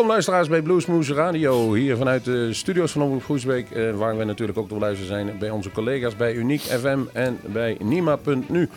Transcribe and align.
Welkom 0.00 0.18
luisteraars 0.18 0.48
bij 0.48 0.62
Bluesmoose 0.62 1.14
Radio. 1.14 1.74
Hier 1.74 1.96
vanuit 1.96 2.24
de 2.24 2.52
studio's 2.52 2.92
van 2.92 3.02
Omroep 3.02 3.24
Groesbeek. 3.24 3.70
Eh, 3.70 3.96
waar 3.96 4.16
we 4.16 4.24
natuurlijk 4.24 4.58
ook 4.58 4.68
te 4.68 4.74
beluisteren 4.74 5.06
zijn 5.06 5.38
bij 5.38 5.50
onze 5.50 5.70
collega's 5.70 6.16
bij 6.16 6.34
Uniek 6.34 6.60
FM 6.60 6.98
en 7.12 7.38
bij 7.46 7.76
Nima.nu. 7.80 8.68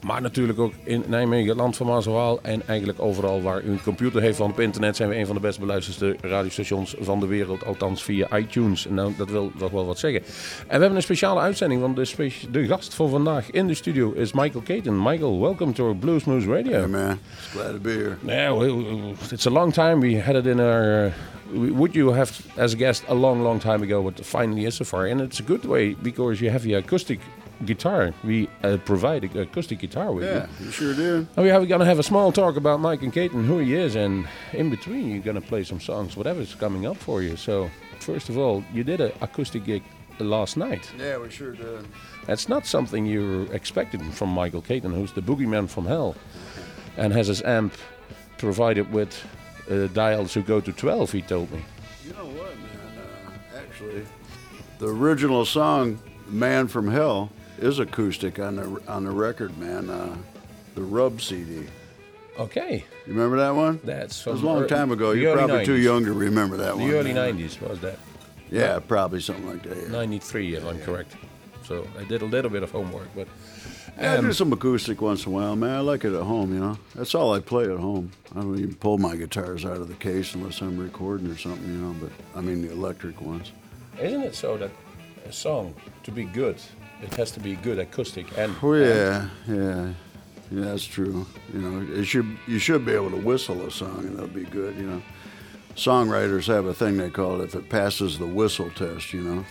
Maar 0.00 0.20
natuurlijk 0.22 0.58
ook 0.58 0.72
in 0.82 1.04
Nijmegen, 1.06 1.56
land 1.56 1.76
van 1.76 1.86
Maas 1.86 2.06
En 2.42 2.62
eigenlijk 2.66 3.00
overal 3.00 3.42
waar 3.42 3.62
u 3.62 3.70
een 3.70 3.82
computer 3.82 4.20
heeft 4.20 4.36
van 4.36 4.50
op 4.50 4.60
internet 4.60 4.96
zijn 4.96 5.08
we 5.08 5.16
een 5.16 5.26
van 5.26 5.34
de 5.34 5.40
best 5.40 5.60
beluisterde 5.60 6.16
radiostations 6.20 6.94
van 7.00 7.20
de 7.20 7.26
wereld. 7.26 7.64
Althans 7.64 8.02
via 8.02 8.38
iTunes. 8.38 8.86
Nou, 8.90 9.12
dat 9.16 9.30
wil 9.30 9.52
toch 9.58 9.70
wel 9.70 9.86
wat 9.86 9.98
zeggen. 9.98 10.20
En 10.20 10.26
we 10.66 10.78
hebben 10.78 10.96
een 10.96 11.02
speciale 11.02 11.40
uitzending. 11.40 11.80
Want 11.80 11.96
de, 11.96 12.32
de 12.50 12.66
gast 12.66 12.94
voor 12.94 13.08
vandaag 13.08 13.50
in 13.50 13.66
de 13.66 13.74
studio 13.74 14.12
is 14.12 14.32
Michael 14.32 14.62
Caton. 14.64 15.02
Michael, 15.02 15.40
welcome 15.40 15.72
to 15.72 15.94
Bluesmoose 15.94 16.46
Radio. 16.46 16.78
Hey 16.78 16.86
man, 16.86 17.18
it's 17.38 17.46
glad 17.52 17.72
to 17.72 17.78
be 17.78 17.90
here. 17.90 18.16
Yeah, 18.26 19.14
it's 19.30 19.46
a 19.46 19.50
long 19.50 19.72
time. 19.72 20.00
We 20.00 20.20
had 20.20 20.34
it 20.34 20.46
in 20.46 20.60
our... 20.60 21.04
Uh, 21.04 21.12
would 21.52 21.94
you 21.94 22.12
have 22.12 22.46
as 22.56 22.74
a 22.74 22.76
guest 22.76 23.04
a 23.08 23.14
long, 23.14 23.42
long 23.42 23.60
time 23.60 23.82
ago, 23.82 24.02
but 24.02 24.24
finally 24.24 24.64
is 24.64 24.74
so 24.74 24.84
far. 24.84 25.06
And 25.06 25.20
it's 25.20 25.40
a 25.40 25.42
good 25.42 25.64
way 25.64 25.94
because 25.94 26.40
you 26.40 26.50
have 26.50 26.62
the 26.62 26.74
acoustic 26.74 27.20
guitar. 27.64 28.14
We 28.24 28.48
uh, 28.62 28.78
provide 28.84 29.24
an 29.24 29.38
acoustic 29.38 29.80
guitar 29.80 30.12
with 30.12 30.24
yeah, 30.24 30.46
you. 30.58 30.66
you 30.66 30.72
sure 30.72 30.94
do. 30.94 31.26
And 31.36 31.44
we 31.44 31.50
are 31.50 31.64
going 31.66 31.80
to 31.80 31.86
have 31.86 31.98
a 31.98 32.02
small 32.02 32.32
talk 32.32 32.56
about 32.56 32.80
Mike 32.80 33.02
and 33.02 33.12
Kate 33.12 33.32
and 33.32 33.46
who 33.46 33.58
he 33.58 33.74
is, 33.74 33.96
and 33.96 34.26
in 34.52 34.70
between 34.70 35.10
you're 35.10 35.22
going 35.22 35.40
to 35.40 35.46
play 35.46 35.64
some 35.64 35.80
songs, 35.80 36.16
whatever's 36.16 36.54
coming 36.54 36.86
up 36.86 36.96
for 36.96 37.22
you. 37.22 37.36
So 37.36 37.70
first 38.00 38.28
of 38.28 38.38
all, 38.38 38.64
you 38.72 38.84
did 38.84 39.00
an 39.00 39.12
acoustic 39.20 39.64
gig 39.64 39.82
last 40.18 40.56
night. 40.56 40.90
Yeah, 40.98 41.18
we 41.18 41.30
sure 41.30 41.52
did. 41.52 41.86
That's 42.26 42.48
not 42.48 42.66
something 42.66 43.06
you 43.06 43.42
expected 43.52 44.02
from 44.14 44.30
Michael 44.30 44.62
Katon, 44.62 44.92
who's 44.92 45.12
the 45.12 45.22
boogeyman 45.22 45.68
from 45.68 45.86
hell, 45.86 46.14
and 46.96 47.12
has 47.12 47.28
his 47.28 47.42
amp 47.42 47.74
provided 48.38 48.90
with 48.92 49.22
uh, 49.70 49.86
dials 49.88 50.34
who 50.34 50.42
go 50.42 50.60
to 50.60 50.72
12. 50.72 51.12
He 51.12 51.22
told 51.22 51.50
me. 51.52 51.62
You 52.04 52.12
know 52.14 52.26
what, 52.26 52.56
man? 52.56 52.98
Uh, 52.98 53.58
actually, 53.58 54.06
the 54.78 54.88
original 54.88 55.44
song 55.44 55.98
"Man 56.28 56.66
from 56.68 56.90
Hell" 56.90 57.30
is 57.58 57.78
acoustic 57.78 58.38
on 58.38 58.56
the 58.56 58.82
on 58.88 59.04
the 59.04 59.10
record, 59.10 59.56
man. 59.58 59.90
Uh, 59.90 60.16
the 60.74 60.82
Rub 60.82 61.20
CD. 61.20 61.66
Okay. 62.38 62.84
You 63.06 63.12
remember 63.12 63.36
that 63.38 63.54
one? 63.54 63.80
That's 63.84 64.26
it 64.26 64.30
was 64.30 64.42
a 64.42 64.46
long 64.46 64.66
time 64.66 64.90
ago. 64.92 65.10
You're 65.12 65.36
probably 65.36 65.58
90s. 65.58 65.66
too 65.66 65.76
young 65.76 66.04
to 66.04 66.12
remember 66.12 66.56
that 66.56 66.72
the 66.72 66.76
one. 66.76 66.90
The 66.90 66.98
early 66.98 67.12
man. 67.12 67.36
90s 67.36 67.60
was 67.60 67.80
that? 67.80 67.98
Yeah, 68.50 68.78
probably 68.80 69.20
something 69.20 69.46
like 69.46 69.62
that. 69.64 69.76
Yeah. 69.76 69.88
93, 69.88 70.54
if 70.54 70.62
yeah, 70.62 70.68
I'm 70.68 70.78
yeah. 70.78 70.84
correct. 70.84 71.16
So 71.64 71.86
I 71.98 72.04
did 72.04 72.22
a 72.22 72.24
little 72.24 72.50
bit 72.50 72.62
of 72.62 72.70
homework, 72.70 73.08
but. 73.14 73.28
Um, 73.98 74.18
I 74.18 74.20
do 74.20 74.32
some 74.32 74.52
acoustic 74.52 75.00
once 75.00 75.26
in 75.26 75.32
a 75.32 75.34
while, 75.34 75.56
man. 75.56 75.76
I 75.76 75.80
like 75.80 76.04
it 76.04 76.14
at 76.14 76.22
home, 76.22 76.54
you 76.54 76.60
know. 76.60 76.78
That's 76.94 77.14
all 77.14 77.34
I 77.34 77.40
play 77.40 77.64
at 77.64 77.78
home. 77.78 78.12
I 78.34 78.40
don't 78.40 78.58
even 78.58 78.74
pull 78.74 78.98
my 78.98 79.16
guitars 79.16 79.64
out 79.64 79.76
of 79.76 79.88
the 79.88 79.94
case 79.94 80.34
unless 80.34 80.60
I'm 80.60 80.78
recording 80.78 81.30
or 81.30 81.36
something, 81.36 81.66
you 81.66 81.78
know. 81.78 81.94
But 82.00 82.12
I 82.34 82.40
mean 82.40 82.62
the 82.62 82.72
electric 82.72 83.20
ones. 83.20 83.52
Isn't 84.00 84.22
it 84.22 84.34
so 84.34 84.56
that 84.56 84.70
a 85.26 85.32
song 85.32 85.74
to 86.04 86.10
be 86.10 86.24
good 86.24 86.56
it 87.02 87.14
has 87.14 87.30
to 87.32 87.40
be 87.40 87.56
good 87.56 87.78
acoustic 87.78 88.26
and. 88.36 88.54
Oh 88.62 88.74
yeah, 88.74 89.28
yeah, 89.48 89.92
yeah. 90.50 90.64
That's 90.64 90.84
true. 90.84 91.26
You 91.52 91.60
know, 91.60 91.94
it 91.94 92.04
should 92.04 92.38
you 92.46 92.58
should 92.58 92.84
be 92.84 92.92
able 92.92 93.10
to 93.10 93.16
whistle 93.16 93.64
a 93.66 93.70
song 93.70 94.00
and 94.00 94.14
it'll 94.14 94.28
be 94.28 94.44
good. 94.44 94.76
You 94.76 94.86
know, 94.86 95.02
songwriters 95.76 96.46
have 96.46 96.66
a 96.66 96.74
thing 96.74 96.96
they 96.96 97.10
call 97.10 97.40
it 97.40 97.44
if 97.44 97.54
it 97.54 97.68
passes 97.68 98.18
the 98.18 98.26
whistle 98.26 98.70
test. 98.70 99.12
You 99.12 99.22
know, 99.22 99.44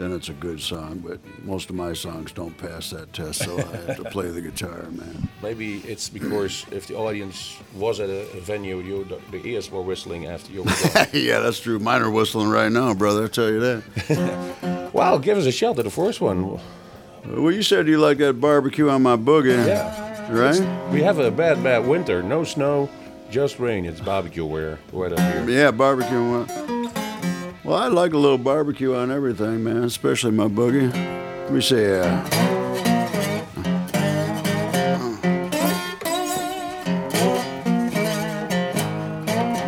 then 0.00 0.12
it's 0.12 0.30
a 0.30 0.32
good 0.32 0.60
song. 0.60 1.02
But 1.06 1.20
most 1.44 1.68
of 1.68 1.76
my 1.76 1.92
songs 1.92 2.32
don't 2.32 2.56
pass 2.56 2.90
that 2.90 3.12
test, 3.12 3.44
so 3.44 3.58
I 3.58 3.62
have 3.62 3.96
to 3.98 4.04
play 4.04 4.30
the 4.30 4.40
guitar, 4.40 4.86
man. 4.90 5.28
Maybe 5.42 5.78
it's 5.78 6.08
because 6.08 6.64
if 6.70 6.86
the 6.86 6.96
audience 6.96 7.58
was 7.74 8.00
at 8.00 8.08
a, 8.08 8.24
venue, 8.40 8.78
you 8.80 9.04
the, 9.30 9.46
ears 9.46 9.70
were 9.70 9.82
whistling 9.82 10.26
after 10.26 10.52
you. 10.52 10.64
yeah, 11.12 11.40
that's 11.40 11.60
true. 11.60 11.78
Mine 11.78 12.02
are 12.02 12.10
whistling 12.10 12.48
right 12.48 12.72
now, 12.72 12.94
brother. 12.94 13.24
I 13.24 13.28
tell 13.28 13.50
you 13.50 13.60
that. 13.60 14.56
Well, 14.92 15.20
give 15.20 15.38
us 15.38 15.46
a 15.46 15.52
shout 15.52 15.76
to 15.76 15.84
the 15.84 15.90
first 15.90 16.20
one. 16.20 16.58
Well, 17.24 17.52
you 17.52 17.62
said 17.62 17.86
you 17.86 17.98
like 17.98 18.18
that 18.18 18.40
barbecue 18.40 18.88
on 18.88 19.02
my 19.02 19.16
boogie. 19.16 19.64
Yeah. 19.64 20.32
Right? 20.32 20.56
It's, 20.56 20.92
we 20.92 21.00
have 21.02 21.20
a 21.20 21.30
bad, 21.30 21.62
bad 21.62 21.86
winter. 21.86 22.24
No 22.24 22.42
snow, 22.42 22.88
just 23.30 23.60
rain. 23.60 23.84
It's 23.84 24.00
barbecue 24.00 24.44
weather, 24.44 24.80
weather 24.92 25.20
here. 25.22 25.48
Yeah, 25.48 25.70
barbecue. 25.70 26.79
Well, 27.70 27.78
I 27.78 27.86
like 27.86 28.14
a 28.14 28.18
little 28.18 28.36
barbecue 28.36 28.96
on 28.96 29.12
everything, 29.12 29.62
man, 29.62 29.84
especially 29.84 30.32
my 30.32 30.48
boogie. 30.48 30.92
Let 30.92 31.52
me 31.52 31.60
see. 31.60 31.86
Uh, 31.86 32.24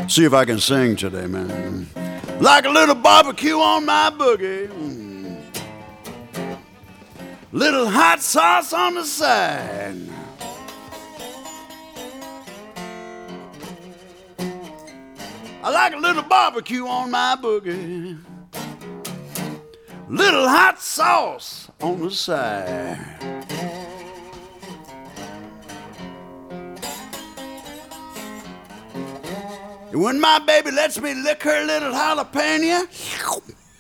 see 0.08 0.24
if 0.24 0.34
I 0.34 0.44
can 0.44 0.58
sing 0.58 0.96
today, 0.96 1.28
man 1.28 1.86
like 2.40 2.64
a 2.64 2.70
little 2.70 2.96
barbecue 2.96 3.56
on 3.56 3.86
my 3.86 4.10
boogie. 4.10 4.68
Little 7.52 7.88
hot 7.88 8.20
sauce 8.20 8.72
on 8.72 8.94
the 8.94 9.04
side. 9.04 10.11
I 15.64 15.70
like 15.70 15.94
a 15.94 15.96
little 15.96 16.24
barbecue 16.24 16.88
on 16.88 17.12
my 17.12 17.36
boogie. 17.40 18.18
Little 20.08 20.48
hot 20.48 20.82
sauce 20.82 21.70
on 21.80 22.00
the 22.00 22.10
side. 22.10 22.98
And 29.92 30.02
when 30.02 30.20
my 30.20 30.40
baby 30.40 30.72
lets 30.72 31.00
me 31.00 31.14
lick 31.14 31.44
her 31.44 31.64
little 31.64 31.92
jalapeno, 31.92 32.88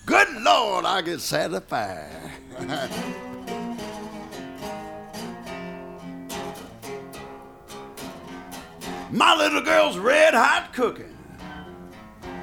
good 0.06 0.28
Lord, 0.40 0.84
I 0.84 1.02
get 1.02 1.20
satisfied. 1.20 2.30
my 9.10 9.36
little 9.36 9.62
girl's 9.62 9.98
red 9.98 10.34
hot 10.34 10.72
cooking. 10.72 11.11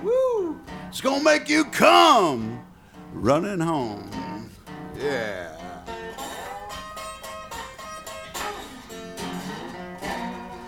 Woo! 0.03 0.59
It's 0.87 1.01
gonna 1.01 1.23
make 1.23 1.49
you 1.49 1.65
come 1.65 2.63
running 3.13 3.59
home. 3.59 4.09
Yeah. 4.97 5.55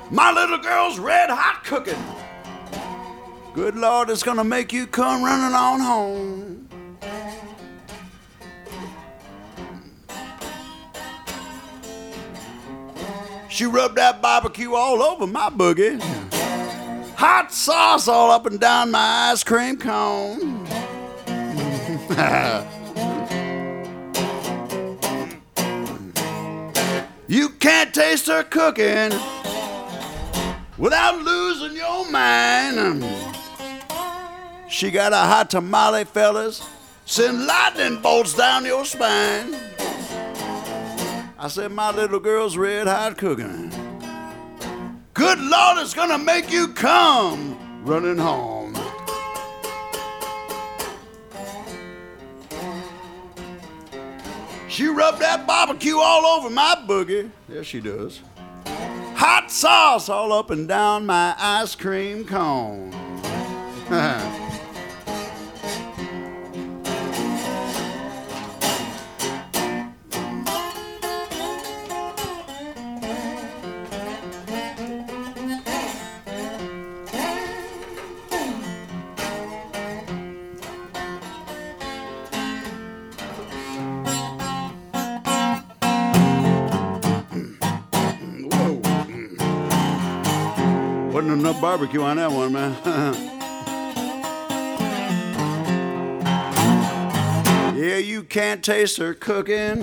My 0.09 0.31
little 0.31 0.57
girl's 0.57 0.99
red 0.99 1.29
hot 1.29 1.63
cooking. 1.63 2.03
Good 3.53 3.75
Lord, 3.75 4.09
it's 4.09 4.23
gonna 4.23 4.43
make 4.43 4.73
you 4.73 4.87
come 4.87 5.23
running 5.23 5.55
on 5.55 5.79
home. 5.79 6.67
She 13.49 13.65
rubbed 13.65 13.95
that 13.95 14.21
barbecue 14.21 14.73
all 14.73 15.01
over 15.03 15.27
my 15.27 15.49
boogie. 15.49 16.30
Hot 17.23 17.53
sauce 17.53 18.07
all 18.07 18.31
up 18.31 18.47
and 18.47 18.59
down 18.59 18.89
my 18.89 19.29
ice 19.29 19.43
cream 19.43 19.77
cone. 19.77 20.39
you 27.27 27.49
can't 27.59 27.93
taste 27.93 28.25
her 28.25 28.41
cooking 28.41 29.11
without 30.79 31.19
losing 31.19 31.77
your 31.77 32.09
mind. 32.09 33.05
She 34.67 34.89
got 34.89 35.13
a 35.13 35.17
hot 35.17 35.51
tamale, 35.51 36.05
fellas. 36.05 36.67
Send 37.05 37.45
lightning 37.45 38.01
bolts 38.01 38.33
down 38.33 38.65
your 38.65 38.83
spine. 38.83 39.55
I 41.37 41.47
said, 41.49 41.71
my 41.71 41.91
little 41.91 42.19
girl's 42.19 42.57
red 42.57 42.87
hot 42.87 43.19
cooking. 43.19 43.71
Good 45.13 45.39
Lord, 45.39 45.77
it's 45.79 45.93
gonna 45.93 46.17
make 46.17 46.51
you 46.51 46.69
come 46.69 47.83
running 47.83 48.17
home. 48.17 48.73
She 54.69 54.87
rubbed 54.87 55.19
that 55.19 55.45
barbecue 55.45 55.97
all 55.97 56.25
over 56.25 56.49
my 56.49 56.75
boogie. 56.87 57.29
Yes, 57.49 57.65
she 57.65 57.81
does. 57.81 58.21
Hot 59.15 59.51
sauce 59.51 60.07
all 60.07 60.31
up 60.31 60.49
and 60.49 60.65
down 60.65 61.05
my 61.05 61.35
ice 61.37 61.75
cream 61.75 62.23
cone. 62.25 62.91
barbecue 91.81 92.03
on 92.03 92.17
that 92.17 92.31
one, 92.31 92.53
man. 92.53 92.75
yeah, 97.75 97.97
you 97.97 98.21
can't 98.21 98.63
taste 98.63 98.97
her 98.97 99.15
cooking 99.15 99.81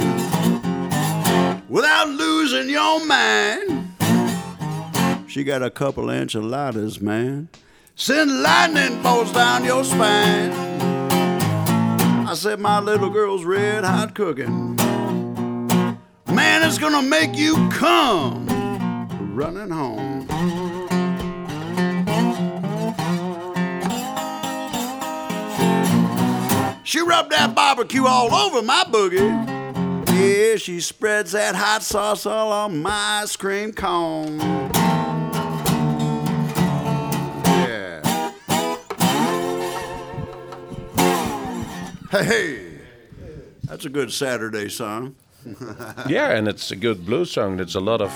without 1.68 2.08
losing 2.08 2.70
your 2.70 3.04
mind. 3.04 3.96
She 5.26 5.42
got 5.42 5.64
a 5.64 5.70
couple 5.70 6.08
enchiladas, 6.08 7.00
man. 7.00 7.48
Send 7.96 8.42
lightning 8.42 9.02
bolts 9.02 9.32
down 9.32 9.64
your 9.64 9.82
spine. 9.82 10.52
I 12.28 12.34
said, 12.34 12.60
my 12.60 12.78
little 12.78 13.10
girl's 13.10 13.44
red 13.44 13.82
hot 13.82 14.14
cooking. 14.14 14.76
Man, 16.26 16.62
it's 16.62 16.78
gonna 16.78 17.02
make 17.02 17.34
you 17.34 17.68
come 17.70 18.46
running 19.34 19.70
home. 19.70 20.07
She 26.88 27.00
rubbed 27.00 27.32
that 27.32 27.54
barbecue 27.54 28.06
all 28.06 28.34
over 28.34 28.62
my 28.62 28.82
boogie. 28.84 29.28
Yeah, 30.08 30.56
she 30.56 30.80
spreads 30.80 31.32
that 31.32 31.54
hot 31.54 31.82
sauce 31.82 32.24
all 32.24 32.50
on 32.50 32.80
my 32.80 33.20
ice 33.20 33.36
cream 33.36 33.74
cone. 33.74 34.38
Yeah. 37.44 38.32
Hey, 42.10 42.24
hey. 42.24 42.78
That's 43.64 43.84
a 43.84 43.90
good 43.90 44.10
Saturday 44.10 44.70
song. 44.70 45.14
yeah, 46.08 46.30
and 46.30 46.48
it's 46.48 46.70
a 46.70 46.76
good 46.76 47.04
blues 47.04 47.32
song. 47.32 47.58
There's 47.58 47.74
a 47.74 47.80
lot 47.80 48.00
of 48.00 48.10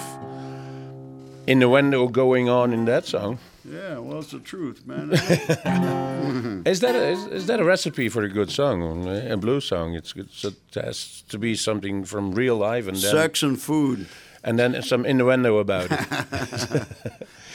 innuendo 1.46 2.08
going 2.08 2.48
on 2.48 2.72
in 2.72 2.86
that 2.86 3.04
song. 3.04 3.38
Yeah, 3.64 3.98
well, 3.98 4.18
it's 4.18 4.32
the 4.32 4.40
truth, 4.40 4.86
man. 4.86 5.12
is 6.66 6.80
that 6.80 6.96
a, 6.96 7.08
is, 7.08 7.26
is, 7.26 7.46
that 7.46 7.60
a 7.60 7.64
recipe 7.64 8.08
for 8.08 8.24
a 8.24 8.28
good 8.28 8.50
song, 8.50 9.06
a 9.08 9.36
blues 9.36 9.66
song? 9.66 9.94
It's 9.94 10.12
good. 10.12 10.30
So 10.32 10.48
it 10.48 10.74
has 10.74 11.22
to 11.28 11.38
be 11.38 11.54
something 11.54 12.04
from 12.04 12.32
real 12.32 12.56
life 12.56 12.88
and 12.88 12.96
then, 12.96 13.12
sex 13.12 13.42
and 13.42 13.60
food, 13.60 14.08
and 14.42 14.58
then 14.58 14.82
some 14.82 15.06
innuendo 15.06 15.58
about 15.58 15.92
it. 15.92 16.00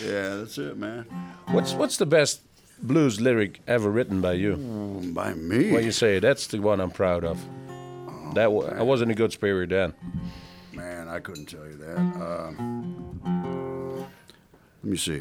yeah, 0.05 0.35
that's 0.35 0.57
it, 0.57 0.77
man. 0.77 1.03
What's 1.47 1.73
what's 1.73 1.97
the 1.97 2.05
best 2.05 2.41
blues 2.81 3.19
lyric 3.19 3.59
ever 3.67 3.89
written 3.89 4.21
by 4.21 4.33
you? 4.33 4.55
Mm, 4.55 5.13
by 5.13 5.33
me? 5.33 5.73
Well, 5.73 5.81
you 5.81 5.91
say 5.91 6.19
that's 6.19 6.47
the 6.47 6.59
one 6.59 6.79
I'm 6.79 6.91
proud 6.91 7.25
of. 7.25 7.43
Oh, 8.07 8.31
that 8.33 8.45
I 8.77 8.83
was 8.83 9.01
in 9.01 9.11
a 9.11 9.15
good 9.15 9.33
spirit 9.33 9.71
then. 9.71 9.93
Man, 10.71 11.09
I 11.09 11.19
couldn't 11.19 11.47
tell 11.47 11.65
you 11.65 11.75
that. 11.75 11.97
Uh, 11.97 13.56
let 14.83 14.91
me 14.91 14.97
see. 14.97 15.19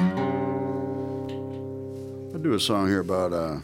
I'll 2.32 2.42
do 2.42 2.54
a 2.54 2.60
song 2.60 2.88
here 2.88 3.00
about 3.00 3.32
uh, 3.32 3.60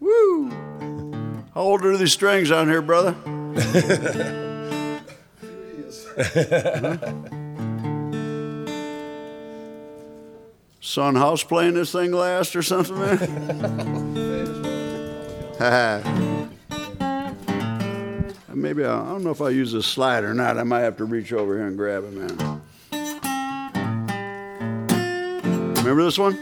Woo! 0.00 0.50
How 1.54 1.60
old 1.60 1.84
are 1.84 1.96
these 1.96 2.12
strings 2.12 2.50
on 2.50 2.68
here, 2.68 2.82
brother? 2.82 3.14
huh? 6.16 6.96
Son 10.80 11.16
House 11.16 11.42
playing 11.42 11.74
this 11.74 11.90
thing 11.90 12.12
last 12.12 12.54
or 12.54 12.62
something, 12.62 12.96
man? 12.96 14.30
Uh-huh. 15.64 15.98
maybe 18.52 18.84
I, 18.84 19.00
I, 19.00 19.08
don't 19.08 19.24
know 19.24 19.30
if 19.30 19.40
I 19.40 19.48
use 19.48 19.72
a 19.72 19.82
slide 19.82 20.22
or 20.22 20.34
not. 20.34 20.58
I 20.58 20.62
might 20.62 20.80
have 20.80 20.98
to 20.98 21.06
reach 21.06 21.32
over 21.32 21.56
here 21.56 21.66
and 21.66 21.74
grab 21.74 22.04
it, 22.04 22.12
man. 22.12 22.60
Remember 25.76 26.04
this 26.04 26.18
one? 26.18 26.34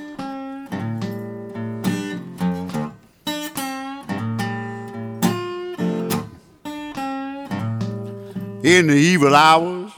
In 8.64 8.88
the 8.88 8.96
evil 8.96 9.36
hours, 9.36 9.92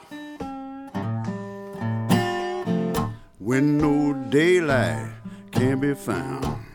when 3.39 3.79
no 3.79 4.13
daylight 4.29 5.13
can 5.51 5.81
be 5.81 5.95
found. 5.95 6.74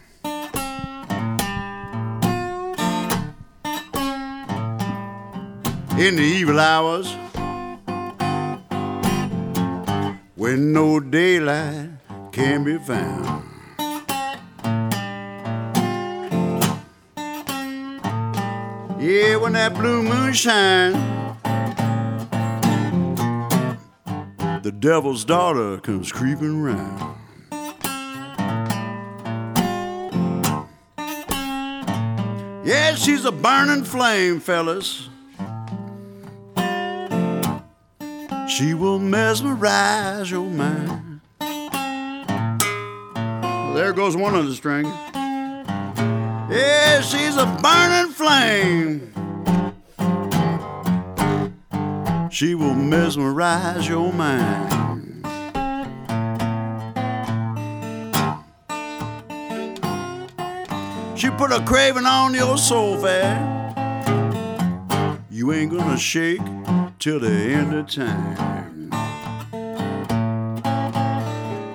In 5.99 6.15
the 6.15 6.21
evil 6.21 6.61
hours 6.61 7.13
when 10.35 10.71
no 10.71 10.97
daylight 10.97 11.89
can 12.31 12.63
be 12.63 12.77
found. 12.77 13.43
Yeah, 18.97 19.35
when 19.35 19.51
that 19.53 19.73
blue 19.73 20.01
moon 20.01 20.31
shines, 20.31 20.95
the 24.63 24.71
devil's 24.71 25.25
daughter 25.25 25.79
comes 25.79 26.13
creeping 26.13 26.61
round. 26.61 27.17
Yeah, 32.65 32.95
she's 32.95 33.25
a 33.25 33.33
burning 33.33 33.83
flame, 33.83 34.39
fellas. 34.39 35.08
She 38.59 38.73
will 38.73 38.99
mesmerize 38.99 40.29
your 40.29 40.49
mind. 40.49 41.21
There 43.73 43.93
goes 43.93 44.17
one 44.17 44.35
of 44.35 44.47
the 44.47 44.53
strings. 44.53 44.89
Yeah, 46.51 46.99
she's 46.99 47.37
a 47.37 47.45
burning 47.63 48.11
flame. 48.11 49.13
She 52.29 52.53
will 52.53 52.73
mesmerize 52.73 53.87
your 53.87 54.11
mind. 54.11 55.23
She 61.17 61.29
put 61.29 61.53
a 61.53 61.63
craving 61.65 62.05
on 62.05 62.33
your 62.33 62.57
soul, 62.57 62.97
fair. 62.97 63.39
You 65.29 65.53
ain't 65.53 65.71
gonna 65.71 65.97
shake 65.97 66.41
till 66.99 67.17
the 67.17 67.29
end 67.29 67.73
of 67.73 67.87
time. 67.87 68.89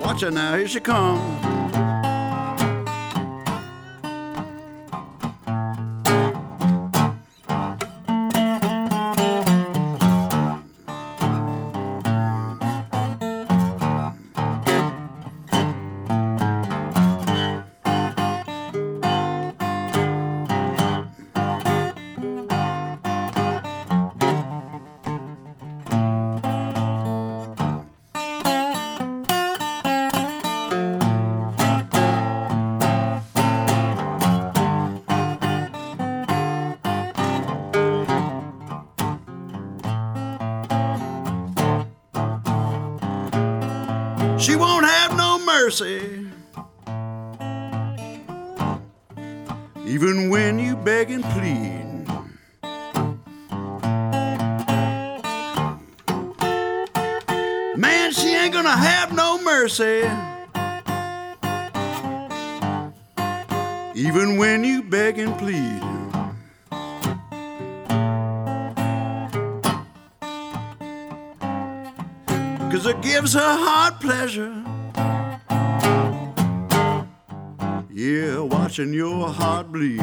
Watch 0.00 0.20
her 0.20 0.30
now, 0.30 0.56
here 0.56 0.68
she 0.68 0.80
comes. 0.80 1.53
Gives 73.24 73.32
her 73.32 73.56
heart 73.66 74.00
pleasure 74.00 74.52
Yeah, 77.90 78.40
watching 78.40 78.92
your 78.92 79.28
heart 79.28 79.72
bleed. 79.72 80.00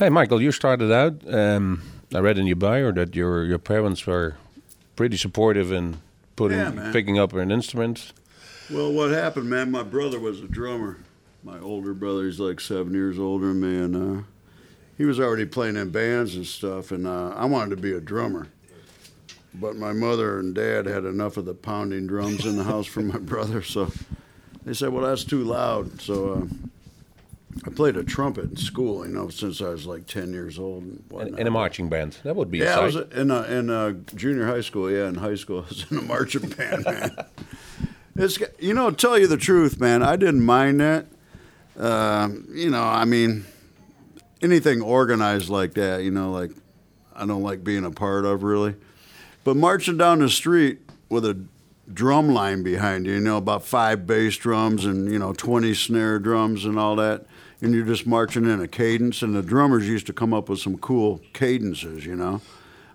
Hey, 0.00 0.08
Michael, 0.08 0.40
you 0.40 0.50
started 0.50 0.90
out. 0.90 1.22
Um, 1.30 1.82
I 2.14 2.20
read 2.20 2.38
in 2.38 2.46
your 2.46 2.56
bio 2.56 2.90
that 2.92 3.14
your 3.14 3.44
your 3.44 3.58
parents 3.58 4.06
were 4.06 4.34
pretty 4.96 5.18
supportive 5.18 5.70
in 5.70 5.98
putting 6.36 6.56
Yeah, 6.56 6.90
picking 6.90 7.18
up 7.18 7.34
an 7.34 7.50
instrument. 7.50 8.14
Well, 8.70 8.90
what 8.90 9.10
happened, 9.10 9.50
man? 9.50 9.70
My 9.70 9.82
brother 9.82 10.18
was 10.18 10.40
a 10.40 10.48
drummer. 10.48 11.00
My 11.44 11.58
older 11.58 11.92
brother, 11.92 12.24
he's 12.24 12.40
like 12.40 12.60
seven 12.60 12.94
years 12.94 13.18
older 13.18 13.48
than 13.48 13.60
me, 13.60 13.76
and 13.76 14.20
uh, 14.20 14.22
he 14.96 15.04
was 15.04 15.20
already 15.20 15.44
playing 15.44 15.76
in 15.76 15.90
bands 15.90 16.34
and 16.34 16.46
stuff. 16.46 16.92
And 16.92 17.06
uh, 17.06 17.34
I 17.36 17.44
wanted 17.44 17.76
to 17.76 17.82
be 17.82 17.92
a 17.92 18.00
drummer, 18.00 18.46
but 19.52 19.76
my 19.76 19.92
mother 19.92 20.38
and 20.38 20.54
dad 20.54 20.86
had 20.86 21.04
enough 21.04 21.36
of 21.36 21.44
the 21.44 21.52
pounding 21.52 22.06
drums 22.06 22.46
in 22.46 22.56
the 22.56 22.64
house 22.64 22.86
for 22.86 23.02
my 23.02 23.18
brother, 23.32 23.60
so 23.60 23.92
they 24.64 24.72
said, 24.72 24.94
"Well, 24.94 25.04
that's 25.04 25.24
too 25.24 25.44
loud." 25.44 26.00
So 26.00 26.32
uh, 26.32 26.46
I 27.66 27.70
played 27.70 27.96
a 27.96 28.04
trumpet 28.04 28.44
in 28.44 28.56
school, 28.56 29.06
you 29.06 29.12
know, 29.12 29.28
since 29.28 29.60
I 29.60 29.68
was 29.70 29.84
like 29.86 30.06
ten 30.06 30.32
years 30.32 30.58
old. 30.58 30.84
And 30.84 31.38
In, 31.38 31.46
a 31.46 31.50
marching 31.50 31.88
band. 31.88 32.18
That 32.22 32.36
would 32.36 32.50
be 32.50 32.58
Yeah, 32.58 32.78
I 32.78 32.84
was 32.84 32.96
in 32.96 33.30
a, 33.30 33.42
in 33.42 33.70
a 33.70 33.92
junior 34.14 34.46
high 34.46 34.60
school. 34.60 34.90
Yeah, 34.90 35.08
in 35.08 35.16
high 35.16 35.34
school, 35.34 35.58
I 35.66 35.68
was 35.68 35.86
in 35.90 35.98
a 35.98 36.02
marching 36.02 36.48
band, 36.48 36.84
man. 36.84 37.16
It's 38.16 38.38
you 38.58 38.74
know, 38.74 38.90
tell 38.90 39.18
you 39.18 39.26
the 39.26 39.36
truth, 39.36 39.80
man. 39.80 40.02
I 40.02 40.16
didn't 40.16 40.42
mind 40.42 40.80
that. 40.80 41.06
Um, 41.76 42.46
you 42.52 42.70
know, 42.70 42.82
I 42.82 43.04
mean, 43.04 43.44
anything 44.42 44.82
organized 44.82 45.48
like 45.48 45.74
that, 45.74 46.02
you 46.02 46.10
know, 46.10 46.30
like 46.30 46.50
I 47.14 47.26
don't 47.26 47.42
like 47.42 47.64
being 47.64 47.84
a 47.84 47.90
part 47.90 48.24
of 48.24 48.42
really. 48.42 48.74
But 49.44 49.56
marching 49.56 49.96
down 49.96 50.18
the 50.18 50.28
street 50.28 50.80
with 51.08 51.24
a 51.24 51.42
drum 51.92 52.28
line 52.28 52.62
behind 52.62 53.06
you, 53.06 53.14
you 53.14 53.20
know, 53.20 53.36
about 53.36 53.64
five 53.64 54.06
bass 54.06 54.36
drums 54.36 54.84
and 54.84 55.10
you 55.10 55.18
know 55.18 55.32
twenty 55.32 55.74
snare 55.74 56.18
drums 56.18 56.64
and 56.64 56.78
all 56.78 56.96
that, 56.96 57.24
and 57.62 57.74
you're 57.74 57.86
just 57.86 58.06
marching 58.06 58.44
in 58.44 58.60
a 58.60 58.68
cadence. 58.68 59.22
And 59.22 59.34
the 59.34 59.42
drummers 59.42 59.88
used 59.88 60.06
to 60.06 60.12
come 60.12 60.32
up 60.32 60.48
with 60.48 60.60
some 60.60 60.78
cool 60.78 61.20
cadences, 61.32 62.06
you 62.06 62.16
know. 62.16 62.40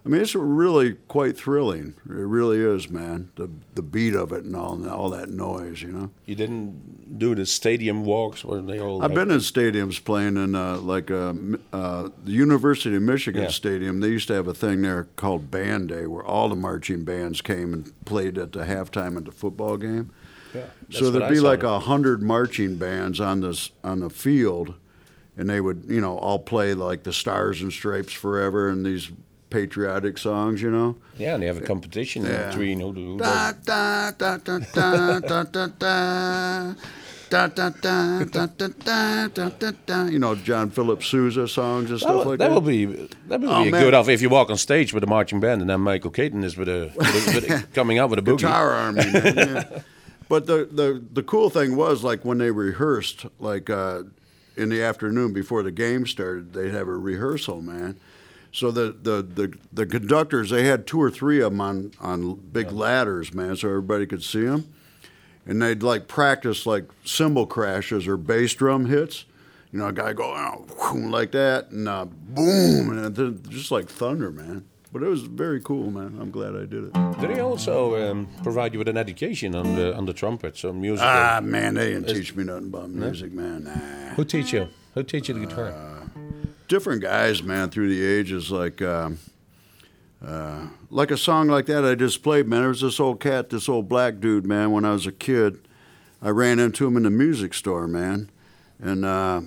I 0.05 0.07
mean, 0.07 0.21
it's 0.21 0.35
really 0.35 0.93
quite 1.07 1.35
thrilling. 1.35 1.95
It 2.07 2.11
really 2.13 2.59
is, 2.59 2.91
man. 2.91 3.31
The 3.37 3.49
the 3.73 3.81
beat 3.81 4.13
of 4.13 4.31
it 4.31 4.43
and 4.43 4.55
all 4.55 4.73
and 4.75 4.87
all 4.87 5.09
that 5.09 5.29
noise, 5.29 5.81
you 5.81 5.91
know. 5.91 6.11
You 6.27 6.35
didn't 6.35 7.17
do 7.17 7.33
the 7.33 7.47
stadium 7.47 8.05
walks 8.05 8.45
where 8.45 8.61
they 8.61 8.79
all. 8.79 9.01
I've 9.01 9.15
been 9.15 9.31
in 9.31 9.39
stadiums 9.39 10.03
playing 10.03 10.37
in 10.37 10.53
uh, 10.53 10.77
like 10.77 11.09
uh, 11.09 11.33
uh, 11.73 12.09
the 12.23 12.31
University 12.31 12.95
of 12.95 13.01
Michigan 13.01 13.43
Yeah. 13.43 13.49
Stadium. 13.49 13.99
They 13.99 14.09
used 14.09 14.27
to 14.27 14.35
have 14.35 14.47
a 14.47 14.53
thing 14.53 14.83
there 14.83 15.07
called 15.15 15.49
Band 15.49 15.89
Day, 15.89 16.05
where 16.05 16.23
all 16.23 16.49
the 16.49 16.55
marching 16.55 17.03
bands 17.03 17.41
came 17.41 17.73
and 17.73 18.05
played 18.05 18.37
at 18.37 18.51
the 18.51 18.65
halftime 18.65 19.17
at 19.17 19.25
the 19.25 19.31
football 19.31 19.77
game. 19.77 20.11
Yeah, 20.55 20.65
so 20.99 21.11
there'd 21.11 21.31
be 21.31 21.39
like 21.39 21.63
a 21.63 21.79
hundred 21.79 22.21
marching 22.21 22.75
bands 22.77 23.19
on 23.19 23.41
this 23.41 23.71
on 23.83 23.99
the 23.99 24.09
field, 24.09 24.75
and 25.37 25.49
they 25.49 25.59
would 25.61 25.85
you 25.87 26.01
know 26.01 26.17
all 26.17 26.39
play 26.39 26.73
like 26.73 27.03
the 27.03 27.13
Stars 27.13 27.61
and 27.61 27.71
Stripes 27.73 28.13
Forever 28.13 28.69
and 28.69 28.85
these 28.85 29.11
patriotic 29.49 30.17
songs, 30.17 30.61
you 30.61 30.69
know. 30.71 30.95
Yeah, 31.17 31.35
and 31.35 31.43
they 31.43 31.47
have 31.47 31.57
a 31.57 31.61
competition 31.61 32.25
Yeah. 32.25 32.49
between 32.49 32.79
who, 32.79 32.91
who 32.91 33.17
Da 33.17 33.53
da 33.63 34.11
da 34.11 34.37
da 34.37 34.59
da 34.73 35.19
da 35.19 35.43
da 35.43 35.67
da. 35.67 36.73
Da, 37.27 37.47
da, 37.47 37.69
da, 37.69 38.23
da, 38.23 38.45
da, 38.45 38.67
da, 38.85 39.27
da, 39.27 39.49
da, 39.49 39.71
da. 39.87 40.05
You 40.05 40.19
know 40.19 40.35
John 40.35 40.69
Philip 40.69 41.03
Sousa 41.03 41.47
songs 41.47 41.89
and 41.89 41.95
That, 41.99 42.03
stuff 42.03 42.17
would, 42.17 42.27
like 42.27 42.39
that 42.39 42.49
that. 42.49 42.61
would 42.61 42.67
be 42.67 42.85
that 42.85 43.43
Oh, 43.43 43.63
be 43.63 43.69
a 43.69 43.71
man. 43.71 43.81
good 43.83 43.93
off 43.95 44.07
if 44.09 44.21
you 44.21 44.29
walk 44.29 44.51
on 44.51 44.57
stage 44.57 44.93
with 44.93 45.03
a 45.03 45.07
marching 45.07 45.39
band 45.39 45.59
and 45.61 45.69
then 45.69 45.81
Michael 45.81 46.11
Katon 46.11 46.43
is 46.43 46.55
with 46.55 46.69
a, 46.69 46.91
with 46.95 47.35
with 47.35 47.49
a 47.49 47.63
coming 47.73 47.97
out 47.97 48.11
with 48.11 48.19
a 48.19 48.21
boogie. 48.21 48.37
Guitar 48.37 48.71
Army. 48.73 49.11
Man, 49.11 49.33
yeah. 49.35 49.81
But 50.27 50.47
the, 50.47 50.67
the 50.71 51.03
the 51.13 51.23
cool 51.23 51.49
thing 51.49 51.75
was 51.75 52.03
like 52.03 52.25
when 52.25 52.39
they 52.39 52.49
rehearsed, 52.49 53.27
like 53.39 53.69
uh, 53.69 54.03
in 54.57 54.69
the 54.69 54.81
afternoon 54.81 55.33
before 55.33 55.63
the 55.63 55.71
game 55.71 56.07
started, 56.07 56.53
they'd 56.53 56.73
have 56.73 56.87
a 56.87 56.97
rehearsal, 56.97 57.61
man. 57.61 57.99
So 58.51 58.71
the, 58.71 58.95
the, 59.01 59.21
the, 59.21 59.53
the 59.73 59.85
conductors, 59.85 60.49
they 60.49 60.63
had 60.63 60.87
two 60.87 61.01
or 61.01 61.11
three 61.11 61.41
of 61.41 61.51
them 61.51 61.59
on, 61.59 61.91
on 61.99 62.35
big 62.35 62.71
ladders, 62.71 63.33
man, 63.33 63.57
so 63.57 63.67
everybody 63.67 64.05
could 64.05 64.23
see 64.23 64.45
them. 64.45 64.73
And 65.45 65.61
they'd 65.61 65.83
like 65.83 66.07
practice 66.07 66.65
like 66.65 66.85
cymbal 67.03 67.47
crashes 67.47 68.07
or 68.07 68.15
bass 68.15 68.53
drum 68.53 68.85
hits. 68.85 69.25
You 69.73 69.79
know, 69.79 69.87
a 69.87 69.93
guy 69.93 70.13
go 70.13 70.33
oh, 70.33 70.93
like 70.93 71.31
that, 71.31 71.71
and 71.71 71.89
uh, 71.89 72.05
boom, 72.05 72.97
and 72.97 73.49
just 73.49 73.71
like 73.71 73.89
thunder, 73.89 74.31
man. 74.31 74.63
But 74.95 75.03
it 75.03 75.09
was 75.09 75.23
very 75.23 75.59
cool, 75.59 75.91
man. 75.91 76.17
I'm 76.21 76.31
glad 76.31 76.55
I 76.55 76.59
did 76.59 76.85
it. 76.85 76.93
Did 77.19 77.31
he 77.31 77.41
also 77.41 78.09
um, 78.09 78.29
provide 78.43 78.71
you 78.71 78.79
with 78.79 78.87
an 78.87 78.95
education 78.95 79.53
on 79.53 79.75
the 79.75 79.93
on 79.93 80.05
the 80.05 80.13
trumpet, 80.13 80.55
so 80.55 80.71
music? 80.71 81.05
Ah, 81.05 81.41
man, 81.43 81.73
they 81.73 81.91
didn't 81.91 82.07
teach 82.07 82.33
me 82.33 82.45
nothing 82.45 82.67
about 82.67 82.89
music, 82.89 83.33
man. 83.33 83.65
Nah. 83.65 84.15
Who 84.15 84.23
teach 84.23 84.53
you? 84.53 84.69
Who 84.93 85.03
teach 85.03 85.27
you 85.27 85.33
the 85.33 85.45
guitar? 85.45 85.73
Different 86.69 87.01
guys, 87.01 87.43
man, 87.43 87.71
through 87.71 87.89
the 87.89 88.05
ages. 88.05 88.51
Like, 88.51 88.81
um, 88.81 89.19
uh, 90.25 90.67
like 90.89 91.11
a 91.11 91.17
song 91.17 91.49
like 91.49 91.65
that 91.65 91.83
I 91.83 91.95
just 91.95 92.23
played, 92.23 92.47
man. 92.47 92.61
There 92.61 92.69
was 92.69 92.79
this 92.79 92.97
old 92.97 93.19
cat, 93.19 93.49
this 93.49 93.67
old 93.67 93.89
black 93.89 94.21
dude, 94.21 94.45
man. 94.45 94.71
When 94.71 94.85
I 94.85 94.93
was 94.93 95.05
a 95.05 95.11
kid, 95.11 95.67
I 96.21 96.29
ran 96.29 96.57
into 96.57 96.87
him 96.87 96.95
in 96.95 97.03
the 97.03 97.09
music 97.09 97.53
store, 97.53 97.85
man, 97.85 98.29
and 98.79 99.03
uh, 99.03 99.41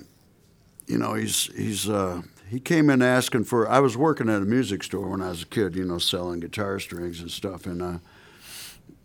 you 0.85 0.99
know, 0.99 1.15
he's 1.15 1.45
he's 1.55 1.89
uh, 1.89 2.21
he 2.49 2.59
came 2.59 2.89
in 2.89 3.01
asking 3.01 3.45
for. 3.45 3.67
I 3.69 3.79
was 3.79 3.95
working 3.95 4.29
at 4.29 4.41
a 4.41 4.45
music 4.45 4.83
store 4.83 5.09
when 5.09 5.21
I 5.21 5.29
was 5.29 5.43
a 5.43 5.45
kid, 5.45 5.75
you 5.75 5.85
know, 5.85 5.99
selling 5.99 6.39
guitar 6.39 6.79
strings 6.79 7.19
and 7.19 7.31
stuff, 7.31 7.65
and. 7.65 7.81
Uh, 7.81 7.97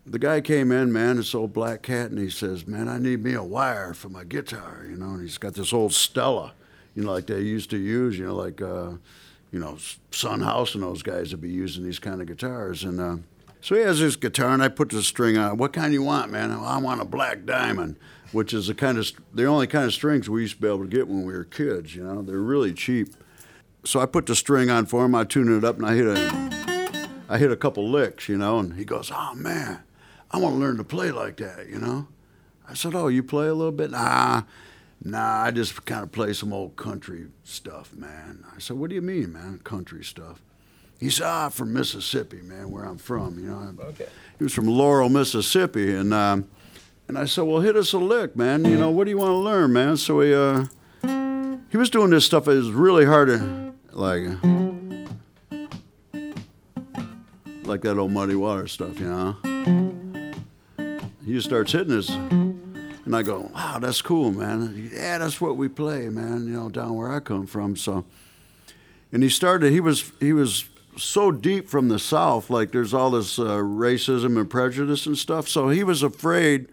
the 0.06 0.18
guy 0.18 0.40
came 0.40 0.70
in, 0.70 0.92
man, 0.92 1.16
this 1.16 1.34
old 1.34 1.52
black 1.52 1.82
cat, 1.82 2.10
and 2.10 2.18
he 2.18 2.28
says, 2.28 2.66
"Man, 2.66 2.88
I 2.88 2.98
need 2.98 3.22
me 3.22 3.32
a 3.32 3.42
wire 3.42 3.94
for 3.94 4.08
my 4.10 4.24
guitar," 4.24 4.84
you 4.88 4.96
know. 4.96 5.10
And 5.10 5.22
he's 5.22 5.38
got 5.38 5.54
this 5.54 5.72
old 5.72 5.94
Stella, 5.94 6.52
you 6.94 7.04
know, 7.04 7.12
like 7.12 7.26
they 7.26 7.40
used 7.40 7.70
to 7.70 7.78
use, 7.78 8.18
you 8.18 8.26
know, 8.26 8.34
like, 8.34 8.60
uh, 8.60 8.92
you 9.50 9.58
know, 9.58 9.78
Son 10.10 10.40
House 10.40 10.74
and 10.74 10.82
those 10.82 11.02
guys 11.02 11.30
would 11.30 11.40
be 11.40 11.50
using 11.50 11.84
these 11.84 11.98
kind 11.98 12.20
of 12.20 12.26
guitars. 12.26 12.84
And 12.84 13.00
uh, 13.00 13.16
so 13.60 13.76
he 13.76 13.82
has 13.82 14.00
this 14.00 14.16
guitar, 14.16 14.50
and 14.50 14.62
I 14.62 14.68
put 14.68 14.90
the 14.90 15.02
string 15.02 15.38
on. 15.38 15.56
What 15.56 15.72
kind 15.72 15.92
you 15.92 16.02
want, 16.02 16.30
man? 16.30 16.50
I 16.50 16.76
want 16.78 17.00
a 17.00 17.06
black 17.06 17.46
diamond, 17.46 17.96
which 18.32 18.52
is 18.52 18.66
the 18.66 18.74
kind 18.74 18.98
of 18.98 19.10
the 19.32 19.46
only 19.46 19.66
kind 19.66 19.86
of 19.86 19.94
strings 19.94 20.28
we 20.28 20.42
used 20.42 20.56
to 20.56 20.60
be 20.60 20.68
able 20.68 20.82
to 20.82 20.88
get 20.88 21.08
when 21.08 21.24
we 21.24 21.32
were 21.32 21.44
kids. 21.44 21.94
You 21.96 22.04
know, 22.04 22.20
they're 22.20 22.36
really 22.38 22.74
cheap. 22.74 23.14
So 23.84 24.00
I 24.00 24.06
put 24.06 24.26
the 24.26 24.34
string 24.34 24.70
on 24.70 24.86
for 24.86 25.04
him. 25.04 25.14
I 25.14 25.24
tuned 25.24 25.50
it 25.50 25.64
up, 25.64 25.76
and 25.76 25.86
I 25.86 25.94
hit 25.94 26.06
a 26.06 27.04
I 27.28 27.38
hit 27.38 27.50
a 27.50 27.56
couple 27.56 27.88
licks, 27.88 28.28
you 28.28 28.36
know, 28.36 28.58
and 28.58 28.74
he 28.74 28.84
goes, 28.84 29.10
"Oh 29.14 29.34
man, 29.34 29.80
I 30.30 30.38
want 30.38 30.54
to 30.54 30.58
learn 30.60 30.76
to 30.78 30.84
play 30.84 31.10
like 31.10 31.36
that," 31.38 31.68
you 31.68 31.78
know. 31.78 32.08
I 32.68 32.74
said, 32.74 32.94
"Oh, 32.94 33.08
you 33.08 33.22
play 33.22 33.46
a 33.46 33.54
little 33.54 33.72
bit?" 33.72 33.90
Nah, 33.90 34.42
nah, 35.02 35.42
I 35.42 35.50
just 35.50 35.84
kind 35.84 36.02
of 36.02 36.12
play 36.12 36.32
some 36.32 36.52
old 36.52 36.76
country 36.76 37.26
stuff, 37.42 37.94
man. 37.94 38.44
I 38.54 38.58
said, 38.58 38.76
"What 38.78 38.88
do 38.90 38.94
you 38.94 39.02
mean, 39.02 39.32
man, 39.32 39.60
country 39.64 40.04
stuff?" 40.04 40.42
He 41.00 41.10
said, 41.10 41.26
"Ah, 41.26 41.48
from 41.48 41.72
Mississippi, 41.72 42.40
man, 42.42 42.70
where 42.70 42.84
I'm 42.84 42.98
from, 42.98 43.38
you 43.38 43.50
know." 43.50 43.74
Okay. 43.90 44.06
He 44.38 44.44
was 44.44 44.54
from 44.54 44.66
Laurel, 44.66 45.08
Mississippi, 45.08 45.94
and 45.94 46.12
um, 46.14 46.48
and 47.08 47.18
I 47.18 47.24
said, 47.24 47.42
"Well, 47.42 47.60
hit 47.60 47.76
us 47.76 47.92
a 47.92 47.98
lick, 47.98 48.36
man. 48.36 48.64
You 48.64 48.76
know, 48.76 48.90
what 48.90 49.04
do 49.04 49.10
you 49.10 49.18
want 49.18 49.30
to 49.30 49.36
learn, 49.36 49.72
man?" 49.72 49.96
So 49.96 50.20
he 50.20 50.34
uh, 50.34 50.66
he 51.70 51.76
was 51.76 51.90
doing 51.90 52.10
this 52.10 52.24
stuff. 52.26 52.48
It 52.48 52.54
was 52.54 52.70
really 52.70 53.06
hard 53.06 53.28
to 53.28 53.63
like. 53.96 54.24
like 57.66 57.80
that 57.82 57.98
old 57.98 58.12
muddy 58.12 58.34
water 58.34 58.66
stuff, 58.66 58.98
you 59.00 59.06
know. 59.06 59.36
He 61.24 61.40
starts 61.40 61.72
hitting 61.72 61.88
this, 61.88 62.10
and 62.10 63.16
I 63.16 63.22
go, 63.22 63.50
"Wow, 63.54 63.78
that's 63.80 64.02
cool, 64.02 64.30
man. 64.32 64.90
Yeah, 64.92 65.18
that's 65.18 65.40
what 65.40 65.56
we 65.56 65.68
play, 65.68 66.08
man. 66.08 66.46
You 66.46 66.52
know, 66.52 66.68
down 66.68 66.94
where 66.94 67.10
I 67.10 67.20
come 67.20 67.46
from." 67.46 67.76
So, 67.76 68.04
and 69.12 69.22
he 69.22 69.28
started. 69.28 69.72
He 69.72 69.80
was 69.80 70.12
he 70.20 70.32
was 70.32 70.68
so 70.96 71.32
deep 71.32 71.68
from 71.68 71.88
the 71.88 71.98
south, 71.98 72.50
like 72.50 72.70
there's 72.70 72.94
all 72.94 73.10
this 73.10 73.38
uh, 73.38 73.56
racism 73.56 74.38
and 74.38 74.48
prejudice 74.48 75.06
and 75.06 75.16
stuff. 75.16 75.48
So 75.48 75.70
he 75.70 75.82
was 75.82 76.02
afraid. 76.02 76.68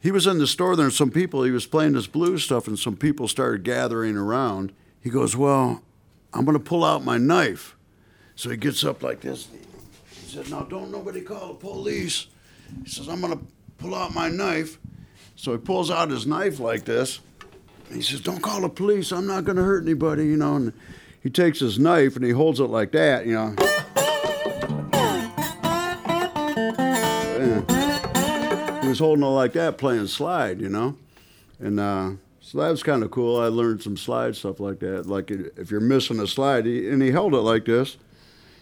He 0.00 0.10
was 0.10 0.26
in 0.26 0.38
the 0.38 0.46
store 0.46 0.76
there, 0.76 0.86
and 0.86 0.94
some 0.94 1.10
people. 1.10 1.42
He 1.42 1.50
was 1.50 1.66
playing 1.66 1.94
this 1.94 2.06
blues 2.06 2.44
stuff, 2.44 2.68
and 2.68 2.78
some 2.78 2.96
people 2.96 3.26
started 3.26 3.64
gathering 3.64 4.16
around. 4.16 4.72
He 5.00 5.10
goes, 5.10 5.36
"Well, 5.36 5.82
I'm 6.34 6.44
going 6.44 6.58
to 6.58 6.64
pull 6.64 6.84
out 6.84 7.04
my 7.04 7.16
knife. 7.16 7.76
So 8.34 8.50
he 8.50 8.56
gets 8.56 8.82
up 8.84 9.02
like 9.02 9.20
this. 9.20 9.48
He 10.10 10.30
says, 10.30 10.50
Now 10.50 10.62
don't 10.62 10.90
nobody 10.90 11.20
call 11.20 11.48
the 11.48 11.54
police. 11.54 12.26
He 12.82 12.90
says, 12.90 13.08
I'm 13.08 13.20
going 13.20 13.38
to 13.38 13.44
pull 13.78 13.94
out 13.94 14.12
my 14.12 14.28
knife. 14.28 14.78
So 15.36 15.52
he 15.52 15.58
pulls 15.58 15.90
out 15.90 16.10
his 16.10 16.26
knife 16.26 16.58
like 16.58 16.84
this. 16.84 17.20
He 17.92 18.02
says, 18.02 18.20
Don't 18.20 18.42
call 18.42 18.62
the 18.62 18.68
police. 18.68 19.12
I'm 19.12 19.28
not 19.28 19.44
going 19.44 19.56
to 19.56 19.62
hurt 19.62 19.84
anybody, 19.84 20.26
you 20.26 20.36
know. 20.36 20.56
And 20.56 20.72
he 21.22 21.30
takes 21.30 21.60
his 21.60 21.78
knife 21.78 22.16
and 22.16 22.24
he 22.24 22.32
holds 22.32 22.58
it 22.58 22.64
like 22.64 22.90
that, 22.92 23.26
you 23.26 23.34
know. 23.34 23.54
he 28.82 28.88
was 28.88 28.98
holding 28.98 29.24
it 29.24 29.28
like 29.28 29.52
that, 29.52 29.78
playing 29.78 30.08
slide, 30.08 30.60
you 30.60 30.68
know. 30.68 30.96
And, 31.60 31.78
uh, 31.78 32.10
so 32.54 32.60
that 32.60 32.70
was 32.70 32.84
kind 32.84 33.02
of 33.02 33.10
cool. 33.10 33.40
I 33.40 33.48
learned 33.48 33.82
some 33.82 33.96
slide 33.96 34.36
stuff 34.36 34.60
like 34.60 34.78
that. 34.78 35.06
Like 35.06 35.28
if 35.32 35.72
you're 35.72 35.80
missing 35.80 36.20
a 36.20 36.26
slide, 36.28 36.66
he, 36.66 36.88
and 36.88 37.02
he 37.02 37.10
held 37.10 37.34
it 37.34 37.38
like 37.38 37.64
this. 37.64 37.96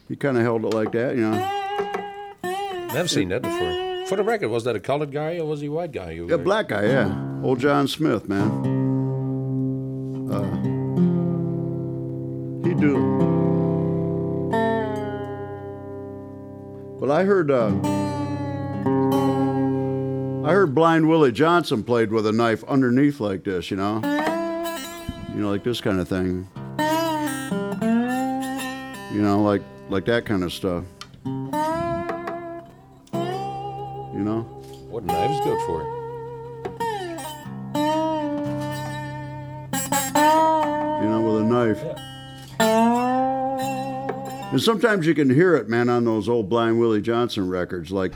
He 0.09 0.17
kind 0.17 0.39
of 0.39 0.43
held 0.43 0.65
it 0.65 0.73
like 0.73 0.93
that, 0.93 1.15
you 1.15 1.29
know. 1.29 2.89
Never 2.95 3.07
seen 3.07 3.29
that 3.29 3.43
before. 3.43 4.07
For 4.07 4.17
the 4.17 4.23
record, 4.23 4.49
was 4.49 4.65
that 4.65 4.75
a 4.77 4.81
colored 4.81 5.13
guy 5.13 5.37
or 5.37 5.45
was 5.45 5.61
he 5.61 5.67
a 5.67 5.71
white 5.71 5.93
guy? 5.93 6.13
Yeah, 6.13 6.39
black 6.39 6.69
guy, 6.69 6.87
yeah. 6.87 7.41
Old 7.43 7.61
John 7.61 7.87
Smith, 7.87 8.31
man. 8.31 8.49
Uh, 10.33 10.57
he 12.67 12.73
do. 12.73 12.97
But 16.99 17.11
I 17.11 17.25
heard, 17.25 17.51
uh, 17.51 17.69
I 20.45 20.53
heard 20.53 20.75
Blind 20.75 21.09
Willie 21.09 21.31
Johnson 21.31 21.85
played 21.85 22.11
with 22.11 22.27
a 22.27 22.33
knife 22.33 22.65
underneath 22.65 23.21
like 23.21 23.45
this, 23.45 23.71
you 23.71 23.77
know, 23.77 24.01
you 25.29 25.41
know, 25.41 25.51
like 25.51 25.63
this 25.63 25.81
kind 25.81 26.01
of 26.01 26.09
thing. 26.09 26.49
You 29.15 29.23
know, 29.23 29.41
like 29.43 29.63
like 29.89 30.05
that 30.07 30.27
kind 30.27 30.43
of 30.43 30.53
stuff. 30.53 30.85
You 31.15 31.53
know. 34.25 34.43
What 34.91 35.05
knives 35.05 35.39
good 35.45 35.61
for? 35.67 35.83
you 41.03 41.09
know, 41.09 41.21
with 41.23 41.43
a 41.43 41.45
knife. 41.45 41.83
And 44.53 44.61
sometimes 44.61 45.07
you 45.07 45.15
can 45.15 45.31
hear 45.31 45.55
it, 45.55 45.69
man, 45.69 45.89
on 45.89 46.05
those 46.05 46.29
old 46.29 46.49
Blind 46.49 46.79
Willie 46.79 47.01
Johnson 47.01 47.49
records. 47.49 47.91
Like, 47.91 48.13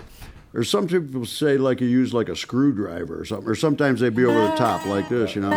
or 0.57 0.65
some 0.65 0.89
people 0.89 1.27
say 1.27 1.59
like 1.59 1.83
you 1.83 1.87
use 1.87 2.15
like 2.15 2.31
a 2.31 2.35
screwdriver 2.35 3.21
or 3.21 3.27
something. 3.27 3.47
Or 3.49 3.55
sometimes 3.55 4.01
they'd 4.01 4.17
be 4.17 4.25
over 4.25 4.41
the 4.41 4.57
top 4.57 4.87
like 4.87 5.07
this, 5.11 5.35
you 5.35 5.43
know. 5.43 5.51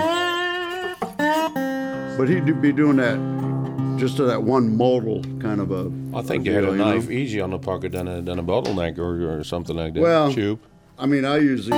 But 2.17 2.27
he'd 2.27 2.61
be 2.61 2.73
doing 2.73 2.97
that 2.97 3.17
just 3.97 4.17
to 4.17 4.25
that 4.25 4.43
one 4.43 4.75
modal 4.75 5.23
kind 5.39 5.61
of 5.61 5.71
a. 5.71 5.89
I 6.13 6.21
think 6.21 6.45
you 6.45 6.51
had 6.53 6.65
a 6.65 6.67
deal, 6.67 6.75
know? 6.75 6.95
knife 6.95 7.09
easy 7.09 7.39
on 7.39 7.51
the 7.51 7.59
pocket 7.59 7.93
than 7.93 8.09
a, 8.09 8.21
than 8.21 8.39
a 8.39 8.43
bottleneck 8.43 8.97
or, 8.97 9.39
or 9.39 9.43
something 9.45 9.77
like 9.77 9.93
that. 9.93 10.01
Well- 10.01 10.33
Tube. 10.33 10.59
I 10.97 11.05
mean, 11.05 11.23
I 11.23 11.37
usually. 11.37 11.77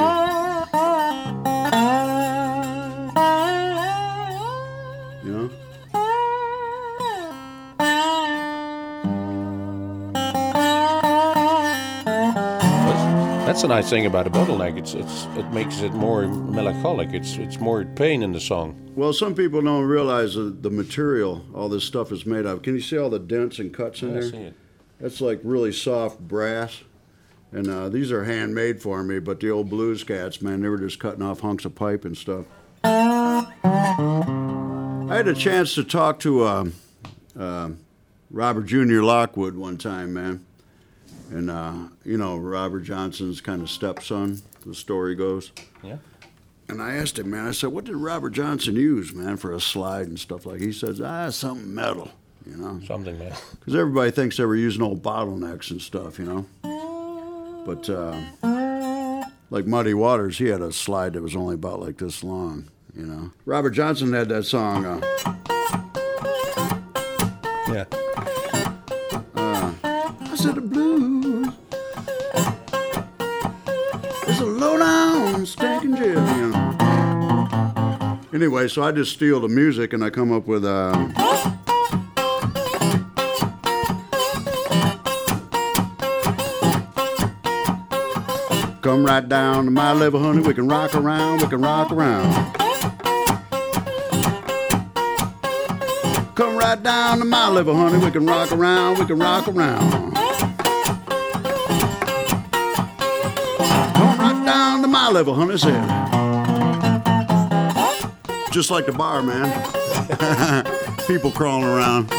That's, 13.61 13.69
the 13.69 13.75
nice 13.75 13.89
thing 13.91 14.07
about 14.07 14.25
a 14.25 14.31
bottleneck. 14.31 14.75
It's 14.79 14.95
it's 14.95 15.25
it 15.37 15.47
makes 15.51 15.81
it 15.81 15.93
more 15.93 16.27
melancholic. 16.27 17.13
It's 17.13 17.37
it's 17.37 17.59
more 17.59 17.85
pain 17.85 18.23
in 18.23 18.31
the 18.31 18.39
song. 18.39 18.75
Well, 18.95 19.13
some 19.13 19.35
people 19.35 19.61
don't 19.61 19.83
realize 19.83 20.33
the, 20.33 20.45
the 20.45 20.71
material 20.71 21.45
all 21.53 21.69
this 21.69 21.83
stuff 21.83 22.11
is 22.11 22.25
made 22.25 22.47
of. 22.47 22.63
Can 22.63 22.73
you 22.73 22.81
see 22.81 22.97
all 22.97 23.11
the 23.11 23.19
dents 23.19 23.59
and 23.59 23.71
cuts 23.71 24.01
in 24.01 24.09
I 24.09 24.13
there? 24.13 24.23
see 24.23 24.37
it. 24.37 24.55
That's 24.99 25.21
like 25.21 25.41
really 25.43 25.71
soft 25.71 26.19
brass. 26.19 26.81
And 27.51 27.67
uh, 27.67 27.89
these 27.89 28.11
are 28.11 28.23
handmade 28.23 28.81
for 28.81 29.03
me, 29.03 29.19
but 29.19 29.39
the 29.39 29.51
old 29.51 29.69
blues 29.69 30.03
cats, 30.03 30.41
man, 30.41 30.61
they 30.61 30.67
were 30.67 30.79
just 30.79 30.99
cutting 30.99 31.21
off 31.21 31.41
hunks 31.41 31.63
of 31.63 31.75
pipe 31.75 32.03
and 32.03 32.17
stuff. 32.17 32.45
I 32.83 33.45
had 35.07 35.27
a 35.27 35.35
chance 35.35 35.75
to 35.75 35.83
talk 35.83 36.19
to 36.21 36.47
um 36.47 36.73
uh, 37.39 37.69
Robert 38.31 38.63
Jr. 38.65 39.03
Lockwood 39.03 39.55
one 39.55 39.77
time, 39.77 40.13
man. 40.13 40.47
And, 41.31 41.49
uh, 41.49 41.73
you 42.03 42.17
know, 42.17 42.37
Robert 42.37 42.81
Johnson's 42.81 43.39
kind 43.39 43.61
of 43.61 43.69
stepson, 43.69 44.41
the 44.65 44.75
story 44.75 45.15
goes. 45.15 45.53
Yeah. 45.81 45.97
And 46.67 46.81
I 46.81 46.95
asked 46.95 47.17
him, 47.19 47.31
man, 47.31 47.47
I 47.47 47.51
said, 47.51 47.69
what 47.69 47.85
did 47.85 47.95
Robert 47.95 48.31
Johnson 48.31 48.75
use, 48.75 49.13
man, 49.13 49.37
for 49.37 49.53
a 49.53 49.61
slide 49.61 50.07
and 50.07 50.19
stuff 50.19 50.45
like 50.45 50.59
He 50.59 50.73
says, 50.73 50.99
ah, 51.01 51.29
something 51.29 51.73
metal, 51.73 52.11
you 52.45 52.57
know. 52.57 52.81
Something 52.85 53.17
metal. 53.17 53.37
Because 53.59 53.75
everybody 53.75 54.11
thinks 54.11 54.37
they 54.37 54.45
were 54.45 54.55
using 54.55 54.81
old 54.81 55.01
bottlenecks 55.01 55.71
and 55.71 55.81
stuff, 55.81 56.19
you 56.19 56.25
know. 56.25 56.45
But 57.65 57.89
uh, 57.89 59.25
like 59.49 59.65
Muddy 59.65 59.93
Waters, 59.93 60.37
he 60.37 60.47
had 60.47 60.61
a 60.61 60.71
slide 60.73 61.13
that 61.13 61.21
was 61.21 61.35
only 61.35 61.55
about 61.55 61.79
like 61.79 61.97
this 61.97 62.23
long, 62.23 62.69
you 62.95 63.05
know. 63.05 63.31
Robert 63.45 63.71
Johnson 63.71 64.11
had 64.13 64.29
that 64.29 64.43
song. 64.43 64.85
Uh, 64.85 65.50
Anyway, 78.33 78.65
so 78.69 78.81
I 78.81 78.93
just 78.93 79.11
steal 79.11 79.41
the 79.41 79.49
music 79.49 79.91
and 79.91 80.01
I 80.03 80.09
come 80.09 80.31
up 80.31 80.47
with 80.47 80.63
uh, 80.63 80.93
Come 88.81 89.05
right 89.05 89.27
down 89.27 89.65
to 89.65 89.71
my 89.71 89.91
level, 89.91 90.21
honey. 90.21 90.41
We 90.41 90.53
can 90.53 90.67
rock 90.67 90.95
around, 90.95 91.41
we 91.41 91.47
can 91.47 91.61
rock 91.61 91.91
around. 91.91 92.33
Come 96.35 96.57
right 96.57 96.81
down 96.81 97.19
to 97.19 97.25
my 97.25 97.49
level, 97.49 97.75
honey. 97.75 98.03
We 98.03 98.11
can 98.11 98.25
rock 98.25 98.51
around, 98.53 98.97
we 98.97 99.05
can 99.05 99.19
rock 99.19 99.47
around. 99.49 99.91
Come 103.93 104.19
right 104.19 104.43
down 104.45 104.81
to 104.81 104.87
my 104.87 105.09
level, 105.09 105.35
honey. 105.35 105.57
Said. 105.57 107.00
Just 108.51 108.69
like 108.69 108.85
the 108.85 108.91
bar, 108.91 109.23
man. 109.23 109.47
People 111.07 111.31
crawling 111.31 111.63
around. 111.63 112.09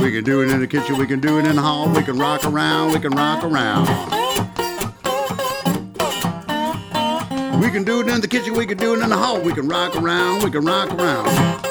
we 0.00 0.10
can 0.10 0.24
do 0.24 0.40
it 0.40 0.48
in 0.48 0.58
the 0.58 0.66
kitchen, 0.66 0.96
we 0.96 1.06
can 1.06 1.20
do 1.20 1.38
it 1.38 1.44
in 1.44 1.56
the 1.56 1.62
hall, 1.62 1.86
we 1.86 2.02
can 2.02 2.18
rock 2.18 2.46
around, 2.46 2.92
we 2.92 2.98
can 2.98 3.12
rock 3.12 3.44
around. 3.44 3.86
We 7.60 7.70
can 7.70 7.84
do 7.84 8.00
it 8.00 8.08
in 8.08 8.22
the 8.22 8.28
kitchen, 8.28 8.54
we 8.54 8.64
can 8.64 8.78
do 8.78 8.94
it 8.94 9.02
in 9.02 9.10
the 9.10 9.16
hall, 9.18 9.38
we 9.38 9.52
can 9.52 9.68
rock 9.68 9.94
around, 9.96 10.42
we 10.42 10.50
can 10.50 10.64
rock 10.64 10.90
around. 10.92 11.65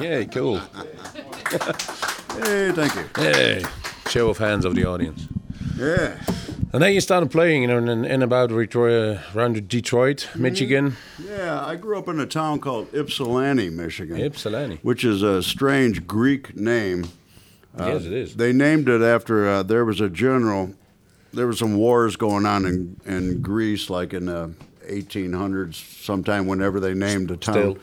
Yeah, 0.00 0.24
cool. 0.24 0.58
Hey, 2.42 2.72
thank 2.72 2.94
you. 2.94 3.04
Hey, 3.16 3.64
show 4.08 4.28
of 4.28 4.38
hands 4.38 4.64
of 4.64 4.74
the 4.74 4.84
audience. 4.84 5.26
Yeah. 5.76 6.18
And 6.72 6.82
then 6.82 6.92
you 6.92 7.00
started 7.00 7.30
playing, 7.30 7.62
you 7.62 7.68
know, 7.68 7.78
in, 7.78 8.04
in 8.04 8.22
about 8.22 8.48
Detroit, 8.48 9.18
uh, 9.18 9.38
around 9.38 9.68
Detroit, 9.68 10.28
Michigan. 10.34 10.96
Yeah, 11.24 11.64
I 11.64 11.76
grew 11.76 11.96
up 11.96 12.08
in 12.08 12.18
a 12.18 12.26
town 12.26 12.58
called 12.58 12.92
Ypsilanti, 12.92 13.70
Michigan. 13.70 14.20
Ypsilanti. 14.20 14.80
Which 14.82 15.04
is 15.04 15.22
a 15.22 15.40
strange 15.42 16.06
Greek 16.08 16.56
name. 16.56 17.06
yes, 17.78 18.04
it 18.04 18.12
is. 18.12 18.34
They 18.34 18.52
named 18.52 18.88
it 18.88 19.02
after 19.02 19.48
uh, 19.48 19.62
there 19.62 19.84
was 19.84 20.00
a 20.00 20.08
general. 20.08 20.74
There 21.32 21.46
were 21.46 21.52
some 21.52 21.76
wars 21.76 22.16
going 22.16 22.46
on 22.46 22.66
in, 22.66 23.00
in 23.04 23.40
Greece, 23.40 23.88
like 23.88 24.12
in 24.12 24.26
the 24.26 24.52
1800s, 24.88 25.74
sometime 26.02 26.46
whenever 26.46 26.80
they 26.80 26.94
named 26.94 27.30
a 27.30 27.36
town. 27.36 27.54
Still. 27.54 27.78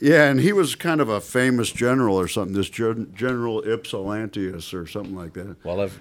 Yeah, 0.00 0.30
and 0.30 0.40
he 0.40 0.52
was 0.52 0.74
kind 0.74 1.00
of 1.00 1.08
a 1.10 1.20
famous 1.20 1.70
general 1.70 2.18
or 2.18 2.26
something. 2.26 2.54
This 2.54 2.70
gen- 2.70 3.12
General 3.14 3.62
Ypsilantius 3.62 4.72
or 4.72 4.86
something 4.86 5.14
like 5.14 5.34
that. 5.34 5.56
Well, 5.62 5.80
if 5.82 5.98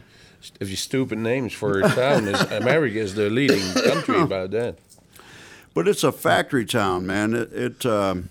if 0.62 0.70
you 0.70 0.78
stupid 0.78 1.18
names 1.18 1.52
for 1.52 1.80
a 1.80 1.90
town, 1.90 2.28
is 2.28 2.40
America 2.52 2.98
is 2.98 3.16
the 3.16 3.30
leading 3.30 3.62
country 3.74 4.22
about 4.22 4.52
that. 4.52 4.78
But 5.74 5.88
it's 5.88 6.04
a 6.04 6.12
factory 6.14 6.66
town, 6.66 7.06
man. 7.06 7.34
It, 7.34 7.52
it 7.54 7.86
um, 7.86 8.30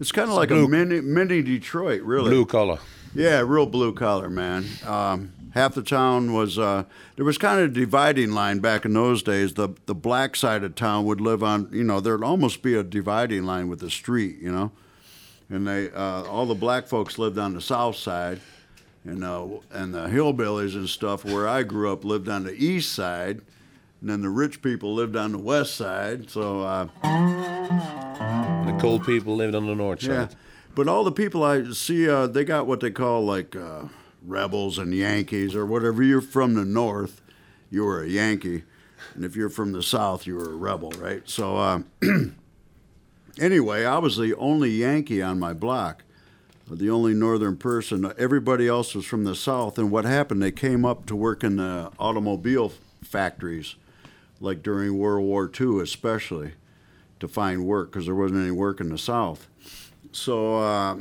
it's 0.00 0.12
kind 0.12 0.30
of 0.30 0.36
like 0.36 0.48
blue- 0.50 0.66
a 0.66 0.68
mini 0.68 1.00
mini 1.00 1.42
Detroit, 1.42 2.02
really. 2.02 2.30
Blue 2.30 2.46
collar. 2.46 2.78
Yeah, 3.14 3.40
real 3.40 3.66
blue 3.66 3.92
collar, 3.92 4.28
man. 4.30 4.64
Um, 4.86 5.32
half 5.54 5.74
the 5.74 5.82
town 5.82 6.32
was 6.32 6.58
uh, 6.58 6.84
there 7.16 7.24
was 7.24 7.38
kind 7.38 7.60
of 7.60 7.70
a 7.70 7.72
dividing 7.74 8.32
line 8.32 8.60
back 8.60 8.84
in 8.84 8.92
those 8.92 9.22
days. 9.24 9.54
The 9.54 9.70
the 9.86 9.94
black 9.94 10.36
side 10.36 10.62
of 10.62 10.76
town 10.76 11.04
would 11.06 11.20
live 11.20 11.42
on, 11.42 11.68
you 11.72 11.84
know, 11.84 11.98
there'd 12.00 12.22
almost 12.24 12.62
be 12.62 12.74
a 12.74 12.82
dividing 12.84 13.44
line 13.44 13.68
with 13.68 13.80
the 13.80 13.90
street, 13.90 14.38
you 14.40 14.50
know, 14.52 14.72
and 15.50 15.66
they 15.66 15.90
uh, 15.90 16.22
all 16.24 16.46
the 16.46 16.54
black 16.54 16.86
folks 16.86 17.18
lived 17.18 17.38
on 17.38 17.54
the 17.54 17.60
south 17.60 17.96
side, 17.96 18.40
and 19.04 19.22
uh, 19.24 19.46
and 19.70 19.94
the 19.94 20.06
hillbillies 20.06 20.74
and 20.74 20.88
stuff 20.88 21.24
where 21.24 21.46
I 21.48 21.62
grew 21.62 21.92
up 21.92 22.04
lived 22.04 22.28
on 22.28 22.44
the 22.44 22.52
east 22.54 22.92
side. 22.92 23.40
And 24.00 24.10
then 24.10 24.20
the 24.20 24.28
rich 24.28 24.60
people 24.60 24.94
lived 24.94 25.16
on 25.16 25.32
the 25.32 25.38
west 25.38 25.76
side. 25.76 26.28
So, 26.28 26.60
uh, 26.60 26.88
The 28.66 28.76
cold 28.78 29.04
people 29.06 29.34
lived 29.36 29.54
on 29.54 29.66
the 29.66 29.74
north 29.74 30.02
Yeah, 30.02 30.28
side. 30.28 30.36
but 30.74 30.88
all 30.88 31.04
the 31.04 31.12
people 31.12 31.42
I 31.42 31.70
see, 31.72 32.08
uh, 32.08 32.26
they 32.26 32.44
got 32.44 32.66
what 32.66 32.80
they 32.80 32.90
call 32.90 33.24
like 33.24 33.56
uh, 33.56 33.84
rebels 34.22 34.76
and 34.78 34.92
Yankees 34.94 35.54
or 35.54 35.64
whatever. 35.64 36.02
You're 36.02 36.20
from 36.20 36.52
the 36.54 36.64
north, 36.66 37.22
you 37.70 37.84
were 37.84 38.02
a 38.02 38.08
Yankee, 38.08 38.64
and 39.14 39.24
if 39.24 39.36
you're 39.36 39.48
from 39.48 39.72
the 39.72 39.82
south, 39.82 40.26
you 40.26 40.34
were 40.36 40.52
a 40.52 40.56
rebel, 40.56 40.90
right? 40.98 41.22
So 41.28 41.56
uh, 41.56 41.78
anyway, 43.38 43.84
I 43.84 43.98
was 43.98 44.16
the 44.16 44.34
only 44.36 44.70
Yankee 44.70 45.22
on 45.22 45.38
my 45.38 45.52
block, 45.52 46.04
the 46.70 46.90
only 46.90 47.14
northern 47.14 47.56
person. 47.56 48.12
Everybody 48.18 48.68
else 48.68 48.94
was 48.94 49.04
from 49.04 49.24
the 49.24 49.34
south, 49.34 49.78
and 49.78 49.90
what 49.90 50.04
happened? 50.04 50.42
They 50.42 50.52
came 50.52 50.84
up 50.84 51.06
to 51.06 51.16
work 51.16 51.44
in 51.44 51.56
the 51.56 51.90
automobile 51.98 52.72
factories, 53.02 53.76
like 54.40 54.62
during 54.62 54.98
World 54.98 55.24
War 55.24 55.50
II, 55.60 55.80
especially 55.80 56.52
to 57.20 57.28
find 57.28 57.64
work 57.64 57.90
because 57.90 58.06
there 58.06 58.14
wasn't 58.14 58.40
any 58.40 58.50
work 58.50 58.80
in 58.80 58.88
the 58.88 58.98
South. 58.98 59.48
So, 60.12 60.58
uh, 60.58 61.00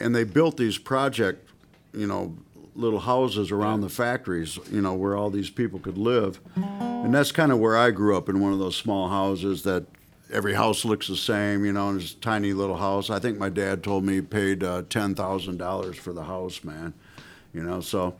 and 0.00 0.14
they 0.14 0.24
built 0.24 0.56
these 0.56 0.78
project, 0.78 1.48
you 1.92 2.06
know, 2.06 2.36
little 2.74 3.00
houses 3.00 3.50
around 3.50 3.80
the 3.80 3.88
factories, 3.88 4.58
you 4.70 4.80
know, 4.80 4.94
where 4.94 5.16
all 5.16 5.30
these 5.30 5.50
people 5.50 5.78
could 5.80 5.98
live. 5.98 6.40
And 6.54 7.12
that's 7.12 7.32
kind 7.32 7.50
of 7.50 7.58
where 7.58 7.76
I 7.76 7.90
grew 7.90 8.16
up 8.16 8.28
in 8.28 8.40
one 8.40 8.52
of 8.52 8.58
those 8.58 8.76
small 8.76 9.08
houses 9.08 9.64
that 9.64 9.86
every 10.30 10.54
house 10.54 10.84
looks 10.84 11.08
the 11.08 11.16
same, 11.16 11.64
you 11.64 11.72
know, 11.72 11.90
and 11.90 12.00
it's 12.00 12.12
a 12.12 12.16
tiny 12.16 12.52
little 12.52 12.76
house. 12.76 13.10
I 13.10 13.18
think 13.18 13.38
my 13.38 13.48
dad 13.48 13.82
told 13.82 14.04
me 14.04 14.14
he 14.14 14.22
paid 14.22 14.62
uh, 14.62 14.82
$10,000 14.82 15.94
for 15.96 16.12
the 16.12 16.24
house, 16.24 16.62
man, 16.64 16.94
you 17.52 17.62
know, 17.62 17.80
so 17.80 18.14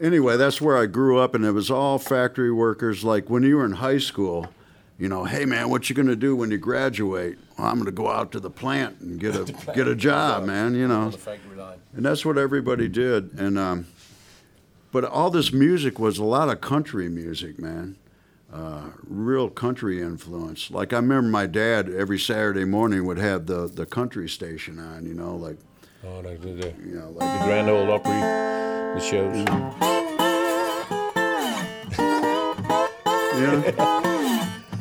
anyway, 0.00 0.36
that's 0.36 0.60
where 0.60 0.76
I 0.76 0.86
grew 0.86 1.18
up, 1.18 1.34
and 1.34 1.44
it 1.44 1.52
was 1.52 1.70
all 1.70 1.98
factory 1.98 2.52
workers. 2.52 3.04
Like 3.04 3.30
when 3.30 3.42
you 3.42 3.56
were 3.56 3.64
in 3.64 3.72
high 3.72 3.98
school, 3.98 4.48
you 4.98 5.08
know, 5.08 5.24
hey 5.24 5.46
man, 5.46 5.70
what 5.70 5.88
you 5.88 5.96
gonna 5.96 6.16
do 6.16 6.36
when 6.36 6.50
you 6.50 6.58
graduate? 6.58 7.38
Well, 7.56 7.66
I'm 7.66 7.78
gonna 7.78 7.90
go 7.90 8.10
out 8.10 8.32
to 8.32 8.40
the 8.40 8.50
plant 8.50 9.00
and 9.00 9.18
get 9.18 9.34
a 9.34 9.44
get 9.74 9.88
a 9.88 9.94
job, 9.94 10.44
man. 10.44 10.74
You 10.74 10.88
know, 10.88 11.10
and 11.94 12.04
that's 12.04 12.24
what 12.24 12.36
everybody 12.36 12.86
did. 12.88 13.32
And 13.38 13.58
um, 13.58 13.86
but 14.92 15.04
all 15.04 15.30
this 15.30 15.52
music 15.52 15.98
was 15.98 16.18
a 16.18 16.24
lot 16.24 16.50
of 16.50 16.60
country 16.60 17.08
music, 17.08 17.58
man. 17.58 17.96
Uh, 18.52 18.90
real 19.06 19.48
country 19.48 20.00
influence. 20.02 20.70
Like 20.72 20.92
I 20.92 20.96
remember 20.96 21.28
my 21.28 21.46
dad 21.46 21.88
every 21.88 22.18
Saturday 22.18 22.64
morning 22.64 23.04
would 23.06 23.18
have 23.18 23.46
the 23.46 23.68
the 23.68 23.86
country 23.86 24.28
station 24.28 24.78
on. 24.80 25.06
You 25.06 25.14
know, 25.14 25.36
like 25.36 25.58
Oh, 26.04 26.20
like 26.20 26.40
the, 26.40 26.48
the, 26.52 26.74
you 26.82 26.94
know, 26.94 27.12
the 27.12 27.18
Grand 27.44 27.68
Ole 27.68 27.92
Opry, 27.92 28.10
the 28.12 29.00
shows. 29.00 29.36
yeah. 33.36 34.80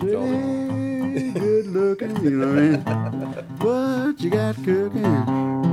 Hey, 0.00 1.30
good 1.34 1.66
looking, 1.66 2.16
you 2.22 2.30
know 2.30 2.48
what 2.48 2.58
I 2.58 2.60
mean? 2.62 3.46
What 3.58 4.20
you 4.20 4.30
got 4.30 4.54
cooking? 4.56 5.67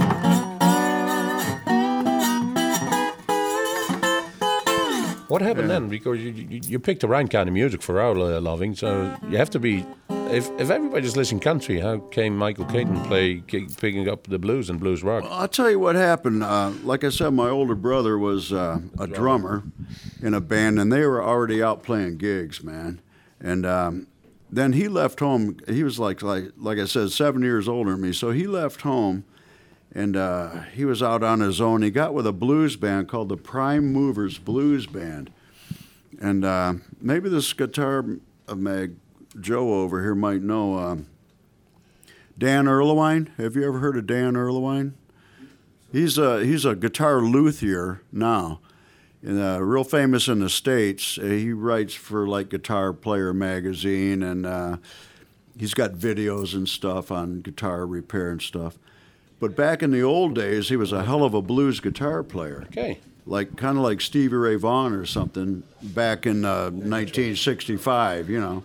What 5.27 5.41
happened 5.41 5.69
then? 5.69 5.89
Because 5.89 6.19
you, 6.19 6.31
you 6.31 6.59
you 6.63 6.79
picked 6.79 7.01
the 7.01 7.07
right 7.07 7.29
kind 7.29 7.49
of 7.49 7.53
music 7.53 7.81
for 7.81 7.99
our 7.99 8.11
uh, 8.17 8.39
loving, 8.41 8.75
so 8.75 9.15
you 9.29 9.38
have 9.38 9.49
to 9.51 9.59
be. 9.59 9.85
If 10.09 10.49
if 10.59 10.69
everybody's 10.69 11.15
listening 11.15 11.39
country, 11.41 11.79
how 11.79 11.97
came 11.99 12.38
Michael 12.38 12.65
Katon 12.65 13.03
play 13.05 13.41
ki- 13.47 13.67
picking 13.79 14.07
up 14.09 14.27
the 14.27 14.39
blues 14.39 14.69
and 14.69 14.79
blues 14.79 15.03
rock? 15.03 15.23
Well, 15.23 15.33
I'll 15.33 15.47
tell 15.47 15.69
you 15.69 15.79
what 15.79 15.95
happened. 15.95 16.43
Uh, 16.43 16.71
like 16.83 17.03
I 17.03 17.09
said, 17.09 17.31
my 17.31 17.49
older 17.49 17.75
brother 17.75 18.17
was 18.17 18.51
uh, 18.53 18.79
a 18.99 19.07
drummer 19.07 19.63
in 20.21 20.33
a 20.33 20.41
band, 20.41 20.79
and 20.79 20.91
they 20.91 21.05
were 21.05 21.23
already 21.23 21.61
out 21.61 21.83
playing 21.83 22.17
gigs, 22.17 22.63
man. 22.63 23.01
And 23.39 23.65
um, 23.65 24.07
then 24.51 24.73
he 24.73 24.88
left 24.88 25.19
home. 25.19 25.57
He 25.67 25.83
was 25.83 25.99
like 25.99 26.21
like 26.21 26.45
like 26.57 26.77
I 26.79 26.85
said, 26.85 27.11
seven 27.11 27.41
years 27.41 27.67
older 27.67 27.91
than 27.91 28.01
me. 28.01 28.13
So 28.13 28.31
he 28.31 28.47
left 28.47 28.81
home, 28.81 29.25
and 29.95 30.17
uh, 30.17 30.63
he 30.73 30.84
was 30.84 31.01
out 31.01 31.23
on 31.23 31.39
his 31.39 31.62
own. 31.62 31.81
He 31.81 31.89
got 31.89 32.13
with 32.13 32.27
a 32.27 32.34
blues 32.34 32.75
band 32.75 33.08
called 33.08 33.29
the 33.29 33.38
Prime 33.38 33.93
Movers 33.93 34.38
Blues 34.38 34.86
Band, 34.86 35.31
and 36.21 36.43
uh, 36.43 36.73
maybe 37.01 37.29
this 37.29 37.51
guitar 37.53 38.05
mag 38.53 38.97
Joe 39.39 39.81
over 39.81 40.01
here 40.03 40.13
might 40.13 40.41
know. 40.41 40.77
Um, 40.77 41.08
Dan 42.38 42.65
Erlewine. 42.65 43.29
Have 43.38 43.55
you 43.55 43.65
ever 43.65 43.79
heard 43.79 43.95
of 43.95 44.05
Dan 44.05 44.34
Erlewine? 44.34 44.93
He's 45.91 46.17
a 46.17 46.43
he's 46.43 46.65
a 46.65 46.75
guitar 46.75 47.21
luthier 47.21 48.01
now, 48.12 48.60
and 49.23 49.41
uh, 49.41 49.63
real 49.63 49.86
famous 49.86 50.27
in 50.27 50.39
the 50.39 50.49
states. 50.49 51.17
Uh, 51.17 51.23
he 51.23 51.53
writes 51.53 51.93
for 51.93 52.27
like 52.27 52.49
Guitar 52.49 52.91
Player 52.91 53.34
magazine, 53.34 54.21
and 54.21 54.45
uh, 54.45 54.77
he's 55.58 55.73
got 55.73 55.93
videos 55.93 56.53
and 56.53 56.67
stuff 56.67 57.12
on 57.12 57.39
guitar 57.39 57.86
repair 57.86 58.31
and 58.31 58.41
stuff. 58.41 58.77
But 59.39 59.55
back 59.55 59.83
in 59.83 59.91
the 59.91 60.01
old 60.01 60.33
days, 60.35 60.69
he 60.69 60.75
was 60.77 60.91
a 60.91 61.03
hell 61.03 61.23
of 61.23 61.33
a 61.33 61.41
blues 61.41 61.79
guitar 61.79 62.23
player, 62.23 62.63
Okay. 62.67 62.99
like 63.25 63.57
kind 63.57 63.77
of 63.77 63.83
like 63.83 63.99
Stevie 64.01 64.35
Ray 64.35 64.55
Vaughan 64.55 64.93
or 64.93 65.05
something 65.05 65.63
back 65.81 66.25
in 66.25 66.45
uh, 66.45 66.69
1965, 66.71 68.29
you 68.29 68.39
know. 68.39 68.63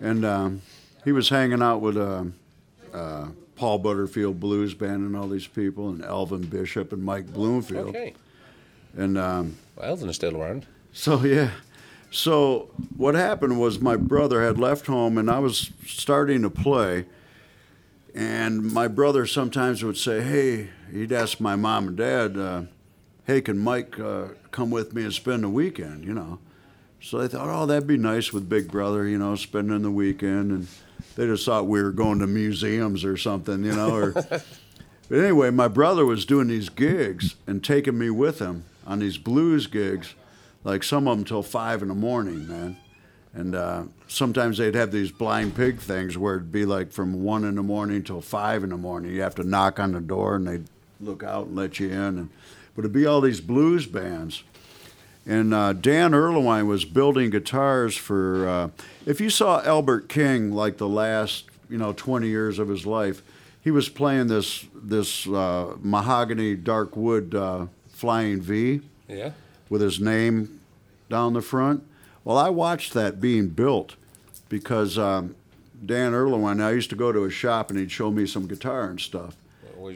And 0.00 0.24
um, 0.24 0.62
he 1.04 1.12
was 1.12 1.28
hanging 1.28 1.62
out 1.62 1.80
with. 1.80 1.96
Uh, 1.96 2.24
uh, 2.92 3.28
Paul 3.56 3.78
Butterfield 3.80 4.38
Blues 4.38 4.72
Band 4.72 5.04
and 5.04 5.16
all 5.16 5.26
these 5.26 5.48
people, 5.48 5.88
and 5.88 6.04
Elvin 6.04 6.42
Bishop 6.42 6.92
and 6.92 7.02
Mike 7.02 7.26
Bloomfield. 7.32 7.88
Okay. 7.88 8.14
And 8.96 9.18
um, 9.18 9.56
Well, 9.74 9.88
Elvin 9.90 10.08
is 10.08 10.14
still 10.14 10.40
around. 10.40 10.64
so, 10.92 11.24
yeah. 11.24 11.50
So, 12.12 12.70
what 12.96 13.16
happened 13.16 13.58
was 13.60 13.80
my 13.80 13.96
brother 13.96 14.44
had 14.44 14.58
left 14.60 14.86
home, 14.86 15.18
and 15.18 15.28
I 15.28 15.40
was 15.40 15.72
starting 15.84 16.42
to 16.42 16.50
play. 16.50 17.06
And 18.18 18.72
my 18.72 18.88
brother 18.88 19.26
sometimes 19.26 19.84
would 19.84 19.96
say, 19.96 20.20
Hey, 20.20 20.70
he'd 20.90 21.12
ask 21.12 21.38
my 21.38 21.54
mom 21.54 21.86
and 21.86 21.96
dad, 21.96 22.36
uh, 22.36 22.62
Hey, 23.24 23.40
can 23.40 23.60
Mike 23.60 23.96
uh, 24.00 24.30
come 24.50 24.72
with 24.72 24.92
me 24.92 25.04
and 25.04 25.12
spend 25.12 25.44
the 25.44 25.48
weekend? 25.48 26.04
You 26.04 26.14
know. 26.14 26.40
So 27.00 27.18
they 27.18 27.28
thought, 27.28 27.48
Oh, 27.48 27.64
that'd 27.64 27.86
be 27.86 27.96
nice 27.96 28.32
with 28.32 28.48
Big 28.48 28.72
Brother, 28.72 29.06
you 29.06 29.18
know, 29.18 29.36
spending 29.36 29.82
the 29.82 29.92
weekend. 29.92 30.50
And 30.50 30.66
they 31.14 31.26
just 31.26 31.46
thought 31.46 31.68
we 31.68 31.80
were 31.80 31.92
going 31.92 32.18
to 32.18 32.26
museums 32.26 33.04
or 33.04 33.16
something, 33.16 33.62
you 33.62 33.76
know. 33.76 33.94
Or, 33.94 34.10
but 34.12 34.42
anyway, 35.12 35.50
my 35.50 35.68
brother 35.68 36.04
was 36.04 36.26
doing 36.26 36.48
these 36.48 36.70
gigs 36.70 37.36
and 37.46 37.62
taking 37.62 37.96
me 37.96 38.10
with 38.10 38.40
him 38.40 38.64
on 38.84 38.98
these 38.98 39.16
blues 39.16 39.68
gigs, 39.68 40.14
like 40.64 40.82
some 40.82 41.06
of 41.06 41.16
them 41.16 41.24
till 41.24 41.44
five 41.44 41.82
in 41.82 41.88
the 41.88 41.94
morning, 41.94 42.48
man. 42.48 42.78
And 43.34 43.54
uh, 43.54 43.84
sometimes 44.08 44.58
they'd 44.58 44.74
have 44.74 44.90
these 44.90 45.10
blind 45.12 45.54
pig 45.54 45.78
things 45.78 46.16
where 46.16 46.36
it'd 46.36 46.50
be 46.50 46.64
like 46.64 46.90
from 46.92 47.22
one 47.22 47.44
in 47.44 47.54
the 47.56 47.62
morning 47.62 48.02
till 48.02 48.20
five 48.20 48.64
in 48.64 48.70
the 48.70 48.76
morning. 48.76 49.12
You 49.14 49.20
have 49.22 49.34
to 49.36 49.44
knock 49.44 49.78
on 49.78 49.92
the 49.92 50.00
door 50.00 50.36
and 50.36 50.46
they'd 50.46 50.64
look 51.00 51.22
out 51.22 51.46
and 51.46 51.56
let 51.56 51.78
you 51.78 51.88
in. 51.88 51.94
And, 51.94 52.30
but 52.74 52.80
it'd 52.82 52.92
be 52.92 53.06
all 53.06 53.20
these 53.20 53.40
blues 53.40 53.86
bands. 53.86 54.42
And 55.26 55.52
uh, 55.52 55.74
Dan 55.74 56.12
Erlewine 56.12 56.66
was 56.66 56.84
building 56.86 57.28
guitars 57.30 57.94
for. 57.96 58.48
Uh, 58.48 58.68
if 59.04 59.20
you 59.20 59.28
saw 59.28 59.60
Albert 59.62 60.08
King 60.08 60.52
like 60.52 60.78
the 60.78 60.88
last, 60.88 61.44
you 61.68 61.76
know, 61.76 61.92
20 61.92 62.26
years 62.28 62.58
of 62.58 62.68
his 62.68 62.86
life, 62.86 63.22
he 63.62 63.70
was 63.70 63.90
playing 63.90 64.28
this 64.28 64.64
this 64.74 65.26
uh, 65.28 65.74
mahogany 65.82 66.54
dark 66.54 66.96
wood 66.96 67.34
uh, 67.34 67.66
flying 67.90 68.40
V 68.40 68.80
Yeah. 69.06 69.32
with 69.68 69.82
his 69.82 70.00
name 70.00 70.60
down 71.10 71.34
the 71.34 71.42
front. 71.42 71.84
Well, 72.28 72.36
I 72.36 72.50
watched 72.50 72.92
that 72.92 73.22
being 73.22 73.48
built 73.48 73.96
because 74.50 74.98
um, 74.98 75.34
Dan 75.84 76.12
Erlewine. 76.12 76.62
I 76.62 76.72
used 76.72 76.90
to 76.90 76.96
go 76.96 77.10
to 77.10 77.22
his 77.22 77.32
shop 77.32 77.70
and 77.70 77.78
he'd 77.78 77.90
show 77.90 78.10
me 78.10 78.26
some 78.26 78.46
guitar 78.46 78.84
and 78.84 79.00
stuff. 79.00 79.34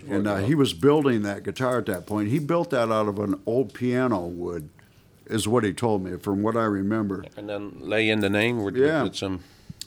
And 0.09 0.27
uh, 0.27 0.37
he 0.37 0.55
was 0.55 0.73
building 0.73 1.25
that 1.25 1.43
guitar 1.43 1.77
at 1.77 1.85
that 1.87 2.07
point. 2.07 2.31
He 2.31 2.39
built 2.39 2.71
that 2.71 2.91
out 2.91 3.07
of 3.07 3.19
an 3.19 3.39
old 3.45 3.75
piano 3.75 4.21
wood, 4.21 4.71
is 5.27 5.47
what 5.47 5.63
he 5.63 5.75
told 5.75 6.03
me, 6.05 6.17
from 6.17 6.43
what 6.43 6.57
I 6.57 6.65
remember. 6.65 7.23
and 7.37 7.47
then 7.51 7.77
lay 7.81 8.09
in 8.09 8.21
the 8.21 8.31
name 8.31 8.63
with, 8.63 8.77
Yeah. 8.77 9.03
with 9.03 9.15
some. 9.15 9.41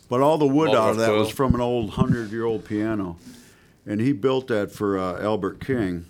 But 0.08 0.22
all 0.22 0.38
the 0.38 0.46
wood 0.46 0.70
out 0.70 0.92
of 0.92 0.98
that 0.98 1.14
was 1.14 1.32
from 1.32 1.56
an 1.56 1.62
old 1.62 1.90
hundred-year-old 1.92 2.66
piano, 2.66 3.18
and 3.88 4.00
he 4.00 4.12
built 4.12 4.50
that 4.50 4.72
for 4.72 5.00
uh, 5.00 5.20
Albert 5.20 5.66
King. 5.66 6.06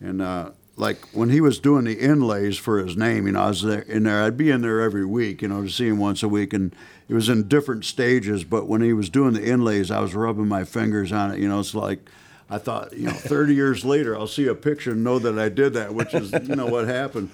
And 0.00 0.22
uh, 0.22 0.52
like 0.78 1.04
when 1.12 1.30
he 1.30 1.40
was 1.40 1.58
doing 1.58 1.84
the 1.84 1.98
inlays 1.98 2.56
for 2.56 2.78
his 2.78 2.96
name, 2.96 3.26
you 3.26 3.32
know, 3.32 3.42
I 3.42 3.48
was 3.48 3.62
there 3.62 3.80
in 3.80 4.04
there. 4.04 4.22
I'd 4.22 4.36
be 4.36 4.50
in 4.50 4.62
there 4.62 4.80
every 4.80 5.04
week, 5.04 5.42
you 5.42 5.48
know, 5.48 5.62
to 5.62 5.68
see 5.68 5.88
him 5.88 5.98
once 5.98 6.22
a 6.22 6.28
week, 6.28 6.52
and 6.52 6.74
it 7.08 7.14
was 7.14 7.28
in 7.28 7.48
different 7.48 7.84
stages. 7.84 8.44
But 8.44 8.66
when 8.66 8.80
he 8.80 8.92
was 8.92 9.10
doing 9.10 9.34
the 9.34 9.44
inlays, 9.44 9.90
I 9.90 10.00
was 10.00 10.14
rubbing 10.14 10.48
my 10.48 10.64
fingers 10.64 11.10
on 11.12 11.32
it. 11.32 11.40
You 11.40 11.48
know, 11.48 11.60
it's 11.60 11.74
like 11.74 12.08
I 12.48 12.58
thought, 12.58 12.92
you 12.92 13.06
know, 13.06 13.12
30 13.12 13.54
years 13.56 13.84
later, 13.84 14.16
I'll 14.16 14.26
see 14.26 14.46
a 14.46 14.54
picture 14.54 14.92
and 14.92 15.04
know 15.04 15.18
that 15.18 15.38
I 15.38 15.48
did 15.48 15.74
that, 15.74 15.94
which 15.94 16.14
is, 16.14 16.32
you 16.32 16.56
know, 16.56 16.66
what 16.66 16.86
happened. 16.86 17.30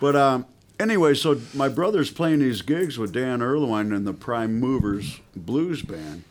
But 0.00 0.16
um, 0.16 0.46
anyway, 0.78 1.14
so 1.14 1.40
my 1.54 1.68
brother's 1.68 2.10
playing 2.10 2.40
these 2.40 2.62
gigs 2.62 2.98
with 2.98 3.12
Dan 3.12 3.40
Erlewine 3.40 3.94
and 3.94 4.06
the 4.06 4.12
Prime 4.12 4.58
Movers 4.58 5.20
Blues 5.34 5.82
Band. 5.82 6.24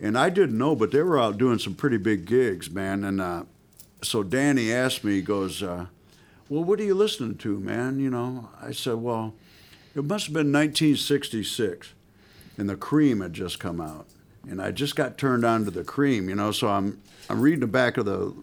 And 0.00 0.18
I 0.18 0.30
didn't 0.30 0.58
know, 0.58 0.74
but 0.74 0.90
they 0.90 1.02
were 1.02 1.20
out 1.20 1.38
doing 1.38 1.58
some 1.58 1.74
pretty 1.74 1.96
big 1.96 2.24
gigs, 2.24 2.70
man. 2.70 3.04
And 3.04 3.20
uh, 3.20 3.44
so 4.02 4.22
Danny 4.22 4.72
asked 4.72 5.04
me, 5.04 5.14
he 5.14 5.22
goes, 5.22 5.62
uh, 5.62 5.86
Well, 6.48 6.64
what 6.64 6.80
are 6.80 6.84
you 6.84 6.94
listening 6.94 7.36
to, 7.38 7.58
man? 7.58 7.98
You 7.98 8.10
know, 8.10 8.50
I 8.60 8.72
said, 8.72 8.96
Well, 8.96 9.34
it 9.94 10.04
must 10.04 10.26
have 10.26 10.34
been 10.34 10.52
1966. 10.52 11.92
And 12.58 12.68
the 12.68 12.76
cream 12.76 13.20
had 13.20 13.32
just 13.32 13.58
come 13.58 13.80
out. 13.80 14.06
And 14.48 14.60
I 14.60 14.72
just 14.72 14.96
got 14.96 15.16
turned 15.16 15.44
on 15.44 15.64
to 15.64 15.70
the 15.70 15.84
cream, 15.84 16.28
you 16.28 16.34
know. 16.34 16.50
So 16.52 16.68
I'm 16.68 17.00
I'm 17.30 17.40
reading 17.40 17.60
the 17.60 17.66
back 17.66 17.96
of 17.96 18.04
the 18.04 18.34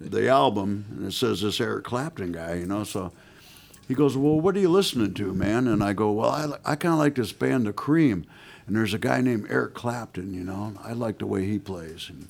the 0.00 0.28
album, 0.28 0.84
and 0.90 1.06
it 1.06 1.12
says 1.12 1.40
this 1.42 1.60
Eric 1.60 1.84
Clapton 1.84 2.32
guy, 2.32 2.54
you 2.54 2.66
know. 2.66 2.84
So 2.84 3.12
he 3.86 3.94
goes, 3.94 4.16
Well, 4.16 4.40
what 4.40 4.56
are 4.56 4.60
you 4.60 4.68
listening 4.68 5.14
to, 5.14 5.32
man? 5.32 5.68
And 5.68 5.82
I 5.82 5.92
go, 5.92 6.12
Well, 6.12 6.30
I, 6.30 6.72
I 6.72 6.76
kind 6.76 6.92
of 6.92 6.98
like 6.98 7.14
this 7.14 7.32
band, 7.32 7.66
The 7.66 7.72
Cream. 7.72 8.26
And 8.66 8.74
there's 8.76 8.94
a 8.94 8.98
guy 8.98 9.20
named 9.20 9.46
Eric 9.50 9.74
Clapton, 9.74 10.32
you 10.32 10.42
know. 10.42 10.74
I 10.82 10.92
like 10.92 11.18
the 11.18 11.26
way 11.26 11.44
he 11.44 11.58
plays. 11.58 12.08
And 12.08 12.28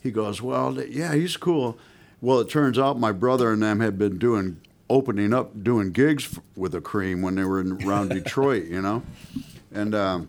he 0.00 0.10
goes, 0.10 0.42
Well, 0.42 0.80
yeah, 0.82 1.14
he's 1.14 1.36
cool. 1.36 1.78
Well, 2.20 2.40
it 2.40 2.48
turns 2.50 2.78
out 2.78 2.98
my 2.98 3.12
brother 3.12 3.52
and 3.52 3.62
them 3.62 3.80
had 3.80 3.98
been 3.98 4.18
doing, 4.18 4.60
opening 4.90 5.32
up, 5.32 5.62
doing 5.64 5.90
gigs 5.92 6.38
with 6.54 6.72
The 6.72 6.80
Cream 6.80 7.22
when 7.22 7.34
they 7.36 7.44
were 7.44 7.60
in, 7.60 7.82
around 7.86 8.08
Detroit, 8.10 8.66
you 8.66 8.82
know. 8.82 9.02
And 9.72 9.94
um, 9.94 10.28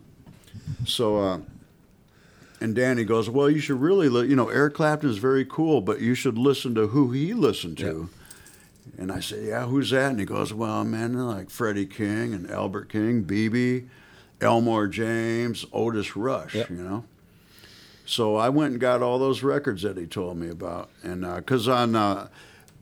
so, 0.86 1.18
uh, 1.20 1.40
and 2.62 2.76
Danny 2.76 3.04
goes, 3.04 3.30
Well, 3.30 3.50
you 3.50 3.60
should 3.60 3.82
really, 3.82 4.08
li- 4.08 4.28
you 4.28 4.36
know, 4.36 4.50
Eric 4.50 4.76
Clapton 4.76 5.10
is 5.10 5.18
very 5.18 5.44
cool, 5.46 5.82
but 5.82 6.00
you 6.00 6.14
should 6.16 6.38
listen 6.38 6.76
to 6.76 6.88
who 6.88 7.12
he 7.12 7.34
listened 7.34 7.78
to. 7.80 8.10
And 8.98 9.12
I 9.12 9.20
said, 9.20 9.44
Yeah, 9.46 9.66
who's 9.66 9.90
that? 9.90 10.12
And 10.12 10.20
he 10.20 10.26
goes, 10.26 10.54
Well, 10.54 10.84
man, 10.86 11.14
like 11.14 11.50
Freddie 11.50 11.88
King 11.88 12.34
and 12.34 12.50
Albert 12.50 12.90
King, 12.90 13.24
BB, 13.26 13.88
Elmore 14.40 14.88
James, 14.88 15.66
Otis 15.74 16.16
Rush, 16.16 16.56
Yep. 16.56 16.70
you 16.70 16.76
know? 16.78 17.04
So 18.06 18.36
I 18.36 18.50
went 18.50 18.72
and 18.72 18.82
got 18.82 19.02
all 19.02 19.20
those 19.20 19.44
records 19.44 19.84
that 19.84 19.98
he 19.98 20.06
told 20.06 20.38
me 20.38 20.50
about. 20.50 20.90
And 21.04 21.22
because 21.36 21.68
on 21.68 21.96
uh, 21.96 22.28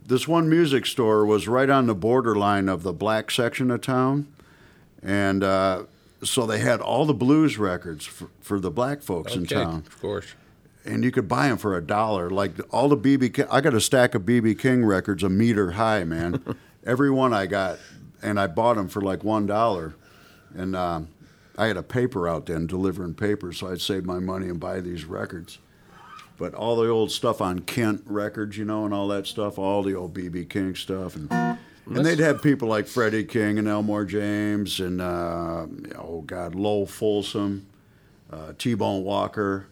this 0.05 0.27
one 0.27 0.49
music 0.49 0.85
store 0.85 1.25
was 1.25 1.47
right 1.47 1.69
on 1.69 1.85
the 1.85 1.95
borderline 1.95 2.67
of 2.67 2.83
the 2.83 2.93
black 2.93 3.29
section 3.29 3.69
of 3.69 3.81
town. 3.81 4.27
And 5.03 5.43
uh, 5.43 5.83
so 6.23 6.45
they 6.45 6.59
had 6.59 6.81
all 6.81 7.05
the 7.05 7.13
blues 7.13 7.57
records 7.57 8.05
for, 8.05 8.29
for 8.41 8.59
the 8.59 8.71
black 8.71 9.01
folks 9.01 9.35
in 9.35 9.45
town 9.45 9.83
of 9.87 10.01
course. 10.01 10.33
and 10.83 11.03
you 11.03 11.11
could 11.11 11.27
buy 11.27 11.47
them 11.47 11.57
for 11.57 11.77
a 11.77 11.81
dollar. 11.81 12.29
Like 12.29 12.53
all 12.73 12.89
the 12.89 12.97
BB, 12.97 13.33
King, 13.35 13.45
I 13.51 13.61
got 13.61 13.73
a 13.73 13.81
stack 13.81 14.15
of 14.15 14.23
BB 14.23 14.59
King 14.59 14.83
records 14.83 15.23
a 15.23 15.29
meter 15.29 15.71
high, 15.71 16.03
man. 16.03 16.43
Every 16.85 17.11
one 17.11 17.33
I 17.33 17.45
got, 17.45 17.77
and 18.21 18.39
I 18.39 18.47
bought 18.47 18.75
them 18.75 18.89
for 18.89 19.01
like 19.01 19.23
one 19.23 19.45
dollar, 19.45 19.95
and 20.55 20.75
um, 20.75 21.09
I 21.59 21.67
had 21.67 21.75
a 21.75 21.83
paper 21.83 22.25
out 22.25 22.45
then 22.45 22.67
delivering 22.67 23.15
paper, 23.15 23.51
so 23.51 23.69
I'd 23.69 23.81
save 23.81 24.05
my 24.05 24.19
money 24.19 24.47
and 24.47 24.59
buy 24.61 24.79
these 24.79 25.03
records. 25.03 25.59
But 26.37 26.53
all 26.53 26.77
the 26.77 26.87
old 26.87 27.11
stuff 27.11 27.41
on 27.41 27.59
Kent 27.59 28.01
records, 28.05 28.57
you 28.57 28.63
know, 28.63 28.85
and 28.85 28.93
all 28.93 29.09
that 29.09 29.27
stuff, 29.27 29.59
all 29.59 29.83
the 29.83 29.93
old 29.93 30.13
BB 30.13 30.49
King 30.49 30.73
stuff, 30.73 31.17
and 31.17 31.29
and 31.85 32.05
they'd 32.05 32.19
have 32.19 32.41
people 32.41 32.69
like 32.69 32.87
Freddie 32.87 33.25
King 33.25 33.59
and 33.59 33.67
Elmore 33.67 34.05
James 34.05 34.79
and 34.79 35.01
uh, 35.01 35.65
oh 35.97 36.23
God, 36.25 36.55
Lowell 36.55 36.85
Fulson, 36.85 37.65
uh, 38.31 38.53
T-Bone 38.57 39.03
Walker. 39.03 39.65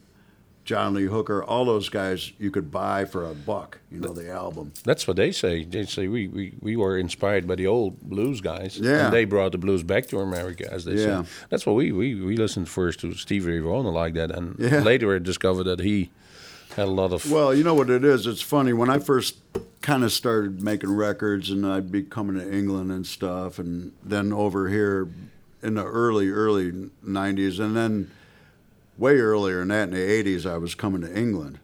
John 0.67 0.93
Lee 0.93 1.05
Hooker, 1.05 1.41
all 1.43 1.63
those 1.63 1.87
guys 1.87 2.33
you 2.37 2.51
could 2.51 2.69
buy 2.69 3.05
for 3.05 3.23
a 3.25 3.33
buck, 3.33 3.79
you 3.89 3.99
know, 4.01 4.11
the 4.13 4.29
album. 4.29 4.73
That's 4.83 5.07
what 5.07 5.15
they 5.15 5.31
say. 5.31 5.63
They 5.63 5.85
say 5.85 6.09
we, 6.09 6.27
we, 6.27 6.53
we 6.59 6.75
were 6.75 6.97
inspired 6.97 7.47
by 7.47 7.55
the 7.55 7.67
old 7.67 8.01
blues 8.01 8.41
guys. 8.41 8.77
Yeah. 8.77 9.05
And 9.05 9.13
they 9.13 9.23
brought 9.23 9.53
the 9.53 9.57
blues 9.57 9.81
back 9.81 10.07
to 10.07 10.19
America, 10.19 10.71
as 10.71 10.83
they 10.83 10.95
Yeah. 10.95 11.23
say. 11.23 11.29
That's 11.49 11.65
what 11.65 11.77
we, 11.77 11.93
we, 11.93 12.15
we 12.15 12.35
listened 12.35 12.67
first 12.67 12.99
to 12.99 13.13
Stevie 13.13 13.51
Ray 13.53 13.59
Vaughan 13.59 13.85
like 13.93 14.13
that. 14.15 14.29
And 14.29 14.59
Yeah. 14.59 14.81
later 14.81 15.15
I 15.15 15.19
discovered 15.19 15.63
that 15.63 15.79
he 15.79 16.09
had 16.75 16.89
a 16.89 16.91
lot 16.91 17.13
of. 17.13 17.31
Well, 17.31 17.53
you 17.55 17.63
know 17.63 17.73
what 17.73 17.89
it 17.89 18.03
is? 18.03 18.27
It's 18.27 18.41
funny. 18.41 18.73
When 18.73 18.89
I 18.89 18.99
first 18.99 19.37
kind 19.81 20.03
of 20.03 20.11
started 20.11 20.61
making 20.61 20.91
records 20.93 21.49
and 21.49 21.65
I'd 21.65 21.93
be 21.93 22.03
coming 22.03 22.35
to 22.35 22.53
England 22.53 22.91
and 22.91 23.07
stuff, 23.07 23.57
and 23.57 23.93
then 24.03 24.33
over 24.33 24.67
here 24.67 25.07
in 25.63 25.75
the 25.75 25.85
early, 25.85 26.29
early 26.29 26.71
90s, 27.05 27.57
and 27.59 27.73
then 27.73 28.11
way 28.97 29.17
earlier 29.17 29.59
than 29.59 29.69
that 29.69 29.83
in 29.89 29.91
the 29.91 30.23
80s, 30.23 30.49
I 30.49 30.57
was 30.57 30.75
coming 30.75 31.01
to 31.01 31.17
England 31.17 31.59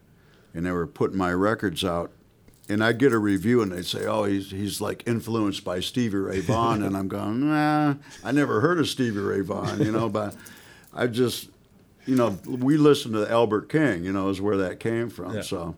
and 0.54 0.65
they 0.65 0.72
were 0.72 0.88
putting 0.88 1.17
my 1.17 1.32
records 1.34 1.84
out. 1.84 2.12
And 2.69 2.82
I'd 2.82 2.98
get 2.98 3.12
a 3.12 3.17
review 3.17 3.62
and 3.62 3.72
they'd 3.72 3.86
say, 3.86 4.06
oh, 4.06 4.24
he's, 4.24 4.52
he's 4.52 4.80
like 4.80 5.04
influenced 5.06 5.65
by 5.65 5.82
Stevie 5.82 6.17
Ray 6.17 6.39
Vaughan. 6.39 6.82
and 6.84 6.96
I'm 6.96 7.10
going, 7.10 7.50
nah, 7.50 7.96
I 8.24 8.32
never 8.32 8.62
heard 8.62 8.80
of 8.80 8.88
Stevie 8.88 9.19
Ray 9.19 9.41
Vaughan, 9.41 9.82
you 9.82 9.91
know, 9.91 10.08
but 10.08 10.34
I 10.93 11.08
just, 11.08 11.50
you 12.06 12.15
know, 12.15 12.38
we 12.46 12.78
listened 12.78 13.15
to 13.15 13.30
Albert 13.30 13.67
King, 13.67 14.06
you 14.06 14.13
know, 14.13 14.30
is 14.30 14.39
where 14.39 14.58
that 14.58 14.80
came 14.80 15.10
from. 15.10 15.36
Yeah. 15.36 15.41
So, 15.41 15.76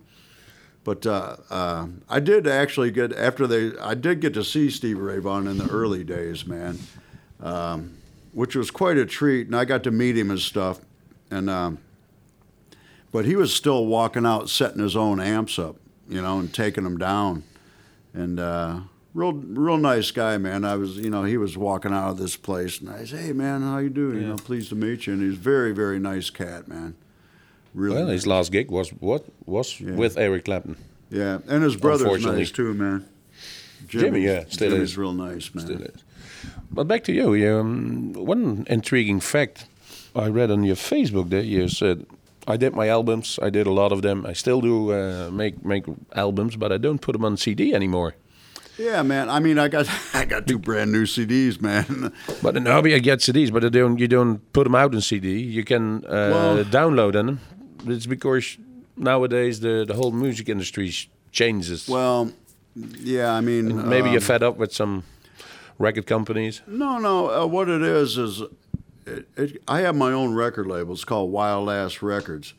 but 0.84 1.08
uh, 1.08 1.38
uh, 1.50 1.88
I 2.08 2.20
did 2.20 2.46
actually 2.48 2.92
get 2.92 3.12
after 3.14 3.48
they, 3.48 3.76
I 3.80 3.96
did 3.96 4.20
get 4.22 4.36
to 4.36 4.44
see 4.44 4.70
Stevie 4.70 5.00
Ray 5.00 5.18
Vaughan 5.18 5.48
in 5.48 5.58
the 5.58 5.68
early 5.70 6.04
days, 6.04 6.46
man, 6.46 6.78
um, 7.42 7.98
which 8.34 8.56
was 8.56 8.70
quite 8.70 8.98
a 8.98 9.06
treat. 9.06 9.48
And 9.48 9.56
I 9.56 9.66
got 9.66 9.84
to 9.86 9.92
meet 9.92 10.16
him 10.16 10.30
and 10.30 10.40
stuff, 10.40 10.82
and 11.32 11.50
um, 11.50 11.78
but 13.12 13.26
he 13.26 13.36
was 13.36 13.54
still 13.54 13.86
walking 13.86 14.26
out, 14.26 14.50
setting 14.50 14.82
his 14.82 14.96
own 14.96 15.20
amps 15.20 15.58
up, 15.60 15.78
you 16.10 16.22
know, 16.22 16.40
and 16.40 16.54
taking 16.54 16.84
them 16.84 16.98
down, 16.98 17.44
and. 18.14 18.40
Uh, 18.40 18.80
Real, 19.14 19.32
real 19.32 19.78
nice 19.78 20.12
guy, 20.12 20.38
man. 20.38 20.66
I 20.66 20.76
was, 20.76 20.98
you 20.98 21.10
know, 21.10 21.24
he 21.24 21.38
was 21.38 21.58
walking 21.58 21.94
out 21.94 22.10
of 22.10 22.18
this 22.18 22.36
place, 22.36 22.82
and 22.82 22.90
I 22.90 23.06
said, 23.06 23.20
"Hey, 23.22 23.32
man, 23.32 23.62
how 23.62 23.78
you 23.78 23.90
doing? 23.90 24.16
You 24.18 24.22
Yeah. 24.24 24.28
know, 24.32 24.36
pleased 24.36 24.68
to 24.72 24.76
meet 24.76 25.08
you." 25.08 25.14
And 25.14 25.22
he's 25.22 25.38
very, 25.40 25.72
very 25.72 26.00
nice 26.00 26.30
cat, 26.30 26.68
man. 26.68 26.96
Really, 27.74 27.96
well, 27.96 28.06
nice. 28.08 28.14
his 28.16 28.28
last 28.28 28.52
gig 28.52 28.70
was 28.70 28.90
what 28.90 29.24
was 29.46 29.80
Yeah. 29.80 29.92
with 29.96 30.18
Eric 30.18 30.44
Clapton. 30.44 30.76
Yeah, 31.10 31.38
and 31.48 31.64
his 31.64 31.78
brother's 31.78 32.26
nice 32.26 32.52
too, 32.52 32.74
man. 32.74 33.06
Jimmy, 33.88 34.20
yeah, 34.26 34.44
still 34.50 34.72
Jimmy's 34.72 34.90
is. 34.90 34.98
real 34.98 35.14
nice, 35.14 35.50
man. 35.56 35.66
Still 35.66 35.82
is. 35.82 36.04
But 36.70 36.90
back 36.90 37.06
to 37.06 37.14
you. 37.14 37.34
you, 37.36 37.56
Um, 37.58 38.12
one 38.12 38.66
intriguing 38.70 39.22
fact 39.22 39.66
I 40.16 40.30
read 40.30 40.52
on 40.52 40.64
your 40.64 40.76
Facebook 40.78 41.30
that 41.30 41.46
you 41.46 41.68
said, 41.68 42.06
I 42.48 42.58
did 42.58 42.74
my 42.76 42.88
albums. 42.88 43.40
I 43.42 43.50
did 43.50 43.68
a 43.68 43.72
lot 43.72 43.92
of 43.92 44.02
them. 44.02 44.26
I 44.26 44.34
still 44.34 44.62
do 44.62 44.92
uh, 44.92 45.30
make 45.32 45.64
make 45.66 45.86
albums, 46.14 46.56
but 46.58 46.72
I 46.72 46.78
don't 46.78 47.00
put 47.02 47.14
them 47.14 47.26
on 47.26 47.38
CD 47.38 47.74
anymore. 47.74 48.14
Yeah, 48.78 49.04
man. 49.04 49.30
I 49.30 49.40
mean, 49.40 49.58
I 49.58 49.68
got 49.68 49.88
I 50.14 50.26
got 50.26 50.46
two 50.48 50.60
brand 50.60 50.92
new 50.92 51.06
CDs, 51.06 51.60
man. 51.62 52.12
But 52.42 52.56
in 52.58 52.66
hobby, 52.66 52.94
I 52.96 53.00
get 53.00 53.20
CDs, 53.20 53.52
but 53.52 53.64
I 53.66 53.70
don't. 53.70 53.98
You 54.00 54.08
don't 54.08 54.40
put 54.54 54.64
them 54.66 54.76
out 54.76 54.94
on 54.96 55.02
CD. 55.02 55.28
You 55.42 55.64
can 55.64 56.06
uh, 56.06 56.10
Well- 56.34 56.64
download 56.66 57.14
them. 57.14 57.40
It's 57.88 58.06
because 58.08 58.58
nowadays 58.98 59.60
the 59.60 59.86
the 59.88 59.94
whole 59.94 60.12
music 60.12 60.50
industry 60.50 60.92
changes. 61.32 61.88
well, 61.90 62.32
yeah, 63.04 63.38
I 63.38 63.42
mean, 63.42 63.90
Maybe 63.90 64.08
um, 64.08 64.12
you're 64.14 64.22
fed 64.22 64.44
up 64.44 64.58
with 64.58 64.72
some 64.74 65.04
record 65.80 66.06
companies. 66.06 66.62
No, 66.68 67.00
no. 67.00 67.30
Uh, 67.30 67.46
what 67.48 67.70
it 67.70 67.82
is 67.82 68.18
is, 68.18 68.42
it, 69.06 69.28
it, 69.36 69.62
I 69.68 69.82
have 69.82 69.96
my 69.96 70.12
own 70.12 70.34
record 70.34 70.68
label. 70.68 70.94
It's 70.94 71.04
called 71.04 71.32
Wild 71.32 71.70
Ass 71.70 72.02
Records, 72.02 72.54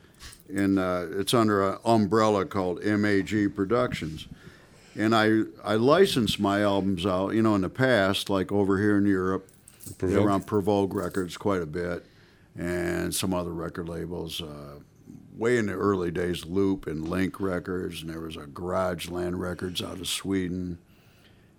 and 0.49 0.79
uh, 0.79 1.07
it's 1.11 1.35
under 1.35 1.69
an 1.69 1.79
umbrella 1.85 2.45
called 2.45 2.85
MAG 2.85 3.55
Productions. 3.55 4.29
And 4.95 5.15
I 5.15 5.43
I 5.65 5.75
license 5.75 6.39
my 6.39 6.63
albums 6.63 7.05
out, 7.05 7.35
you 7.35 7.43
know, 7.43 7.55
in 7.55 7.61
the 7.63 7.69
past, 7.69 8.31
like 8.31 8.51
over 8.51 8.79
here 8.79 8.97
in 8.97 9.07
Europe, 9.07 9.49
Provogue. 9.99 10.25
around 10.25 10.47
Provogue 10.47 10.95
Records 10.95 11.37
quite 11.37 11.63
a 11.63 11.67
bit, 11.67 12.07
and 12.57 13.15
some 13.15 13.35
other 13.35 13.53
record 13.53 13.89
labels. 13.89 14.41
Uh, 14.41 14.81
way 15.37 15.59
in 15.59 15.67
the 15.67 15.75
early 15.75 16.11
days, 16.11 16.47
Loop 16.47 16.87
and 16.87 17.07
Link 17.09 17.41
Records, 17.41 18.01
and 18.01 18.11
there 18.11 18.21
was 18.21 18.37
a 18.37 18.47
Garage 18.47 19.09
Land 19.09 19.39
Records 19.39 19.83
out 19.83 20.01
of 20.01 20.09
Sweden, 20.09 20.79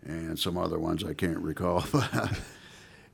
and 0.04 0.40
some 0.40 0.58
other 0.58 0.80
ones 0.80 1.04
I 1.04 1.14
can't 1.14 1.38
recall. 1.38 1.86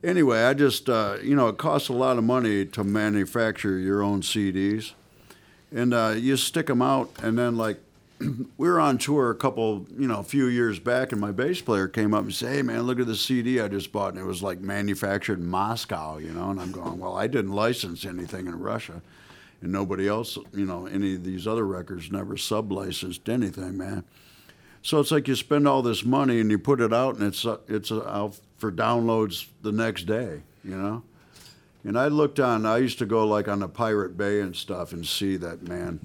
anyway, 0.04 0.42
I 0.42 0.54
just, 0.54 0.88
uh, 0.88 1.16
you 1.22 1.34
know, 1.34 1.48
it 1.48 1.58
costs 1.58 1.88
a 1.88 1.92
lot 1.92 2.18
of 2.18 2.24
money 2.24 2.66
to 2.66 2.84
manufacture 2.84 3.78
your 3.78 4.02
own 4.02 4.20
CDs. 4.20 4.92
And 5.72 5.92
uh, 5.92 6.14
you 6.16 6.36
stick 6.36 6.66
them 6.66 6.82
out, 6.82 7.10
and 7.20 7.36
then, 7.36 7.56
like, 7.56 7.78
we 8.20 8.68
were 8.68 8.78
on 8.78 8.96
tour 8.96 9.30
a 9.30 9.34
couple, 9.34 9.86
you 9.98 10.06
know, 10.06 10.20
a 10.20 10.24
few 10.24 10.46
years 10.46 10.78
back, 10.78 11.10
and 11.10 11.20
my 11.20 11.32
bass 11.32 11.60
player 11.60 11.88
came 11.88 12.14
up 12.14 12.22
and 12.22 12.32
said, 12.32 12.54
"Hey, 12.54 12.62
man, 12.62 12.82
look 12.82 13.00
at 13.00 13.08
the 13.08 13.16
CD 13.16 13.60
I 13.60 13.66
just 13.66 13.90
bought," 13.90 14.12
and 14.12 14.22
it 14.22 14.26
was 14.26 14.40
like 14.40 14.60
manufactured 14.60 15.40
in 15.40 15.46
Moscow, 15.46 16.18
you 16.18 16.30
know. 16.30 16.50
And 16.50 16.60
I'm 16.60 16.70
going, 16.70 17.00
"Well, 17.00 17.16
I 17.16 17.26
didn't 17.26 17.52
license 17.52 18.04
anything 18.04 18.46
in 18.46 18.60
Russia, 18.60 19.02
and 19.60 19.72
nobody 19.72 20.06
else, 20.06 20.38
you 20.52 20.64
know, 20.64 20.86
any 20.86 21.16
of 21.16 21.24
these 21.24 21.44
other 21.48 21.66
records 21.66 22.12
never 22.12 22.36
sub-licensed 22.36 23.28
anything, 23.28 23.76
man." 23.76 24.04
So 24.82 25.00
it's 25.00 25.10
like 25.10 25.26
you 25.26 25.34
spend 25.34 25.66
all 25.66 25.82
this 25.82 26.04
money 26.04 26.40
and 26.40 26.50
you 26.52 26.58
put 26.58 26.80
it 26.80 26.92
out, 26.92 27.16
and 27.16 27.24
it's 27.24 27.44
uh, 27.44 27.56
it's 27.66 27.90
uh, 27.90 28.30
for 28.64 28.72
downloads 28.72 29.46
the 29.62 29.72
next 29.72 30.04
day, 30.04 30.42
you 30.64 30.76
know. 30.76 31.02
And 31.84 31.98
I 31.98 32.08
looked 32.08 32.40
on. 32.40 32.64
I 32.64 32.78
used 32.78 32.98
to 32.98 33.06
go 33.06 33.26
like 33.26 33.46
on 33.46 33.58
the 33.58 33.68
Pirate 33.68 34.16
Bay 34.16 34.40
and 34.40 34.56
stuff 34.56 34.92
and 34.92 35.06
see 35.06 35.36
that 35.36 35.68
man 35.68 36.00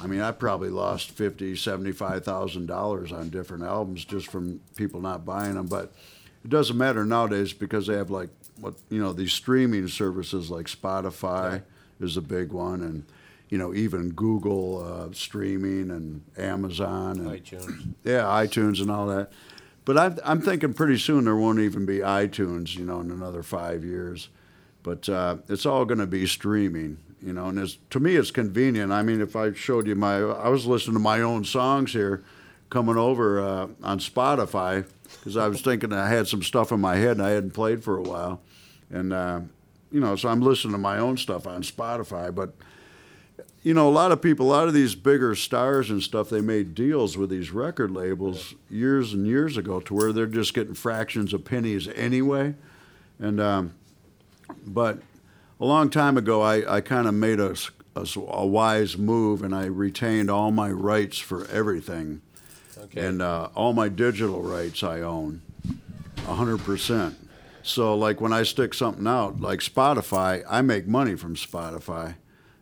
I 0.00 0.06
mean, 0.06 0.20
I 0.20 0.32
probably 0.32 0.68
lost 0.70 1.10
fifty, 1.10 1.56
seventy-five 1.56 2.24
thousand 2.24 2.66
dollars 2.66 3.12
on 3.12 3.30
different 3.30 3.64
albums 3.64 4.04
just 4.04 4.30
from 4.30 4.60
people 4.76 5.00
not 5.00 5.24
buying 5.24 5.54
them. 5.54 5.66
But 5.66 5.92
it 6.44 6.50
doesn't 6.50 6.76
matter 6.76 7.04
nowadays 7.04 7.52
because 7.52 7.86
they 7.86 7.94
have 7.94 8.10
like 8.10 8.30
what 8.60 8.74
you 8.88 9.00
know 9.00 9.12
these 9.12 9.32
streaming 9.32 9.88
services 9.88 10.50
like 10.50 10.66
Spotify 10.66 11.62
is 12.00 12.16
a 12.16 12.22
big 12.22 12.52
one, 12.52 12.82
and 12.82 13.04
you 13.48 13.58
know 13.58 13.74
even 13.74 14.10
Google 14.10 14.84
uh, 14.84 15.12
streaming 15.12 15.90
and 15.90 16.22
Amazon 16.36 17.18
and 17.18 17.28
iTunes. 17.28 17.94
yeah, 18.04 18.24
iTunes 18.24 18.80
and 18.80 18.90
all 18.90 19.06
that. 19.06 19.32
But 19.90 19.98
I'm, 19.98 20.18
I'm 20.24 20.40
thinking 20.40 20.72
pretty 20.72 20.98
soon 20.98 21.24
there 21.24 21.34
won't 21.34 21.58
even 21.58 21.84
be 21.84 21.98
iTunes, 21.98 22.76
you 22.76 22.84
know, 22.84 23.00
in 23.00 23.10
another 23.10 23.42
five 23.42 23.84
years. 23.84 24.28
But 24.84 25.08
uh, 25.08 25.38
it's 25.48 25.66
all 25.66 25.84
going 25.84 25.98
to 25.98 26.06
be 26.06 26.28
streaming 26.28 26.98
you 27.20 27.32
know, 27.32 27.46
and 27.46 27.76
to 27.90 27.98
me 28.00 28.14
it's 28.14 28.30
convenient. 28.30 28.92
I 28.92 29.02
mean, 29.02 29.20
if 29.20 29.34
I 29.34 29.52
showed 29.52 29.88
you 29.88 29.96
my, 29.96 30.20
I 30.20 30.48
was 30.48 30.64
listening 30.64 30.94
to 30.94 31.00
my 31.00 31.20
own 31.20 31.44
songs 31.44 31.92
here, 31.92 32.22
coming 32.70 32.96
over 32.96 33.40
uh, 33.40 33.66
on 33.82 33.98
Spotify 33.98 34.86
because 35.18 35.36
I 35.36 35.48
was 35.48 35.60
thinking 35.60 35.92
I 35.92 36.08
had 36.08 36.28
some 36.28 36.42
stuff 36.42 36.70
in 36.70 36.80
my 36.80 36.94
head 36.94 37.16
and 37.16 37.22
I 37.22 37.30
hadn't 37.30 37.50
played 37.50 37.82
for 37.82 37.98
a 37.98 38.02
while, 38.02 38.40
and 38.90 39.12
uh, 39.12 39.40
you 39.90 39.98
know, 39.98 40.14
so 40.14 40.28
I'm 40.28 40.40
listening 40.40 40.72
to 40.72 40.78
my 40.78 40.98
own 40.98 41.16
stuff 41.16 41.48
on 41.48 41.62
Spotify. 41.62 42.32
But 42.32 42.54
you 43.62 43.74
know, 43.74 43.88
a 43.88 43.90
lot 43.90 44.12
of 44.12 44.22
people, 44.22 44.46
a 44.46 44.52
lot 44.52 44.68
of 44.68 44.74
these 44.74 44.94
bigger 44.94 45.34
stars 45.34 45.90
and 45.90 46.02
stuff, 46.02 46.30
they 46.30 46.40
made 46.40 46.74
deals 46.74 47.16
with 47.16 47.30
these 47.30 47.50
record 47.50 47.90
labels 47.90 48.54
years 48.70 49.12
and 49.12 49.26
years 49.26 49.56
ago 49.56 49.80
to 49.80 49.94
where 49.94 50.12
they're 50.12 50.26
just 50.26 50.54
getting 50.54 50.74
fractions 50.74 51.32
of 51.32 51.44
pennies 51.44 51.88
anyway, 51.88 52.54
and 53.18 53.40
um, 53.40 53.74
but 54.66 54.98
a 55.60 55.64
long 55.64 55.90
time 55.90 56.16
ago, 56.16 56.40
I, 56.40 56.76
I 56.76 56.80
kind 56.80 57.06
of 57.06 57.14
made 57.14 57.38
a, 57.38 57.54
a, 57.94 58.06
a, 58.28 58.46
wise 58.46 58.96
move 58.96 59.42
and 59.42 59.54
I 59.54 59.66
retained 59.66 60.30
all 60.30 60.50
my 60.50 60.70
rights 60.70 61.18
for 61.18 61.46
everything. 61.48 62.22
Okay. 62.78 63.06
And 63.06 63.20
uh, 63.20 63.50
all 63.54 63.74
my 63.74 63.88
digital 63.88 64.42
rights 64.42 64.82
I 64.82 65.00
own 65.00 65.42
100%. 66.16 67.14
So, 67.62 67.94
like 67.94 68.22
when 68.22 68.32
I 68.32 68.42
stick 68.42 68.72
something 68.72 69.06
out, 69.06 69.40
like 69.40 69.60
Spotify, 69.60 70.42
I 70.48 70.62
make 70.62 70.86
money 70.86 71.14
from 71.14 71.36
Spotify. 71.36 72.14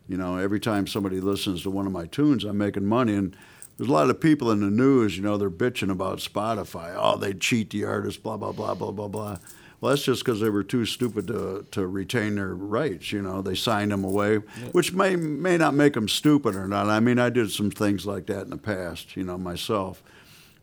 You 0.09 0.17
know, 0.17 0.39
every 0.39 0.59
time 0.59 0.87
somebody 0.87 1.21
listens 1.21 1.63
to 1.63 1.71
one 1.71 1.87
of 1.87 1.93
my 1.93 2.07
tunes, 2.07 2.45
I'm 2.45 2.59
making 2.59 2.87
money. 2.87 3.15
And 3.15 3.37
there's 3.77 3.91
a 3.91 3.93
lot 3.93 4.11
of 4.11 4.21
people 4.21 4.51
in 4.51 4.61
the 4.61 4.71
news, 4.71 5.17
you 5.17 5.23
know, 5.23 5.37
they're 5.37 5.51
bitching 5.51 5.91
about 5.91 6.19
Spotify. 6.19 6.95
Oh, 6.97 7.17
they 7.17 7.35
cheat 7.35 7.71
the 7.71 7.85
artist, 7.85 8.23
blah, 8.23 8.37
blah, 8.37 8.53
blah, 8.53 8.75
blah, 8.75 8.91
blah, 8.91 9.09
blah. 9.09 9.37
Well, 9.81 9.91
that's 9.91 10.03
just 10.03 10.25
because 10.25 10.41
they 10.41 10.51
were 10.51 10.65
too 10.65 10.85
stupid 10.85 11.29
to, 11.29 11.65
to 11.71 11.87
retain 11.87 12.35
their 12.35 12.55
rights. 12.55 13.13
You 13.13 13.23
know, 13.23 13.43
they 13.43 13.55
signed 13.55 13.93
them 13.93 14.03
away, 14.03 14.39
which 14.73 14.93
may 14.93 15.15
may 15.15 15.57
not 15.57 15.75
make 15.75 15.93
them 15.93 16.09
stupid 16.09 16.57
or 16.57 16.67
not. 16.67 16.89
I 16.89 16.99
mean, 16.99 17.21
I 17.21 17.31
did 17.31 17.53
some 17.53 17.71
things 17.71 18.05
like 18.05 18.27
that 18.27 18.43
in 18.43 18.51
the 18.51 18.57
past, 18.57 19.17
you 19.17 19.23
know, 19.23 19.39
myself. 19.39 20.03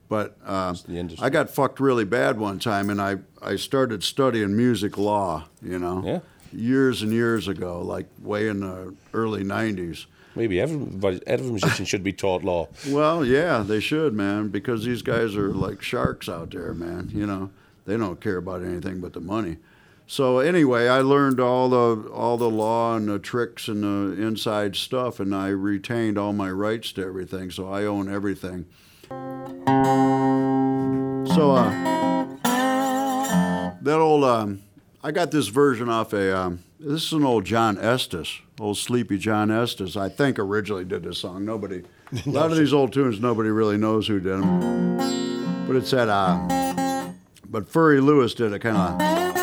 But 0.10 0.38
uh, 0.46 0.76
I 1.22 1.30
got 1.30 1.50
fucked 1.50 1.80
really 1.80 2.04
bad 2.04 2.38
one 2.38 2.60
time, 2.60 2.90
and 2.90 3.02
I, 3.02 3.18
I 3.42 3.56
started 3.56 4.04
studying 4.04 4.56
music 4.56 4.98
law. 4.98 5.46
You 5.62 5.80
know, 5.80 6.04
yeah. 6.06 6.20
Years 6.56 7.02
and 7.02 7.12
years 7.12 7.48
ago, 7.48 7.82
like 7.82 8.08
way 8.22 8.48
in 8.48 8.62
the 8.62 8.96
early 9.14 9.44
'90s. 9.44 10.06
Maybe 10.36 10.60
everybody, 10.60 11.22
every 11.26 11.50
musician 11.50 11.86
should 11.86 12.04
be 12.04 12.12
taught 12.12 12.44
law. 12.44 12.68
Well, 12.90 13.24
yeah, 13.24 13.64
they 13.66 13.80
should, 13.80 14.14
man, 14.14 14.50
because 14.50 14.84
these 14.84 15.02
guys 15.02 15.36
are 15.36 15.54
like 15.54 15.82
sharks 15.82 16.28
out 16.28 16.52
there, 16.52 16.74
man. 16.74 17.12
You 17.14 17.26
know. 17.26 17.52
They 17.86 17.98
don't 17.98 18.20
care 18.20 18.38
about 18.38 18.64
anything 18.64 19.00
but 19.00 19.14
the 19.14 19.22
money. 19.22 19.58
So 20.08 20.40
anyway, 20.40 20.88
I 20.88 21.02
learned 21.02 21.40
all 21.40 21.70
the 21.70 22.10
all 22.10 22.38
the 22.38 22.50
law 22.50 22.96
and 22.96 23.08
the 23.08 23.20
tricks 23.20 23.68
and 23.68 23.84
the 23.84 24.22
inside 24.22 24.76
stuff, 24.76 25.20
and 25.20 25.34
I 25.34 25.50
retained 25.50 26.18
all 26.18 26.34
my 26.34 26.50
rights 26.52 26.92
to 26.94 27.06
everything. 27.06 27.52
So 27.52 27.72
I 27.72 27.86
own 27.86 28.12
everything. 28.12 28.66
So 31.36 31.52
uh, 31.52 31.70
that 33.82 33.98
old 34.00 34.24
um, 34.24 34.62
I 35.06 35.12
got 35.12 35.30
this 35.30 35.50
version 35.50 35.88
off 35.88 36.14
a 36.14 36.36
um, 36.36 36.64
this 36.80 37.04
is 37.04 37.14
an 37.14 37.24
old 37.24 37.46
John 37.46 37.78
Estes, 37.78 38.42
old 38.60 38.76
sleepy 38.76 39.20
John 39.20 39.52
Estes. 39.52 39.96
I 39.96 40.10
think 40.10 40.40
originally 40.40 40.84
did 40.84 41.04
this 41.04 41.20
song. 41.20 41.46
Nobody, 41.46 41.84
a 42.26 42.30
lot 42.32 42.50
of 42.50 42.58
these 42.58 42.74
old 42.74 42.92
tunes, 42.92 43.20
nobody 43.20 43.50
really 43.50 43.78
knows 43.78 44.08
who 44.08 44.20
did 44.20 44.42
them. 44.42 45.68
But 45.68 45.76
it 45.76 45.86
said. 45.86 46.10
Uh, 46.10 47.12
but 47.48 47.70
Furry 47.70 48.02
Lewis 48.02 48.34
did 48.34 48.52
it 48.52 48.64
kind 48.64 48.78
of. 48.78 49.35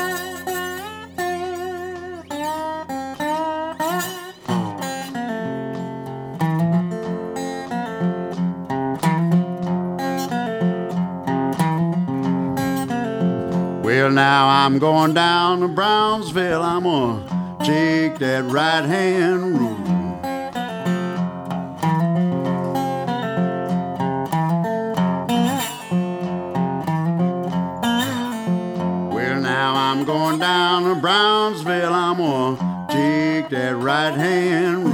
I'm 14.64 14.78
going 14.78 15.12
down 15.12 15.58
to 15.62 15.66
Brownsville. 15.66 16.62
I'm 16.62 16.84
gonna 16.84 17.58
take 17.64 18.20
that 18.20 18.44
right 18.44 18.84
hand. 18.84 19.56
Brownsville, 29.12 29.74
I'm 29.74 30.04
going 30.04 30.38
down 30.38 30.84
to 30.84 30.94
Brownsville, 30.94 31.92
I'm 31.92 32.20
o', 32.20 32.86
take 32.88 33.48
that 33.48 33.74
right 33.74 34.14
hand 34.14 34.91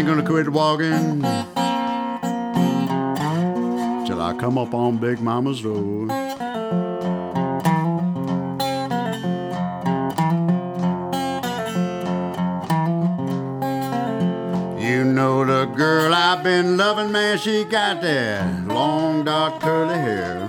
ain't 0.00 0.08
gonna 0.08 0.24
quit 0.24 0.48
walking 0.48 1.20
till 4.06 4.22
I 4.22 4.34
come 4.38 4.56
up 4.56 4.72
on 4.72 4.96
Big 4.96 5.20
Mama's 5.20 5.62
road. 5.62 6.10
You 14.80 15.04
know 15.04 15.44
the 15.44 15.66
girl 15.76 16.14
I've 16.14 16.42
been 16.42 16.78
loving, 16.78 17.12
man, 17.12 17.36
she 17.36 17.64
got 17.64 18.00
that 18.00 18.66
long 18.68 19.24
dark 19.24 19.60
curly 19.60 19.96
hair. 19.96 20.46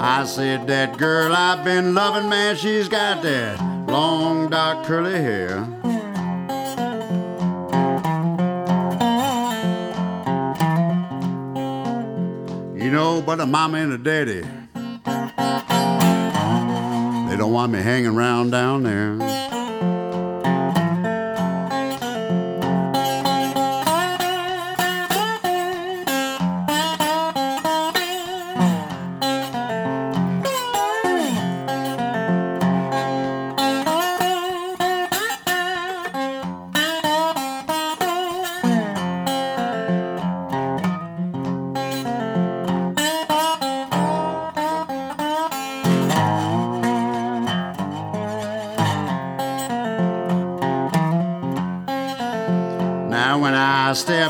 I 0.00 0.24
said 0.24 0.66
that 0.68 0.96
girl 0.96 1.34
I've 1.34 1.62
been 1.62 1.94
loving, 1.94 2.30
man, 2.30 2.56
she's 2.56 2.88
got 2.88 3.22
that 3.22 3.63
long 3.94 4.50
dark 4.50 4.84
curly 4.84 5.12
hair. 5.12 5.60
You 12.74 12.90
know, 12.90 13.22
but 13.24 13.38
a 13.38 13.46
mama 13.46 13.78
and 13.78 13.92
a 13.92 13.98
daddy, 13.98 14.40
they 17.28 17.36
don't 17.36 17.52
want 17.52 17.70
me 17.70 17.78
hanging 17.80 18.16
around 18.16 18.50
down 18.50 18.82
there. 18.82 19.43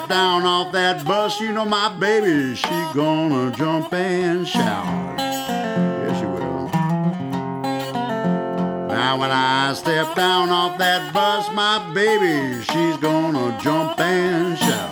Down 0.09 0.45
off 0.45 0.73
that 0.73 1.05
bus, 1.05 1.41
you 1.41 1.53
know 1.53 1.65
my 1.65 1.89
baby, 1.99 2.55
she 2.57 2.69
gonna 2.95 3.51
jump 3.57 3.93
and 3.93 4.47
shout. 4.47 5.19
Yes, 5.19 6.19
she 6.19 6.27
will. 6.27 6.69
Now 8.89 9.19
when 9.19 9.31
I 9.31 9.73
step 9.75 10.15
down 10.15 10.51
off 10.51 10.79
that 10.79 11.13
bus, 11.13 11.51
my 11.53 11.93
baby, 11.95 12.63
she's 12.65 12.97
gonna 12.99 13.59
jump 13.63 13.99
and 14.01 14.59
shout. 14.59 14.91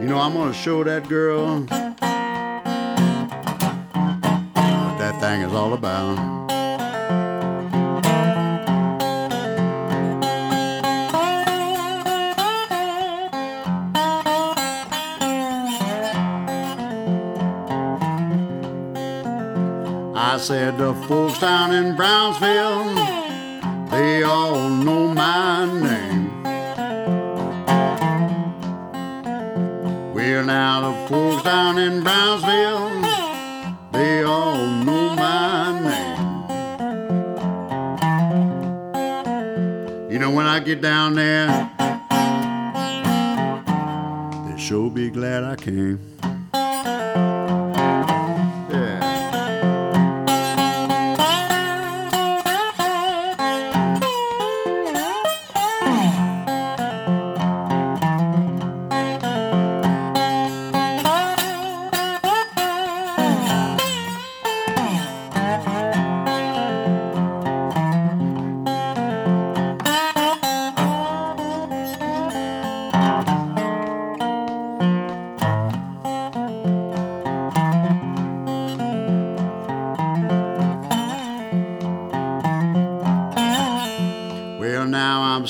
You 0.00 0.06
know, 0.08 0.18
I'm 0.18 0.34
gonna 0.34 0.52
show 0.52 0.84
that 0.84 1.08
girl 1.08 1.60
what 1.60 1.98
that 4.98 5.20
thing 5.20 5.42
is 5.42 5.52
all 5.52 5.72
about. 5.72 6.35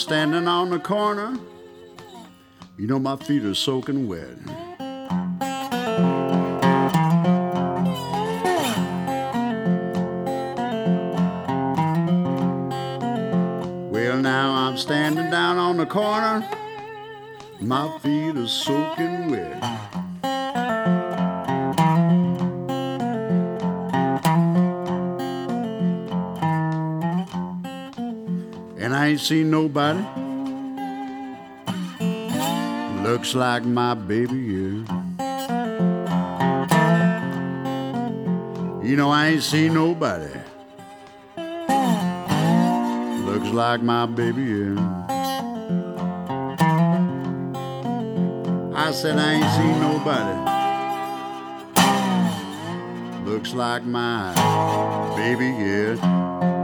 Standing 0.07 0.47
on 0.47 0.71
the 0.71 0.79
corner. 0.79 1.37
You 2.79 2.87
know, 2.87 3.01
my 3.01 3.17
feet 3.17 3.43
are 3.43 3.57
soaking 3.57 4.07
wet. 4.07 4.37
Well, 13.91 14.19
now 14.19 14.53
I'm 14.55 14.77
standing 14.77 15.29
down 15.29 15.59
on 15.59 15.77
the 15.77 15.87
corner. 15.87 16.49
My 17.61 17.99
feet 17.99 18.37
are 18.37 18.47
soaking 18.47 19.33
wet. 19.33 19.96
Ain't 29.17 29.25
seen 29.25 29.51
nobody. 29.51 30.05
Looks 33.03 33.35
like 33.35 33.65
my 33.65 33.95
baby, 33.95 34.37
yeah. 34.37 34.77
You 38.85 38.97
know, 38.97 39.09
I 39.11 39.29
ain't 39.29 39.43
seen 39.43 39.73
nobody. 39.73 40.29
Looks 43.25 43.49
like 43.55 43.81
my 43.81 44.05
baby, 44.05 44.43
yeah. 44.43 44.77
I 48.75 48.93
said 48.93 49.19
I 49.19 49.33
ain't 49.33 49.51
seen 49.57 49.81
nobody. 49.81 50.37
Looks 53.31 53.55
like 53.55 53.85
my 53.85 54.35
baby, 55.17 55.47
yeah. 55.47 56.56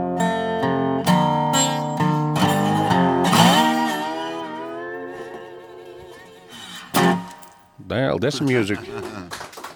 There, 7.93 8.17
that's 8.17 8.37
some 8.37 8.47
music. 8.47 8.79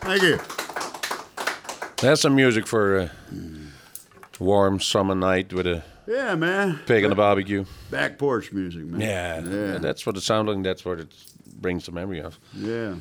Thank 0.01 0.23
you. 0.23 0.39
That's 2.01 2.21
some 2.21 2.35
music 2.35 2.65
for 2.65 2.97
a 2.99 3.11
warm 4.39 4.79
summer 4.79 5.13
night 5.15 5.53
with 5.53 5.67
a 5.67 5.83
Yeah, 6.07 6.35
man. 6.35 6.79
pig 6.87 7.03
on 7.03 7.09
the 7.11 7.15
barbecue. 7.15 7.65
Back 7.91 8.17
porch 8.17 8.51
music, 8.51 8.85
man. 8.85 9.01
Yeah, 9.01 9.41
Yeah. 9.41 9.77
that's 9.77 10.05
what 10.05 10.17
it 10.17 10.21
sounds 10.23 10.47
like. 10.47 10.63
That's 10.63 10.83
what 10.83 10.99
it 10.99 11.13
brings 11.61 11.85
the 11.85 11.91
memory 11.91 12.21
of. 12.21 12.39
Yeah. 12.55 12.95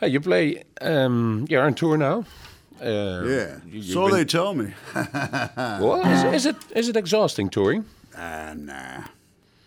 Hey, 0.00 0.08
you 0.08 0.20
play. 0.20 0.64
Um, 0.80 1.46
you're 1.48 1.62
on 1.64 1.74
tour 1.74 1.96
now. 1.96 2.24
Uh, 2.80 3.22
Yeah. 3.24 3.56
you- 3.70 3.82
so 3.82 4.06
been- 4.08 4.14
they 4.16 4.24
tell 4.24 4.54
me. 4.54 4.72
Well, 5.80 6.00
is, 6.04 6.24
is 6.34 6.46
it 6.46 6.56
is 6.74 6.88
it 6.88 6.96
exhausting 6.96 7.48
touring? 7.50 7.84
ah, 8.18 8.54
nah. 8.56 9.04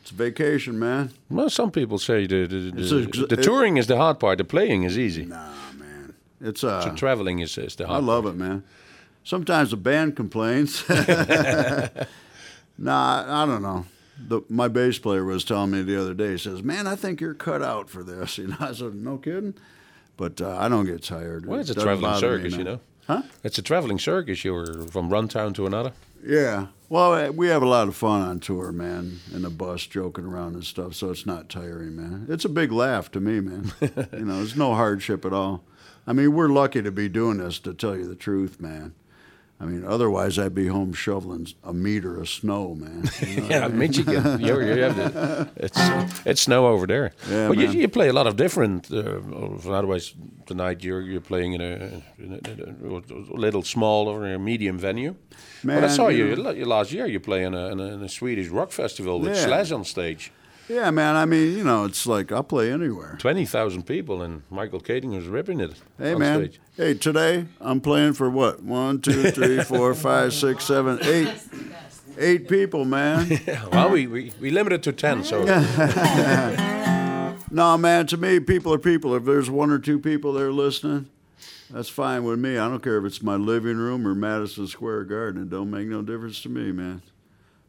It's 0.05 0.11
vacation, 0.11 0.77
man. 0.77 1.09
Well, 1.31 1.49
some 1.49 1.71
people 1.71 1.97
say 1.97 2.27
the 2.27 2.45
the, 2.45 2.69
the, 2.69 3.25
the 3.27 3.37
touring 3.37 3.77
is 3.77 3.87
the 3.87 3.97
hard 3.97 4.19
part. 4.19 4.37
The 4.37 4.43
playing 4.43 4.83
is 4.83 4.99
easy. 4.99 5.25
Nah, 5.25 5.49
man. 5.79 6.13
It's 6.39 6.63
uh 6.63 6.85
The 6.85 6.95
traveling 6.95 7.39
is, 7.39 7.57
is 7.57 7.75
the 7.75 7.87
hard. 7.87 8.03
I 8.03 8.05
love 8.05 8.27
it, 8.27 8.35
man. 8.35 8.63
Sometimes 9.23 9.71
the 9.71 9.77
band 9.77 10.15
complains. 10.15 10.87
nah, 12.77 13.25
I, 13.27 13.47
don't 13.47 13.63
know. 13.63 13.87
The, 14.27 14.41
my 14.47 14.67
bass 14.67 14.99
player 14.99 15.25
was 15.25 15.43
telling 15.43 15.71
me 15.71 15.81
the 15.81 15.99
other 15.99 16.13
day. 16.13 16.33
He 16.33 16.37
says, 16.37 16.61
"Man, 16.61 16.85
I 16.85 16.95
think 16.95 17.19
you're 17.19 17.33
cut 17.33 17.63
out 17.63 17.89
for 17.89 18.03
this." 18.03 18.37
You 18.41 18.49
know, 18.49 18.57
I 18.59 18.73
said, 18.73 18.93
"No 18.93 19.17
kidding." 19.17 19.55
But 20.17 20.39
uh, 20.39 20.55
I 20.55 20.69
don't 20.69 20.85
get 20.85 21.01
tired. 21.01 21.47
Well, 21.47 21.59
it's 21.59 21.69
a 21.69 21.71
It 21.71 21.75
doesn't 21.77 21.87
traveling 21.87 22.11
bother 22.11 22.37
me, 22.37 22.43
circus, 22.43 22.57
you 22.59 22.63
know. 22.63 22.79
Huh? 23.07 23.23
It's 23.43 23.57
a 23.57 23.63
traveling 23.63 23.97
circus. 23.97 24.45
You're 24.45 24.83
from 24.83 25.09
one 25.09 25.27
town 25.29 25.55
to 25.55 25.65
another. 25.65 25.93
Yeah. 26.25 26.67
Well, 26.89 27.13
uh, 27.13 27.31
we 27.31 27.47
have 27.47 27.61
a 27.61 27.67
lot 27.67 27.87
of 27.87 27.95
fun 27.95 28.21
on 28.21 28.39
tour, 28.39 28.71
man, 28.71 29.19
in 29.33 29.43
the 29.43 29.49
bus, 29.49 29.85
joking 29.85 30.25
around 30.25 30.55
and 30.55 30.63
stuff. 30.63 30.95
So 30.95 31.11
it's 31.11 31.25
not 31.25 31.49
tiring, 31.49 31.95
man. 31.95 32.25
It's 32.29 32.45
a 32.45 32.49
big 32.49 32.71
laugh 32.71 33.11
to 33.11 33.19
me, 33.19 33.39
man. 33.39 33.71
you 33.81 34.25
know, 34.25 34.41
it's 34.41 34.55
no 34.55 34.73
hardship 34.75 35.25
at 35.25 35.33
all. 35.33 35.63
I 36.07 36.13
mean, 36.13 36.33
we're 36.33 36.49
lucky 36.49 36.81
to 36.81 36.91
be 36.91 37.09
doing 37.09 37.37
this, 37.37 37.59
to 37.59 37.73
tell 37.73 37.95
you 37.95 38.07
the 38.07 38.15
truth, 38.15 38.59
man. 38.59 38.93
I 39.57 39.65
mean, 39.65 39.85
otherwise 39.85 40.37
I'd 40.37 40.53
be 40.53 40.67
home 40.67 40.93
shoveling 40.93 41.47
a 41.63 41.71
meter 41.73 42.19
of 42.19 42.27
snow, 42.27 42.75
man. 42.75 43.03
You 43.21 43.41
know? 43.41 43.47
Yeah, 43.49 43.67
Michigan. 43.69 44.39
you 44.41 44.59
you 44.61 44.83
have 44.83 44.95
the, 44.97 45.47
it's 45.55 45.79
it's 46.25 46.41
snow 46.41 46.67
over 46.67 46.85
there. 46.87 47.11
Yeah, 47.29 47.47
but 47.47 47.57
you, 47.57 47.67
you 47.71 47.87
play 47.87 48.09
a 48.09 48.13
lot 48.13 48.27
of 48.27 48.35
different. 48.35 48.91
Uh, 48.91 49.19
otherwise, 49.71 50.13
tonight 50.45 50.83
you're 50.83 51.01
you're 51.01 51.21
playing 51.27 51.53
in 51.53 51.61
a, 51.61 52.01
in 52.19 52.33
a, 52.33 53.33
a 53.33 53.37
little 53.39 53.63
small 53.63 54.07
or 54.07 54.25
a 54.33 54.37
medium 54.39 54.77
venue. 54.77 55.15
Man, 55.63 55.77
but 55.81 55.89
I 55.89 55.95
saw 55.95 56.09
you 56.09 56.25
you, 56.25 56.35
know- 56.35 56.67
last 56.75 56.91
year. 56.91 57.05
You 57.07 57.19
play 57.21 57.43
in 57.45 57.53
a, 57.53 57.71
in 57.71 57.79
a, 57.79 57.83
in 57.95 58.03
a 58.03 58.09
Swedish 58.09 58.49
rock 58.49 58.71
festival 58.71 59.19
with 59.21 59.35
Yeah. 59.35 59.45
Slash 59.45 59.71
on 59.71 59.85
stage. 59.85 60.31
Yeah, 60.67 60.89
man. 60.91 61.15
I 61.15 61.25
mean, 61.25 61.55
you 61.57 61.63
know, 61.63 61.85
it's 61.85 62.07
like 62.07 62.31
I'll 62.31 62.43
play 62.43 62.71
anywhere. 62.71 63.15
Twenty 63.19 63.45
thousand 63.45 63.83
people, 63.83 64.21
and 64.23 64.41
Michael 64.49 64.79
Katon 64.79 65.15
was 65.15 65.27
ripping 65.27 65.59
it 65.59 65.73
Hey, 65.97 66.13
on 66.13 66.19
man. 66.19 66.39
stage. 66.39 66.59
Hey, 66.75 66.93
today 66.95 67.45
I'm 67.61 67.79
playing 67.81 68.13
for 68.13 68.29
what? 68.29 68.63
One, 68.63 68.99
two, 69.01 69.29
three, 69.31 69.61
four, 69.63 69.93
five, 69.93 70.33
six, 70.33 70.65
seven, 70.65 70.99
eight. 71.03 71.29
Eight 72.17 72.47
people, 72.47 72.85
man. 72.85 73.41
well, 73.73 73.89
we, 73.89 74.07
we, 74.07 74.31
we 74.39 74.49
limited 74.49 74.81
to 74.83 74.93
ten, 74.93 75.23
so 75.25 75.43
No, 77.51 77.77
man, 77.77 78.07
to 78.07 78.17
me, 78.17 78.39
people 78.39 78.73
are 78.73 78.77
people. 78.79 79.13
If 79.15 79.25
there's 79.25 79.49
one 79.49 79.69
or 79.69 79.79
two 79.79 79.99
people 79.99 80.31
there 80.33 80.51
listening, 80.51 81.09
that's 81.69 81.89
fine 81.89 82.23
with 82.23 82.39
me. 82.39 82.57
I 82.57 82.67
don't 82.69 82.81
care 82.81 82.97
if 82.97 83.03
it's 83.05 83.21
my 83.21 83.35
living 83.35 83.77
room 83.77 84.07
or 84.07 84.15
Madison 84.15 84.67
Square 84.67 85.03
Garden. 85.05 85.41
It 85.43 85.49
don't 85.49 85.69
make 85.69 85.87
no 85.87 86.01
difference 86.01 86.41
to 86.43 86.49
me, 86.49 86.71
man. 86.71 87.01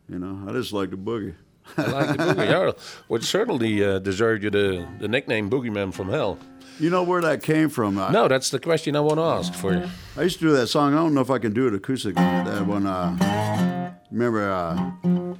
You 0.08 0.18
know, 0.20 0.48
I 0.48 0.52
just 0.52 0.72
like 0.72 0.90
to 0.90 0.96
boogie. 0.96 1.34
I 1.76 1.82
like 1.86 2.08
the 2.16 2.22
boogie. 2.24 2.36
Yeah, 2.46 2.70
which 3.08 3.24
certainly 3.24 3.84
uh, 3.84 3.98
deserved 3.98 4.44
you 4.44 4.50
the, 4.50 4.86
the 4.98 5.08
nickname 5.08 5.50
Boogeyman 5.50 5.92
from 5.92 6.08
Hell. 6.10 6.38
You 6.78 6.90
know 6.90 7.02
where 7.02 7.22
that 7.22 7.42
came 7.42 7.68
from? 7.70 7.98
I, 7.98 8.10
No, 8.10 8.28
that's 8.28 8.50
the 8.50 8.58
question 8.60 8.96
I 8.96 9.00
want 9.00 9.16
to 9.18 9.22
ask 9.22 9.54
for 9.54 9.72
you. 9.72 9.88
I 10.16 10.22
used 10.22 10.38
to 10.40 10.44
do 10.46 10.52
that 10.56 10.66
song. 10.66 10.92
I 10.92 10.96
don't 10.96 11.14
know 11.14 11.22
if 11.22 11.30
I 11.30 11.38
can 11.38 11.52
do 11.52 11.66
it 11.68 11.74
acoustic. 11.74 12.14
That 12.16 12.66
one. 12.66 12.86
Uh, 12.86 13.92
Remember, 14.10 14.50
uh, 14.50 14.90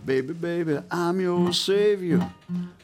baby, 0.04 0.32
baby, 0.34 0.78
I'm 0.90 1.20
your 1.20 1.52
savior, 1.52 2.28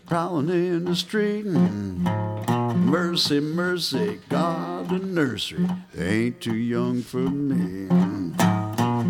prowling 0.07 0.49
in 0.49 0.85
the 0.85 0.95
street. 0.95 1.45
Mercy, 1.45 3.41
mercy, 3.41 4.21
God, 4.29 4.89
the 4.91 4.99
nursery 4.99 5.69
ain't 5.99 6.41
too 6.41 6.55
young 6.55 7.03
for 7.03 7.19
me. 7.19 7.89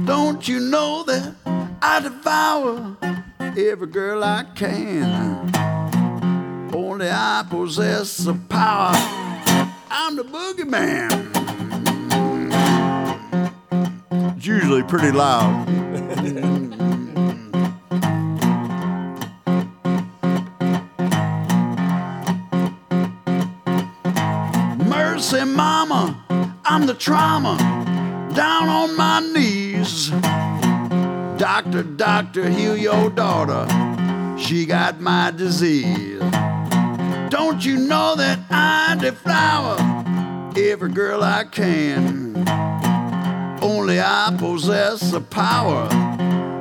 Don't 0.07 0.49
you 0.49 0.61
know 0.61 1.03
that 1.05 1.35
I 1.83 2.01
devour 2.01 2.97
every 3.59 3.86
girl 3.86 4.24
I 4.24 4.44
can? 4.55 5.50
Only 6.74 7.09
I 7.11 7.44
possess 7.48 8.18
the 8.18 8.34
power. 8.48 8.92
I'm 9.90 10.16
the 10.16 10.24
boogeyman. 10.24 11.30
It's 14.36 14.46
usually 14.46 14.82
pretty 14.82 15.12
loud. 15.12 15.68
Mercy, 24.88 25.44
mama, 25.44 26.24
I'm 26.64 26.86
the 26.86 26.94
trauma 26.94 27.57
down 28.34 28.68
on 28.68 28.96
my 28.96 29.20
knees. 29.20 30.11
Doctor, 31.43 31.82
doctor, 31.82 32.49
heal 32.49 32.76
your 32.76 33.11
daughter. 33.11 33.66
She 34.38 34.64
got 34.64 35.01
my 35.01 35.32
disease. 35.32 36.20
Don't 37.30 37.66
you 37.66 37.78
know 37.78 38.14
that 38.14 38.38
I 38.49 38.97
deflower 39.01 39.76
every 40.57 40.93
girl 40.93 41.24
I 41.24 41.43
can? 41.43 42.49
Only 43.61 44.01
I 44.01 44.32
possess 44.38 45.11
the 45.11 45.20
power. 45.20 45.88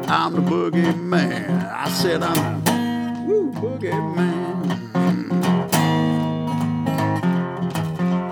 I'm 0.07 0.33
the 0.33 0.41
boogeyman. 0.41 1.71
I 1.71 1.87
said 1.91 2.23
I'm 2.23 2.63
the 2.63 3.23
woo, 3.27 3.51
boogeyman. 3.51 4.67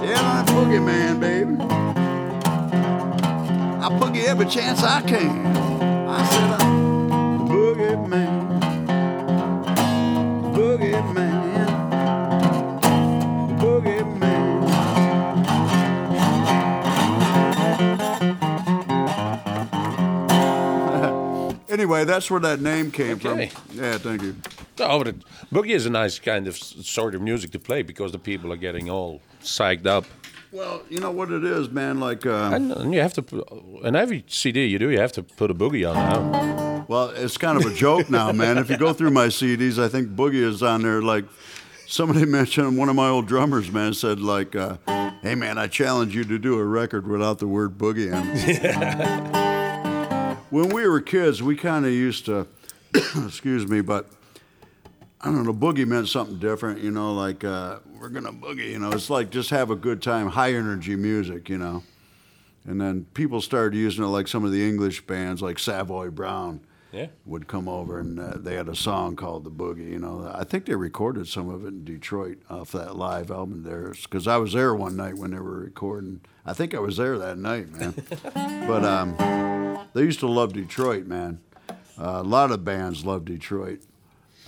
Yeah, 0.04 0.20
I'm 0.20 0.46
the 0.48 0.52
boogeyman, 0.52 1.20
baby. 1.20 1.58
I 3.86 3.90
boogie 4.00 4.24
every 4.24 4.48
chance 4.48 4.82
I 4.82 5.04
can. 5.04 5.89
Anyway, 21.70 22.04
that's 22.04 22.30
where 22.32 22.40
that 22.40 22.62
name 22.62 22.92
came 22.92 23.14
Okay. 23.24 23.48
from. 23.48 23.78
Yeah, 23.80 23.98
thank 24.00 24.22
you. 24.22 24.36
Oh, 24.80 25.04
but 25.04 25.16
boogie 25.54 25.70
is 25.76 25.86
a 25.86 25.90
nice 25.90 26.18
kind 26.20 26.48
of 26.48 26.58
sort 26.58 27.16
of 27.16 27.22
music 27.22 27.52
to 27.52 27.60
play 27.60 27.84
because 27.84 28.12
the 28.12 28.20
people 28.20 28.52
are 28.52 28.58
getting 28.58 28.90
all 28.90 29.22
psyched 29.42 29.86
up. 29.86 30.06
Well, 30.52 30.82
you 30.90 31.00
know 31.00 31.12
what 31.12 31.32
it 31.32 31.44
is, 31.44 31.70
man. 31.70 32.00
Like, 32.00 32.26
uh, 32.26 32.52
And, 32.54 32.72
and 32.72 32.94
you 32.94 33.02
have 33.02 33.14
to, 33.14 33.80
in 33.84 33.96
every 33.96 34.24
CD 34.28 34.66
you 34.66 34.80
do, 34.80 34.90
you 34.90 35.00
have 35.00 35.12
to 35.14 35.24
put 35.24 35.52
a 35.52 35.54
boogie 35.54 35.88
on 35.88 35.96
now. 35.96 36.86
well, 36.88 37.10
it's 37.10 37.38
kind 37.38 37.64
of 37.64 37.72
a 37.72 37.76
joke 37.76 38.10
now, 38.10 38.32
man. 38.44 38.58
If 38.58 38.70
you 38.70 38.78
go 38.78 38.94
through 38.94 39.12
my 39.12 39.28
CDs, 39.28 39.78
I 39.78 39.88
think 39.90 40.10
Boogie 40.10 40.44
is 40.44 40.64
on 40.64 40.82
there. 40.82 41.02
Like, 41.04 41.26
somebody 41.86 42.26
mentioned 42.40 42.78
one 42.78 42.90
of 42.90 42.96
my 42.96 43.10
old 43.10 43.28
drummers, 43.28 43.72
man, 43.72 43.94
said 43.94 44.20
like, 44.20 44.56
uh, 44.56 44.78
"Hey, 45.22 45.36
man, 45.36 45.58
I 45.60 45.68
challenge 45.68 46.16
you 46.16 46.24
to 46.24 46.40
do 46.40 46.58
a 46.58 46.64
record 46.66 47.08
without 47.08 47.38
the 47.40 47.48
word 47.48 47.78
boogie 47.78 48.12
on 48.12 48.24
it." 48.34 50.38
when 50.50 50.70
we 50.70 50.88
were 50.88 51.02
kids, 51.02 51.44
we 51.44 51.56
kind 51.56 51.86
of 51.86 51.92
used 51.92 52.26
to, 52.26 52.48
excuse 53.26 53.68
me, 53.68 53.82
but 53.82 54.08
I 55.22 55.26
don't 55.26 55.44
know, 55.44 55.54
boogie 55.54 55.86
meant 55.86 56.08
something 56.08 56.40
different, 56.40 56.82
you 56.82 56.92
know, 56.92 57.14
like 57.14 57.44
uh, 57.44 57.80
we're 58.00 58.10
gonna 58.10 58.32
boogie, 58.32 58.70
you 58.72 58.80
know. 58.80 58.92
It's 58.92 59.10
like 59.10 59.30
just 59.32 59.50
have 59.50 59.70
a 59.70 59.76
good 59.76 60.02
time, 60.02 60.28
high 60.28 60.54
energy 60.54 60.96
music, 60.96 61.50
you 61.50 61.58
know. 61.58 61.84
And 62.66 62.80
then 62.80 63.06
people 63.14 63.42
started 63.42 63.76
using 63.78 64.04
it 64.04 64.08
like 64.08 64.28
some 64.28 64.46
of 64.46 64.52
the 64.52 64.66
English 64.68 65.06
bands, 65.08 65.42
like 65.42 65.60
Savoy 65.60 66.10
Brown, 66.10 66.62
Yeah. 66.92 67.08
would 67.26 67.48
come 67.48 67.68
over 67.68 68.00
and 68.00 68.20
uh, 68.20 68.34
they 68.38 68.56
had 68.56 68.70
a 68.70 68.76
song 68.76 69.16
called 69.16 69.44
The 69.44 69.50
Boogie. 69.52 69.90
You 69.90 70.00
know, 70.00 70.32
I 70.34 70.44
think 70.46 70.66
they 70.66 70.76
recorded 70.76 71.28
some 71.28 71.50
of 71.50 71.66
it 71.66 71.70
in 71.70 71.84
Detroit 71.84 72.38
off 72.50 72.72
that 72.74 72.96
live 72.96 73.30
album 73.32 73.64
there. 73.64 73.94
Because 74.04 74.28
I 74.28 74.38
was 74.38 74.54
there 74.54 74.74
one 74.76 74.96
night 74.96 75.16
when 75.16 75.32
they 75.32 75.40
were 75.40 75.60
recording. 75.60 76.22
I 76.46 76.54
think 76.54 76.74
I 76.74 76.80
was 76.80 76.98
there 76.98 77.18
that 77.18 77.38
night, 77.38 77.70
man. 77.72 77.94
but 78.68 78.86
um, 78.86 79.16
they 79.94 80.02
used 80.04 80.20
to 80.22 80.28
love 80.28 80.54
Detroit, 80.54 81.06
man. 81.08 81.40
Uh, 81.98 82.20
a 82.22 82.24
lot 82.24 82.52
of 82.52 82.64
bands 82.64 83.06
love 83.06 83.26
Detroit. 83.26 83.82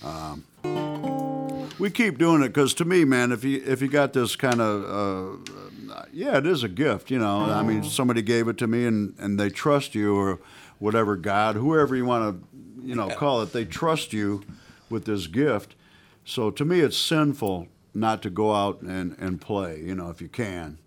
Um, 0.04 0.44
we 0.64 1.90
keep 1.90 2.18
doing 2.18 2.44
it 2.44 2.50
because 2.50 2.74
to 2.76 2.86
me, 2.86 3.04
man, 3.06 3.32
if 3.32 3.44
you 3.44 3.62
if 3.66 3.82
you 3.82 3.88
got 3.88 4.14
this 4.14 4.36
kind 4.36 4.62
of 4.62 4.84
uh, 4.86 6.04
yeah, 6.14 6.38
it 6.38 6.46
is 6.46 6.64
a 6.64 6.70
gift, 6.70 7.10
you 7.10 7.20
know. 7.20 7.42
I 7.42 7.64
mean, 7.64 7.84
somebody 7.84 8.22
gave 8.22 8.48
it 8.48 8.58
to 8.60 8.68
me, 8.68 8.86
and 8.86 9.16
and 9.20 9.40
they 9.40 9.50
trust 9.50 9.96
you, 9.96 10.16
or 10.16 10.40
whatever 10.80 11.16
God, 11.16 11.56
whoever 11.56 11.96
you 11.96 12.06
want 12.06 12.42
to, 12.42 12.88
you 12.88 12.96
know, 12.96 13.10
call 13.10 13.42
it. 13.42 13.54
They 13.54 13.66
trust 13.66 14.14
you 14.14 14.44
with 14.90 15.06
this 15.06 15.28
gift. 15.28 15.76
So 16.24 16.52
to 16.52 16.64
me, 16.64 16.82
it's 16.82 16.98
sinful 16.98 17.68
not 17.94 18.22
to 18.24 18.30
go 18.30 18.54
out 18.54 18.82
and 18.82 19.16
and 19.20 19.42
play. 19.42 19.80
You 19.80 19.96
know, 19.96 20.10
if 20.10 20.22
you 20.22 20.28
can. 20.28 20.78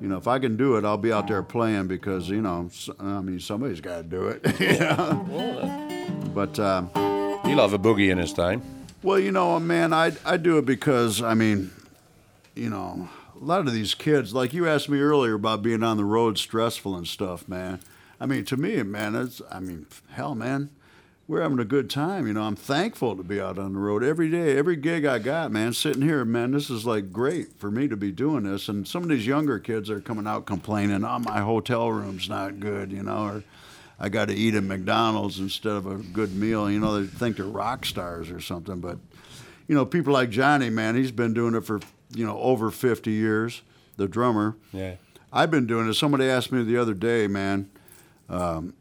You 0.00 0.06
know, 0.06 0.16
if 0.16 0.28
I 0.28 0.38
can 0.38 0.56
do 0.56 0.76
it, 0.76 0.84
I'll 0.84 0.96
be 0.96 1.12
out 1.12 1.26
there 1.26 1.42
playing 1.42 1.88
because 1.88 2.28
you 2.28 2.40
know, 2.40 2.70
I 3.00 3.20
mean, 3.20 3.40
somebody's 3.40 3.80
got 3.80 3.96
to 3.96 4.02
do 4.04 4.28
it. 4.28 4.60
you 4.60 4.78
know? 4.78 5.60
Uh, 5.60 6.28
But. 6.28 6.58
Um, 6.60 6.90
he'll 7.44 7.58
have 7.58 7.72
a 7.72 7.78
boogie 7.78 8.10
in 8.10 8.18
his 8.18 8.32
time. 8.32 8.77
Well, 9.02 9.18
you 9.18 9.32
know, 9.32 9.58
man, 9.60 9.92
I 9.92 10.12
I 10.24 10.36
do 10.36 10.58
it 10.58 10.66
because 10.66 11.22
I 11.22 11.34
mean, 11.34 11.70
you 12.54 12.70
know, 12.70 13.08
a 13.40 13.44
lot 13.44 13.66
of 13.66 13.72
these 13.72 13.94
kids, 13.94 14.34
like 14.34 14.52
you 14.52 14.68
asked 14.68 14.88
me 14.88 15.00
earlier 15.00 15.34
about 15.34 15.62
being 15.62 15.82
on 15.82 15.96
the 15.96 16.04
road, 16.04 16.38
stressful 16.38 16.96
and 16.96 17.06
stuff, 17.06 17.48
man. 17.48 17.80
I 18.20 18.26
mean, 18.26 18.44
to 18.46 18.56
me, 18.56 18.82
man, 18.82 19.14
it's 19.14 19.40
I 19.50 19.60
mean, 19.60 19.86
hell, 20.10 20.34
man, 20.34 20.70
we're 21.28 21.42
having 21.42 21.60
a 21.60 21.64
good 21.64 21.88
time. 21.88 22.26
You 22.26 22.32
know, 22.32 22.42
I'm 22.42 22.56
thankful 22.56 23.16
to 23.16 23.22
be 23.22 23.40
out 23.40 23.58
on 23.58 23.74
the 23.74 23.78
road 23.78 24.02
every 24.02 24.30
day, 24.30 24.56
every 24.56 24.76
gig 24.76 25.04
I 25.04 25.20
got, 25.20 25.52
man. 25.52 25.72
Sitting 25.72 26.02
here, 26.02 26.24
man, 26.24 26.50
this 26.50 26.68
is 26.68 26.84
like 26.84 27.12
great 27.12 27.58
for 27.58 27.70
me 27.70 27.86
to 27.86 27.96
be 27.96 28.10
doing 28.10 28.42
this. 28.42 28.68
And 28.68 28.88
some 28.88 29.04
of 29.04 29.08
these 29.08 29.26
younger 29.26 29.58
kids 29.60 29.88
are 29.90 30.00
coming 30.00 30.26
out 30.26 30.46
complaining, 30.46 31.04
"Oh, 31.04 31.18
my 31.20 31.40
hotel 31.40 31.92
room's 31.92 32.28
not 32.28 32.58
good," 32.58 32.90
you 32.90 33.04
know, 33.04 33.24
or 33.24 33.44
I 34.00 34.08
got 34.08 34.28
to 34.28 34.34
eat 34.34 34.54
at 34.54 34.62
McDonald's 34.62 35.40
instead 35.40 35.72
of 35.72 35.86
a 35.86 35.96
good 35.96 36.34
meal. 36.34 36.70
You 36.70 36.78
know, 36.78 37.00
they 37.00 37.06
think 37.06 37.36
they're 37.36 37.46
rock 37.46 37.84
stars 37.84 38.30
or 38.30 38.40
something. 38.40 38.80
But, 38.80 38.98
you 39.66 39.74
know, 39.74 39.84
people 39.84 40.12
like 40.12 40.30
Johnny, 40.30 40.70
man, 40.70 40.94
he's 40.94 41.10
been 41.10 41.34
doing 41.34 41.54
it 41.54 41.64
for, 41.64 41.80
you 42.14 42.24
know, 42.24 42.38
over 42.38 42.70
50 42.70 43.10
years, 43.10 43.62
the 43.96 44.06
drummer. 44.06 44.56
Yeah. 44.72 44.94
I've 45.32 45.50
been 45.50 45.66
doing 45.66 45.88
it. 45.88 45.94
Somebody 45.94 46.24
asked 46.26 46.52
me 46.52 46.62
the 46.62 46.76
other 46.76 46.94
day, 46.94 47.26
man, 47.26 47.70
um, 48.28 48.74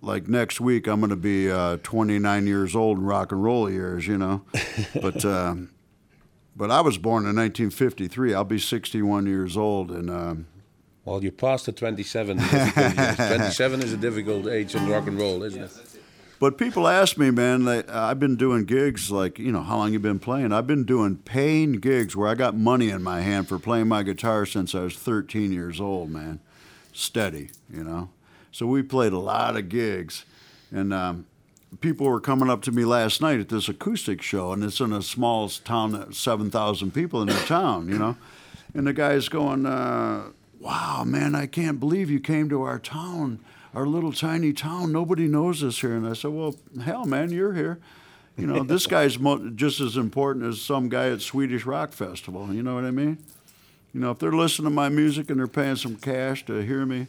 like 0.00 0.28
next 0.28 0.60
week 0.60 0.86
I'm 0.86 1.00
going 1.00 1.10
to 1.10 1.16
be 1.16 1.50
uh, 1.50 1.78
29 1.82 2.46
years 2.46 2.76
old 2.76 2.98
in 2.98 3.04
rock 3.04 3.32
and 3.32 3.42
roll 3.42 3.70
years, 3.70 4.06
you 4.06 4.18
know. 4.18 4.42
but 5.00 5.24
um, 5.24 5.70
but 6.54 6.70
I 6.70 6.80
was 6.82 6.98
born 6.98 7.22
in 7.22 7.36
1953. 7.36 8.34
I'll 8.34 8.44
be 8.44 8.58
61 8.58 9.26
years 9.26 9.56
old, 9.56 9.90
and 9.90 10.10
um, 10.10 10.46
Well, 11.04 11.22
you 11.22 11.32
passed 11.32 11.66
the 11.66 11.72
27 11.72 12.38
27 12.38 13.82
is 13.82 13.92
a 13.92 13.96
difficult 13.96 14.46
age 14.46 14.74
in 14.74 14.88
rock 14.88 15.06
and 15.08 15.18
roll, 15.18 15.42
isn't 15.42 15.62
it? 15.62 15.70
But 16.38 16.58
people 16.58 16.88
ask 16.88 17.16
me, 17.16 17.30
man, 17.30 17.64
they, 17.64 17.84
I've 17.84 18.18
been 18.18 18.34
doing 18.34 18.64
gigs 18.64 19.12
like, 19.12 19.38
you 19.38 19.52
know, 19.52 19.62
how 19.62 19.76
long 19.76 19.92
you 19.92 20.00
been 20.00 20.18
playing? 20.18 20.52
I've 20.52 20.66
been 20.66 20.84
doing 20.84 21.16
paying 21.16 21.74
gigs 21.74 22.16
where 22.16 22.28
I 22.28 22.34
got 22.34 22.56
money 22.56 22.90
in 22.90 23.02
my 23.02 23.20
hand 23.20 23.48
for 23.48 23.60
playing 23.60 23.86
my 23.86 24.02
guitar 24.02 24.44
since 24.44 24.74
I 24.74 24.80
was 24.80 24.96
13 24.96 25.52
years 25.52 25.80
old, 25.80 26.10
man. 26.10 26.40
Steady, 26.92 27.50
you 27.72 27.84
know. 27.84 28.10
So 28.50 28.66
we 28.66 28.82
played 28.82 29.12
a 29.12 29.18
lot 29.18 29.56
of 29.56 29.68
gigs. 29.68 30.24
And 30.72 30.92
um, 30.92 31.26
people 31.80 32.06
were 32.06 32.20
coming 32.20 32.50
up 32.50 32.62
to 32.62 32.72
me 32.72 32.84
last 32.84 33.20
night 33.20 33.38
at 33.38 33.48
this 33.48 33.68
acoustic 33.68 34.20
show, 34.20 34.52
and 34.52 34.64
it's 34.64 34.80
in 34.80 34.92
a 34.92 35.02
small 35.02 35.48
town, 35.48 36.12
7,000 36.12 36.92
people 36.92 37.22
in 37.22 37.28
the 37.28 37.34
town, 37.34 37.88
you 37.88 37.98
know. 37.98 38.16
And 38.74 38.86
the 38.86 38.92
guy's 38.92 39.28
going, 39.28 39.64
uh, 39.64 40.30
wow, 40.62 41.02
man, 41.04 41.34
I 41.34 41.46
can't 41.46 41.80
believe 41.80 42.08
you 42.08 42.20
came 42.20 42.48
to 42.48 42.62
our 42.62 42.78
town, 42.78 43.40
our 43.74 43.86
little 43.86 44.12
tiny 44.12 44.52
town. 44.52 44.92
Nobody 44.92 45.26
knows 45.26 45.62
us 45.64 45.80
here. 45.80 45.94
And 45.96 46.06
I 46.06 46.12
said, 46.12 46.30
well, 46.30 46.54
hell, 46.82 47.04
man, 47.04 47.30
you're 47.30 47.52
here. 47.52 47.80
You 48.36 48.46
know, 48.46 48.62
this 48.62 48.86
guy's 48.96 49.18
mo- 49.18 49.50
just 49.50 49.80
as 49.80 49.96
important 49.96 50.46
as 50.46 50.60
some 50.60 50.88
guy 50.88 51.10
at 51.10 51.20
Swedish 51.20 51.66
Rock 51.66 51.92
Festival. 51.92 52.54
You 52.54 52.62
know 52.62 52.74
what 52.74 52.84
I 52.84 52.92
mean? 52.92 53.18
You 53.92 54.00
know, 54.00 54.12
if 54.12 54.20
they're 54.20 54.32
listening 54.32 54.66
to 54.66 54.70
my 54.70 54.88
music 54.88 55.28
and 55.28 55.38
they're 55.38 55.46
paying 55.48 55.76
some 55.76 55.96
cash 55.96 56.46
to 56.46 56.62
hear 56.62 56.86
me, 56.86 57.08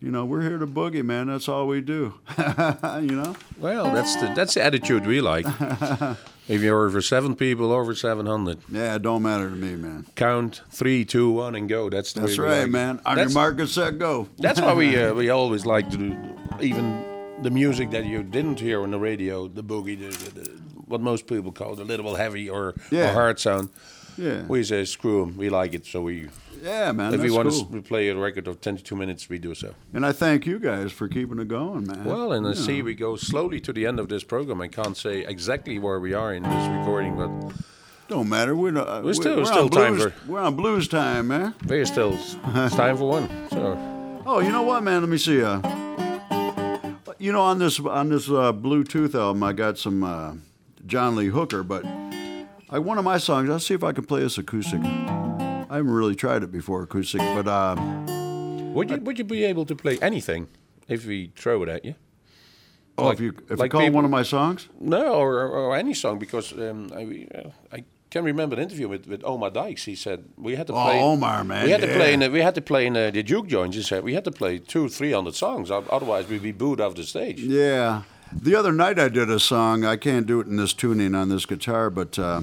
you 0.00 0.10
know, 0.10 0.24
we're 0.24 0.40
here 0.40 0.58
to 0.58 0.66
boogie, 0.66 1.04
man. 1.04 1.26
That's 1.26 1.48
all 1.48 1.66
we 1.66 1.82
do. 1.82 2.14
you 2.38 3.14
know? 3.14 3.36
Well, 3.58 3.92
that's 3.92 4.16
the 4.16 4.32
that's 4.34 4.54
the 4.54 4.62
attitude 4.62 5.06
we 5.06 5.20
like. 5.20 5.46
if 6.48 6.60
you're 6.62 6.86
over 6.86 7.00
seven 7.00 7.34
people, 7.36 7.72
over 7.72 7.94
700, 7.94 8.58
Yeah, 8.70 8.96
it 8.96 9.02
don't 9.02 9.22
matter 9.22 9.48
to 9.50 9.56
me, 9.56 9.76
man. 9.76 10.06
count 10.16 10.62
three, 10.70 11.04
two, 11.04 11.30
one, 11.30 11.54
and 11.54 11.68
go. 11.68 11.88
That's 11.90 12.12
the 12.12 12.20
That's 12.22 12.38
right, 12.38 12.62
like 12.62 12.70
man. 12.70 13.00
On 13.04 13.16
your 13.16 13.26
That's- 13.26 13.34
mark, 13.34 13.56
get 13.58 13.68
set, 13.68 13.98
go. 13.98 14.28
That's 14.38 14.60
why 14.60 14.74
we 14.74 14.96
uh, 14.96 15.14
we 15.20 15.30
always 15.30 15.64
like 15.66 15.90
to 15.90 15.96
do, 15.96 16.16
even 16.60 17.04
the 17.42 17.50
music 17.50 17.90
that 17.90 18.04
you 18.04 18.22
didn't 18.22 18.60
hear 18.60 18.82
on 18.82 18.90
the 18.90 18.98
radio, 18.98 19.48
the 19.48 19.62
boogie, 19.62 19.98
the, 19.98 20.08
the, 20.30 20.40
the, 20.40 20.50
what 20.86 21.00
most 21.00 21.26
people 21.26 21.52
call 21.52 21.74
the 21.76 21.84
little 21.84 22.14
heavy 22.16 22.50
or, 22.50 22.74
Yeah. 22.90 23.10
or 23.10 23.14
hard 23.14 23.38
sound. 23.38 23.68
Yeah. 24.18 24.42
We 24.48 24.64
say 24.64 24.84
screw 24.84 25.24
them. 25.24 25.36
We 25.36 25.48
like 25.48 25.72
it, 25.72 25.86
so 25.86 26.02
we. 26.02 26.28
Yeah, 26.62 26.92
man. 26.92 27.14
if 27.14 27.20
that's 27.20 27.32
want 27.32 27.48
cool. 27.48 27.64
to 27.66 27.82
play 27.82 28.08
a 28.08 28.16
record 28.16 28.46
of 28.48 28.60
22 28.60 28.94
minutes, 28.96 29.28
we 29.28 29.38
do 29.38 29.54
so. 29.54 29.74
And 29.94 30.04
I 30.04 30.12
thank 30.12 30.46
you 30.46 30.58
guys 30.58 30.92
for 30.92 31.08
keeping 31.08 31.38
it 31.38 31.48
going, 31.48 31.86
man. 31.86 32.04
Well, 32.04 32.32
and 32.32 32.46
I 32.46 32.50
You 32.50 32.54
see 32.56 32.82
we 32.82 32.94
go 32.94 33.16
slowly 33.16 33.60
to 33.60 33.72
the 33.72 33.86
end 33.86 33.98
of 33.98 34.08
this 34.08 34.24
program. 34.24 34.60
I 34.60 34.68
can't 34.68 34.96
say 34.96 35.24
exactly 35.24 35.78
where 35.78 35.98
we 36.00 36.12
are 36.14 36.34
in 36.34 36.42
this 36.42 36.68
recording, 36.78 37.16
but 37.16 37.30
Don't 38.08 38.28
matter. 38.28 38.54
We're, 38.56 38.72
not, 38.72 39.04
We're 39.04 39.14
still- 39.14 39.36
we're 39.36 39.44
still 39.44 39.68
time 39.68 39.96
blues, 39.96 40.12
for- 40.12 40.30
We're 40.32 40.40
on 40.40 40.56
blues 40.56 40.88
time, 40.88 41.28
man. 41.28 41.54
we're 41.66 41.84
still. 41.86 42.12
it's 42.14 42.34
time 42.76 42.96
for 42.96 43.08
one. 43.08 43.28
So. 43.50 44.22
Oh, 44.26 44.40
you 44.40 44.50
know 44.52 44.62
what, 44.62 44.82
man? 44.82 45.00
Let 45.02 45.08
me 45.08 45.18
see. 45.18 45.42
Uh, 45.42 45.60
you 47.18 47.32
know, 47.32 47.40
on 47.42 47.58
this 47.58 47.78
on 47.80 48.08
this 48.08 48.28
uh, 48.28 48.52
Bluetooth 48.52 49.14
album, 49.14 49.42
I 49.42 49.52
got 49.52 49.78
some 49.78 50.02
uh, 50.02 50.34
John 50.86 51.16
Lee 51.16 51.26
Hooker, 51.28 51.62
but 51.62 51.84
I 52.70 52.78
one 52.78 52.98
of 52.98 53.04
my 53.04 53.18
songs. 53.18 53.48
I'll 53.50 53.58
see 53.60 53.74
if 53.74 53.84
I 53.84 53.92
can 53.92 54.04
play 54.06 54.20
this 54.22 54.38
acoustic. 54.38 54.80
I 55.70 55.76
haven't 55.76 55.92
really 55.92 56.16
tried 56.16 56.42
it 56.42 56.50
before 56.50 56.82
acoustic, 56.82 57.20
but 57.20 57.46
uh, 57.46 57.76
Would 58.74 58.90
you 58.90 58.96
would 58.98 59.18
you 59.18 59.24
be 59.24 59.44
able 59.44 59.64
to 59.66 59.74
play 59.76 59.98
anything 60.02 60.48
if 60.88 61.06
we 61.06 61.30
throw 61.36 61.62
it 61.62 61.68
at 61.68 61.84
you? 61.84 61.94
oh, 62.98 63.04
Like- 63.04 63.14
if 63.14 63.20
you 63.20 63.32
if 63.48 63.58
like 63.58 63.66
you 63.66 63.70
call 63.70 63.80
people- 63.82 63.94
one 63.94 64.04
of 64.04 64.10
my 64.10 64.24
songs, 64.24 64.68
No, 64.80 65.14
or, 65.14 65.46
or 65.46 65.76
any 65.76 65.94
song 65.94 66.18
because 66.18 66.52
um, 66.52 66.90
I, 66.94 67.26
I 67.76 67.84
can 68.10 68.24
remember 68.24 68.56
an 68.56 68.62
interview 68.62 68.88
with, 68.88 69.06
with 69.06 69.22
Omar 69.24 69.50
Dykes. 69.50 69.84
He 69.84 69.94
said 69.94 70.24
we 70.36 70.56
had 70.56 70.66
to 70.66 70.72
Oh, 70.72 70.84
play. 70.84 71.00
Omar, 71.00 71.44
man, 71.44 71.64
we 71.64 71.70
had 71.70 71.80
to 71.82 71.86
play 71.94 72.12
in 72.14 72.20
the, 72.20 72.30
we 72.30 72.40
had 72.42 72.54
to 72.56 72.60
play 72.62 72.86
in 72.86 72.96
uh, 72.96 73.10
the 73.12 73.22
juke 73.22 73.46
joints. 73.46 73.76
He 73.76 73.82
said 73.82 74.02
we 74.02 74.14
had 74.14 74.24
to 74.24 74.32
play 74.32 74.58
two 74.58 74.88
three 74.88 75.12
hundred 75.12 75.34
songs, 75.36 75.70
otherwise 75.70 76.26
we'd 76.28 76.42
be 76.42 76.52
booed 76.52 76.80
off 76.80 76.94
the 76.94 77.04
stage. 77.04 77.38
yeah. 77.40 78.02
The 78.32 78.54
other 78.54 78.70
night 78.72 78.98
I 78.98 79.08
did 79.08 79.28
a 79.30 79.40
song. 79.40 79.84
I 79.84 79.96
can't 79.96 80.24
do 80.26 80.38
it 80.40 80.46
in 80.46 80.56
this 80.56 80.72
tuning 80.72 81.16
on 81.16 81.28
this 81.30 81.46
guitar, 81.46 81.90
but 81.90 82.16
uh, 82.18 82.42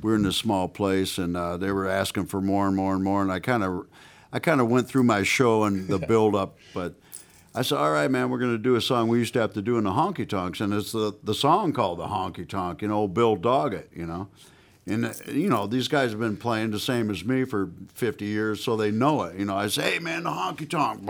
we 0.00 0.10
were 0.10 0.16
in 0.16 0.22
this 0.22 0.36
small 0.36 0.68
place 0.68 1.18
and 1.18 1.36
uh, 1.36 1.56
they 1.56 1.72
were 1.72 1.88
asking 1.88 2.26
for 2.26 2.40
more 2.40 2.66
and 2.66 2.76
more 2.76 2.94
and 2.94 3.02
more, 3.02 3.22
and 3.22 3.32
I 3.32 3.40
kind 3.40 3.64
of, 3.64 3.86
I 4.32 4.38
kind 4.38 4.60
of 4.60 4.68
went 4.68 4.88
through 4.88 5.04
my 5.04 5.22
show 5.22 5.64
and 5.64 5.88
the 5.88 5.98
build 5.98 6.34
up, 6.34 6.58
but. 6.74 6.94
I 7.54 7.62
said, 7.62 7.78
"All 7.78 7.90
right, 7.90 8.08
man, 8.08 8.30
we're 8.30 8.38
going 8.38 8.52
to 8.52 8.62
do 8.62 8.76
a 8.76 8.80
song 8.80 9.08
we 9.08 9.18
used 9.18 9.32
to 9.32 9.40
have 9.40 9.54
to 9.54 9.62
do 9.62 9.78
in 9.78 9.84
the 9.84 9.90
honky 9.90 10.28
tonks, 10.28 10.60
and 10.60 10.72
it's 10.72 10.92
the 10.92 11.14
the 11.24 11.34
song 11.34 11.72
called 11.72 11.98
the 11.98 12.06
honky 12.06 12.46
tonk. 12.46 12.82
You 12.82 12.88
know, 12.88 13.08
Bill 13.08 13.36
Doggett. 13.36 13.86
You 13.96 14.06
know, 14.06 14.28
and 14.88 15.06
uh, 15.06 15.12
you 15.26 15.48
know 15.48 15.66
these 15.66 15.88
guys 15.88 16.10
have 16.10 16.20
been 16.20 16.36
playing 16.36 16.70
the 16.70 16.78
same 16.78 17.10
as 17.10 17.24
me 17.24 17.44
for 17.44 17.70
50 17.94 18.24
years, 18.24 18.62
so 18.62 18.76
they 18.76 18.90
know 18.90 19.22
it. 19.22 19.38
You 19.38 19.44
know, 19.44 19.56
I 19.56 19.68
say, 19.68 19.94
hey 19.94 19.98
man, 19.98 20.24
the 20.24 20.30
honky 20.30 20.68
tonk, 20.68 21.02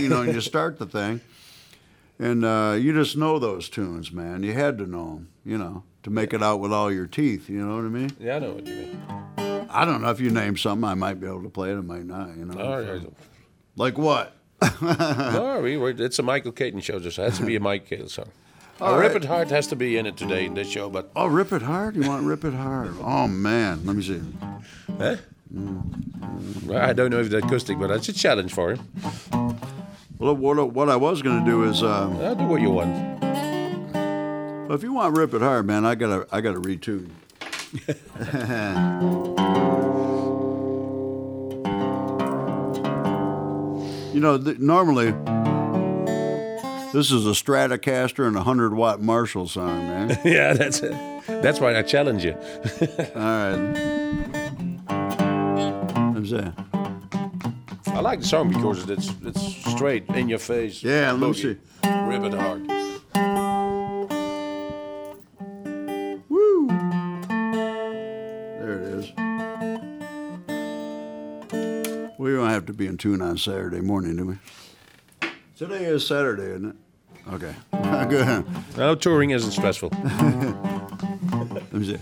you 0.00 0.08
know, 0.08 0.22
and 0.22 0.32
you 0.32 0.40
start 0.40 0.78
the 0.78 0.86
thing, 0.86 1.20
and 2.18 2.44
uh, 2.44 2.76
you 2.78 2.92
just 2.92 3.16
know 3.16 3.38
those 3.38 3.68
tunes, 3.68 4.12
man. 4.12 4.42
You 4.42 4.52
had 4.52 4.78
to 4.78 4.86
know 4.86 5.04
them, 5.14 5.28
you 5.44 5.58
know, 5.58 5.84
to 6.02 6.10
make 6.10 6.32
it 6.32 6.42
out 6.42 6.60
with 6.60 6.72
all 6.72 6.90
your 6.92 7.06
teeth. 7.06 7.48
You 7.48 7.64
know 7.66 7.76
what 7.76 7.84
I 7.84 7.88
mean? 7.88 8.10
Yeah, 8.18 8.36
I 8.36 8.38
know 8.40 8.52
what 8.52 8.66
you 8.66 8.74
mean. 8.74 9.02
I 9.72 9.84
don't 9.84 10.02
know 10.02 10.10
if 10.10 10.20
you 10.20 10.30
name 10.30 10.56
something, 10.56 10.84
I 10.88 10.94
might 10.94 11.20
be 11.20 11.26
able 11.26 11.42
to 11.44 11.48
play 11.50 11.70
it, 11.70 11.76
I 11.76 11.80
might 11.80 12.04
not. 12.04 12.36
You 12.36 12.44
know, 12.46 12.60
All 12.60 12.80
right. 12.82 13.02
like 13.76 13.96
what? 13.98 14.34
no, 14.82 15.60
we, 15.62 15.76
we're, 15.76 15.90
it's 15.90 16.18
a 16.18 16.22
Michael 16.22 16.52
Katon 16.52 16.80
show. 16.80 16.98
Just 16.98 17.18
it 17.18 17.22
has 17.22 17.38
to 17.38 17.46
be 17.46 17.56
a 17.56 17.60
Mike 17.60 17.86
Katon 17.88 18.08
song. 18.08 18.26
All 18.80 18.92
right. 18.98 19.12
Rip 19.12 19.16
It 19.22 19.24
Hard 19.26 19.50
has 19.50 19.66
to 19.68 19.76
be 19.76 19.96
in 19.98 20.06
it 20.06 20.16
today 20.16 20.46
in 20.46 20.54
this 20.54 20.66
show, 20.68 20.88
but 20.90 21.10
Oh, 21.14 21.26
rip 21.26 21.52
it 21.52 21.62
hard? 21.62 21.96
You 21.96 22.02
want 22.08 22.24
rip 22.24 22.44
it 22.44 22.54
hard? 22.54 22.94
Oh 23.02 23.28
man, 23.28 23.84
let 23.86 23.94
me 23.96 24.02
see. 24.02 24.20
eh? 25.00 25.16
I 26.72 26.92
don't 26.92 27.10
know 27.10 27.20
if 27.20 27.28
the 27.30 27.38
acoustic, 27.38 27.78
but 27.78 27.88
that's 27.88 28.08
a 28.08 28.12
challenge 28.12 28.52
for 28.54 28.72
him. 28.74 28.80
Well, 30.18 30.34
what, 30.36 30.72
what 30.72 30.88
I 30.88 30.96
was 30.96 31.22
gonna 31.22 31.44
do 31.44 31.64
is, 31.64 31.82
uh, 31.82 32.08
Uh, 32.08 32.34
do 32.34 32.44
what 32.44 32.60
you 32.60 32.70
want. 32.70 33.20
Well, 34.70 34.76
if 34.76 34.84
you 34.84 34.92
want 34.92 35.12
to 35.12 35.20
rip 35.20 35.34
it 35.34 35.42
hard, 35.42 35.66
man, 35.66 35.84
I 35.84 35.96
gotta 35.96 36.28
I 36.30 36.40
gotta 36.40 36.60
retune. 36.60 37.10
you 44.14 44.20
know, 44.20 44.38
th- 44.38 44.60
normally 44.60 45.10
this 46.92 47.10
is 47.10 47.26
a 47.26 47.30
Stratocaster 47.30 48.28
and 48.28 48.36
a 48.36 48.44
hundred 48.44 48.72
watt 48.72 49.00
Marshall 49.00 49.48
song, 49.48 49.88
man. 49.88 50.16
yeah, 50.24 50.52
that's 50.52 50.84
it. 50.84 50.94
That's 51.26 51.58
why 51.58 51.76
I 51.76 51.82
challenge 51.82 52.24
you. 52.24 52.34
All 53.16 53.16
right. 53.16 53.56
What's 56.14 56.30
that? 56.30 56.54
I 57.86 57.98
like 57.98 58.20
the 58.20 58.26
song 58.26 58.50
because 58.50 58.88
it's 58.88 59.12
it's 59.24 59.72
straight 59.72 60.06
in 60.10 60.28
your 60.28 60.38
face. 60.38 60.84
Yeah, 60.84 61.10
let 61.10 61.36
me. 61.36 61.56
Rip 61.82 62.22
it 62.22 62.34
hard. 62.34 62.79
We 72.20 72.34
don't 72.34 72.50
have 72.50 72.66
to 72.66 72.74
be 72.74 72.86
in 72.86 72.98
tune 72.98 73.22
on 73.22 73.38
Saturday 73.38 73.80
morning, 73.80 74.16
do 74.16 74.26
we? 74.26 74.36
Today 75.56 75.86
is 75.86 76.06
Saturday, 76.06 76.50
isn't 76.50 76.66
it? 76.66 76.76
Okay. 77.32 77.54
Good. 78.10 78.44
No, 78.76 78.94
touring 78.94 79.30
isn't 79.30 79.52
stressful. 79.52 79.88
Let 80.02 81.72
me 81.72 81.86
see. 81.86 81.96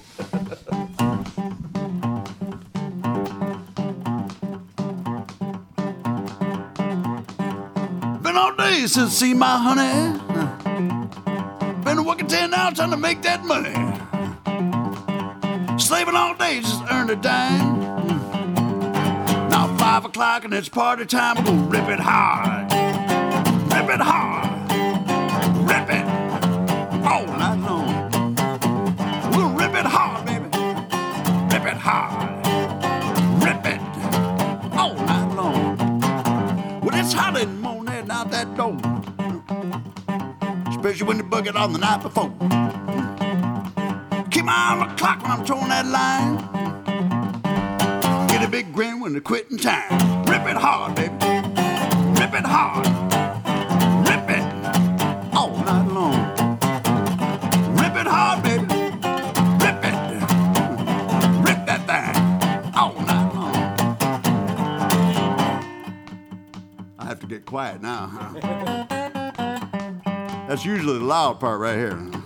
Been 8.24 8.36
all 8.36 8.56
day 8.56 8.86
since 8.88 9.12
see 9.12 9.34
my 9.34 9.56
honey. 9.56 10.18
Been 11.84 12.04
working 12.04 12.26
ten 12.26 12.52
hours 12.52 12.74
trying 12.74 12.90
to 12.90 12.96
make 12.96 13.22
that 13.22 13.44
money. 13.44 13.70
Slaving 15.78 16.16
all 16.16 16.34
day 16.34 16.58
just 16.58 16.84
to 16.84 16.92
earn 16.92 17.08
a 17.08 17.14
dime. 17.14 17.77
Five 19.90 20.04
o'clock 20.04 20.44
and 20.44 20.52
it's 20.52 20.68
party 20.68 21.06
time. 21.06 21.36
We're 21.36 21.44
gonna 21.44 21.62
rip 21.62 21.88
it 21.88 21.98
hard. 21.98 22.70
Rip 23.72 23.88
it 23.88 24.00
hard. 24.02 24.70
Rip 25.66 25.88
it 25.88 26.04
all 27.06 27.26
night 27.26 27.58
long. 27.66 28.10
We'll 29.32 29.48
rip 29.48 29.74
it 29.74 29.86
hard, 29.86 30.26
baby. 30.26 30.44
Rip 31.54 31.64
it 31.72 31.78
hard. 31.78 32.46
Rip 33.42 33.64
it 33.64 33.80
all 34.76 34.94
night 34.94 35.34
long. 35.34 36.80
Well, 36.82 36.94
it's 36.94 37.14
hot 37.14 37.40
in 37.40 37.48
the 37.48 37.62
morning 37.62 38.10
out 38.10 38.30
that 38.30 38.54
door. 38.58 38.76
Especially 40.68 41.06
when 41.06 41.16
you 41.16 41.22
bug 41.22 41.46
it 41.46 41.56
on 41.56 41.72
the 41.72 41.78
night 41.78 42.02
before. 42.02 42.28
Keep 44.30 44.44
my 44.44 44.52
eye 44.52 44.78
on 44.78 44.86
the 44.86 44.94
clock 44.96 45.22
when 45.22 45.30
I'm 45.30 45.46
towing 45.46 45.70
that 45.70 45.86
line. 45.86 46.57
A 48.48 48.50
big 48.50 48.72
grin 48.72 48.98
when 48.98 49.12
they're 49.12 49.20
quitting 49.20 49.58
time. 49.58 50.24
Rip 50.24 50.46
it 50.46 50.56
hard, 50.56 50.94
baby. 50.94 51.12
Rip 52.18 52.32
it 52.32 52.46
hard. 52.46 52.86
Rip 54.08 54.30
it 54.30 54.42
all 55.36 55.54
night 55.58 55.86
long. 55.92 56.16
Rip 57.76 57.94
it 57.94 58.06
hard, 58.06 58.42
baby. 58.42 58.64
Rip 59.62 59.84
it. 59.84 59.96
Rip 61.44 61.66
that 61.66 61.84
thing 61.84 62.74
all 62.74 62.94
night 62.94 63.34
long. 63.34 63.54
I 66.98 67.04
have 67.04 67.20
to 67.20 67.26
get 67.26 67.44
quiet 67.44 67.82
now, 67.82 68.06
huh? 68.10 68.32
That's 70.48 70.64
usually 70.64 70.98
the 70.98 71.04
loud 71.04 71.38
part 71.38 71.60
right 71.60 71.76
here. 71.76 72.17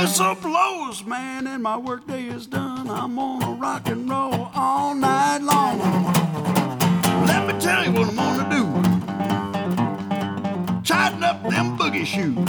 Whistle 0.00 0.34
blows, 0.36 1.04
man, 1.04 1.46
and 1.46 1.62
my 1.62 1.76
workday 1.76 2.24
is 2.24 2.46
done, 2.46 2.88
I'm 2.88 3.16
gonna 3.16 3.52
rock 3.52 3.86
and 3.86 4.08
roll 4.08 4.50
all 4.54 4.94
night 4.94 5.42
long. 5.42 5.78
Let 7.26 7.46
me 7.46 7.60
tell 7.60 7.84
you 7.84 7.92
what 7.92 8.08
I'm 8.08 8.16
gonna 8.16 8.48
do. 8.48 8.64
Tighten 10.82 11.22
up 11.22 11.42
them 11.42 11.76
boogie 11.76 12.06
shoes. 12.06 12.48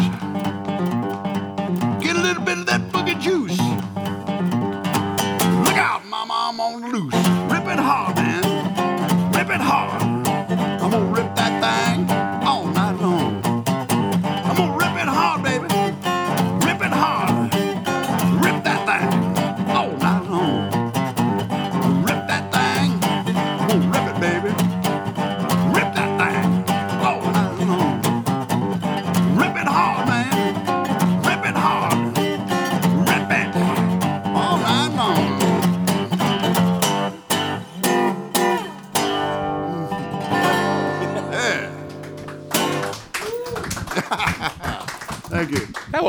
Get 2.01 2.15
a 2.15 2.21
little 2.21 2.43
bit 2.43 2.59
of 2.59 2.65
that 2.67 2.89
boogie 2.93 3.19
juice. 3.19 3.57
Look 5.65 5.77
out, 5.77 6.05
mama, 6.05 6.33
I'm 6.33 6.59
on 6.61 6.81
the 6.81 6.87
loose. 6.87 7.20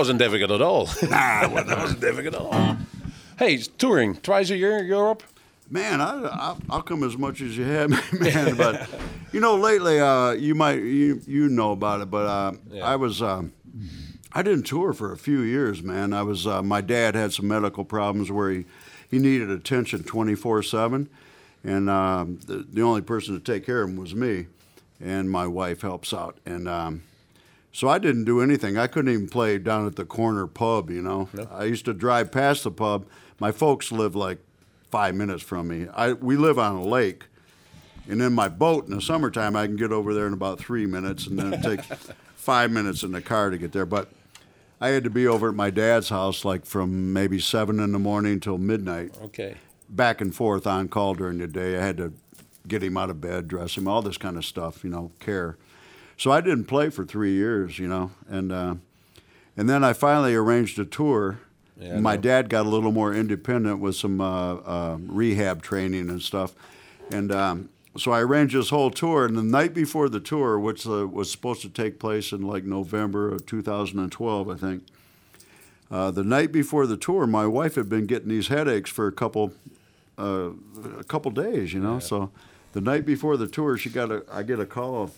Wasn't 0.03 0.18
difficult 0.18 0.50
at 0.50 0.61
all. 0.62 0.88
Nah, 1.03 1.48
well, 1.48 1.64
that 1.64 1.78
wasn't 1.78 2.00
difficult 2.00 2.34
at 2.34 2.40
all. 2.40 2.76
Hey, 3.38 3.59
touring 3.78 4.16
twice 4.16 4.50
a 4.50 4.57
year, 4.57 4.78
in 4.78 4.86
Europe. 4.86 5.22
Man, 5.70 6.00
I, 6.00 6.26
I, 6.26 6.57
I'll 6.70 6.82
come 6.82 7.05
as 7.05 7.16
much 7.16 7.40
as 7.40 7.57
you 7.57 7.62
have, 7.64 7.90
man. 8.20 8.57
But 8.57 8.88
you 9.32 9.38
know, 9.38 9.55
lately, 9.57 10.00
uh, 10.00 10.32
you 10.32 10.57
might 10.57 10.80
you 10.82 11.20
you 11.26 11.48
know 11.48 11.70
about 11.70 12.00
it, 12.00 12.11
but 12.11 12.26
uh, 12.26 12.53
Yeah. 12.72 12.84
I 12.84 12.96
was 12.96 13.22
um, 13.22 13.53
I 14.32 14.42
didn't 14.42 14.64
tour 14.64 14.92
for 14.92 15.12
a 15.12 15.16
few 15.16 15.40
years, 15.42 15.82
man. 15.84 16.12
I 16.12 16.22
was 16.22 16.46
uh, 16.48 16.62
my 16.62 16.80
dad 16.80 17.14
had 17.14 17.32
some 17.32 17.46
medical 17.46 17.84
problems 17.84 18.28
where 18.32 18.50
he 18.50 18.64
he 19.09 19.18
needed 19.20 19.50
attention 19.50 20.03
twenty 20.03 20.34
four 20.34 20.64
seven, 20.64 21.09
and 21.62 21.88
um, 21.88 22.38
the 22.48 22.66
the 22.68 22.82
only 22.82 23.03
person 23.03 23.38
to 23.38 23.40
take 23.53 23.64
care 23.64 23.82
of 23.82 23.88
him 23.90 23.96
was 23.96 24.14
me, 24.16 24.46
and 25.00 25.30
my 25.30 25.46
wife 25.46 25.80
helps 25.82 26.12
out, 26.12 26.36
and 26.44 26.68
um, 26.68 27.03
so 27.72 27.88
I 27.88 27.98
didn't 27.98 28.24
do 28.24 28.40
anything. 28.40 28.76
I 28.76 28.86
couldn't 28.86 29.12
even 29.12 29.28
play 29.28 29.58
down 29.58 29.86
at 29.86 29.96
the 29.96 30.04
corner 30.04 30.46
pub, 30.46 30.90
you 30.90 31.02
know. 31.02 31.28
I 31.50 31.64
used 31.64 31.84
to 31.86 31.94
drive 31.94 32.30
past 32.30 32.64
the 32.64 32.70
pub. 32.70 33.06
My 33.40 33.50
folks 33.52 33.90
live 33.90 34.14
like 34.14 34.38
five 34.90 35.14
minutes 35.14 35.42
from 35.42 35.68
me. 35.68 35.88
I 35.94 36.12
we 36.12 36.36
live 36.36 36.58
on 36.58 36.76
a 36.76 36.82
lake, 36.84 37.24
and 38.08 38.20
in 38.22 38.32
my 38.32 38.48
boat 38.48 38.86
in 38.86 38.94
the 38.94 39.00
summertime 39.00 39.56
I 39.56 39.66
can 39.66 39.76
get 39.76 39.90
over 39.92 40.12
there 40.14 40.26
in 40.26 40.32
about 40.32 40.58
three 40.58 40.86
minutes, 40.86 41.26
and 41.26 41.38
then 41.38 41.54
it 41.54 41.62
takes 41.62 41.86
five 42.34 42.70
minutes 42.70 43.02
in 43.02 43.12
the 43.12 43.22
car 43.22 43.50
to 43.50 43.58
get 43.58 43.72
there. 43.72 43.86
But 43.86 44.10
I 44.80 44.88
had 44.88 45.04
to 45.04 45.10
be 45.10 45.26
over 45.26 45.48
at 45.48 45.54
my 45.54 45.70
dad's 45.70 46.08
house 46.08 46.44
like 46.44 46.66
from 46.66 47.12
maybe 47.12 47.38
seven 47.38 47.80
in 47.80 47.92
the 47.92 47.98
morning 47.98 48.40
till 48.40 48.58
midnight, 48.58 49.16
Okay. 49.22 49.54
back 49.88 50.20
and 50.20 50.34
forth 50.34 50.66
on 50.66 50.88
call 50.88 51.14
during 51.14 51.38
the 51.38 51.46
day. 51.46 51.78
I 51.78 51.80
had 51.80 51.96
to 51.98 52.12
get 52.68 52.82
him 52.82 52.96
out 52.96 53.08
of 53.10 53.20
bed, 53.20 53.48
dress 53.48 53.76
him, 53.76 53.88
all 53.88 54.02
this 54.02 54.18
kind 54.18 54.36
of 54.36 54.44
stuff, 54.44 54.84
you 54.84 54.90
know, 54.90 55.10
care. 55.20 55.56
So 56.22 56.30
I 56.30 56.40
didn't 56.40 56.66
play 56.66 56.88
for 56.88 57.04
three 57.04 57.32
years, 57.32 57.80
you 57.80 57.88
know, 57.88 58.12
and 58.28 58.52
uh, 58.52 58.76
and 59.56 59.68
then 59.68 59.82
I 59.82 59.92
finally 59.92 60.36
arranged 60.36 60.78
a 60.78 60.84
tour. 60.84 61.40
Yeah, 61.76 61.98
My 61.98 62.16
dad 62.16 62.48
got 62.48 62.64
a 62.64 62.68
little 62.68 62.92
more 62.92 63.12
independent 63.12 63.80
with 63.80 63.96
some 63.96 64.20
uh, 64.20 64.54
uh, 64.54 64.98
rehab 65.00 65.62
training 65.62 66.08
and 66.10 66.22
stuff, 66.22 66.54
and 67.10 67.32
um, 67.32 67.70
so 67.96 68.12
I 68.12 68.20
arranged 68.20 68.54
this 68.54 68.70
whole 68.70 68.92
tour. 68.92 69.26
And 69.26 69.36
the 69.36 69.42
night 69.42 69.74
before 69.74 70.08
the 70.08 70.20
tour, 70.20 70.60
which 70.60 70.86
uh, 70.86 71.08
was 71.08 71.28
supposed 71.28 71.60
to 71.62 71.68
take 71.68 71.98
place 71.98 72.30
in 72.30 72.42
like 72.42 72.62
November 72.62 73.34
of 73.34 73.44
2012, 73.44 74.48
I 74.48 74.54
think. 74.54 74.84
Uh, 75.90 76.12
the 76.12 76.22
night 76.22 76.52
before 76.52 76.86
the 76.86 76.96
tour, 76.96 77.26
my 77.26 77.48
wife 77.48 77.74
had 77.74 77.88
been 77.88 78.06
getting 78.06 78.28
these 78.28 78.46
headaches 78.46 78.90
for 78.90 79.08
a 79.08 79.12
couple, 79.12 79.54
uh, 80.16 80.50
a 81.00 81.02
couple 81.02 81.32
days, 81.32 81.72
you 81.72 81.80
know. 81.80 81.98
So, 81.98 82.30
the 82.74 82.80
night 82.80 83.04
before 83.04 83.36
the 83.36 83.48
tour, 83.48 83.76
she 83.76 83.90
got 83.90 84.12
a, 84.12 84.22
I 84.32 84.44
get 84.44 84.60
a 84.60 84.66
call, 84.66 85.10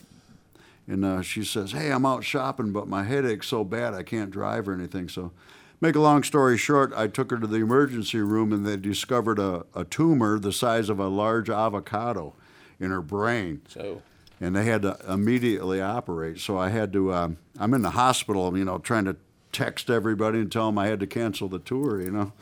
and 0.87 1.05
uh, 1.05 1.22
she 1.22 1.45
says, 1.45 1.72
"Hey, 1.72 1.91
I'm 1.91 2.07
out 2.07 2.24
shopping, 2.24 2.72
but 2.72 2.89
my 2.89 3.05
headache's 3.05 3.47
so 3.47 3.64
bad 3.64 3.95
I 3.95 4.03
can't 4.03 4.30
drive 4.30 4.68
or 4.68 4.74
anything." 4.74 5.09
So, 5.09 5.32
make 5.80 5.95
a 5.97 6.01
long 6.01 6.22
story 6.22 6.59
short, 6.59 6.93
I 6.95 7.07
took 7.09 7.30
her 7.30 7.39
to 7.39 7.47
the 7.47 7.57
emergency 7.57 8.18
room, 8.18 8.53
and 8.53 8.66
they 8.66 8.76
discovered 8.76 9.39
a, 9.39 9.64
a 9.74 9.85
tumor 9.85 10.39
the 10.39 10.53
size 10.53 10.89
of 10.89 10.99
a 10.99 11.09
large 11.09 11.49
avocado 11.51 12.35
in 12.80 12.91
her 12.91 13.03
brain 13.03 13.62
So, 13.68 14.03
and 14.41 14.55
they 14.55 14.64
had 14.64 14.82
to 14.82 14.99
immediately 15.09 15.80
operate. 15.80 16.39
So 16.41 16.59
I 16.59 16.68
had 16.70 16.93
to. 16.93 17.12
Um, 17.14 17.37
I'm 17.59 17.72
in 17.74 17.82
the 17.82 17.91
hospital, 17.91 18.57
you 18.59 18.64
know, 18.64 18.78
trying 18.78 19.05
to 19.05 19.16
text 19.53 19.89
everybody 19.89 20.41
and 20.41 20.51
tell 20.51 20.66
them 20.66 20.78
I 20.78 20.89
had 20.89 21.01
to 21.01 21.07
cancel 21.07 21.49
the 21.49 21.61
tour, 21.61 22.01
you 22.01 22.11
know. 22.11 22.32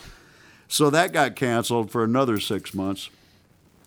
So 0.68 0.88
that 0.88 1.12
got 1.12 1.36
canceled 1.36 1.90
for 1.90 2.02
another 2.02 2.40
six 2.40 2.72
months, 2.72 3.10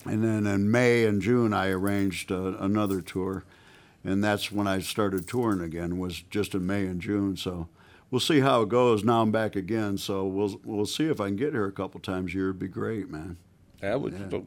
and 0.04 0.22
then 0.22 0.46
in 0.46 0.70
May 0.70 1.04
and 1.04 1.20
June 1.20 1.52
I 1.52 1.70
arranged 1.70 2.30
uh, 2.30 2.56
another 2.58 3.00
tour, 3.00 3.42
and 4.06 4.22
that's 4.22 4.52
when 4.52 4.66
I 4.66 4.78
started 4.80 5.28
touring 5.28 5.60
again. 5.60 5.98
Was 5.98 6.22
just 6.30 6.54
in 6.54 6.66
May 6.66 6.86
and 6.86 7.00
June. 7.00 7.36
So. 7.36 7.68
We'll 8.08 8.20
see 8.20 8.38
how 8.38 8.62
it 8.62 8.68
goes. 8.68 9.02
Now 9.02 9.22
I'm 9.22 9.32
back 9.32 9.56
again, 9.56 9.98
so 9.98 10.24
we'll 10.24 10.60
we'll 10.64 10.86
see 10.86 11.06
if 11.06 11.20
I 11.20 11.26
can 11.26 11.34
get 11.34 11.52
here 11.52 11.66
a 11.66 11.72
couple 11.72 11.98
times 11.98 12.32
a 12.32 12.36
year. 12.36 12.50
It'd 12.50 12.60
be 12.60 12.68
great, 12.68 13.10
man. 13.10 13.36
I 13.82 13.96
would. 13.96 14.30
well, 14.30 14.46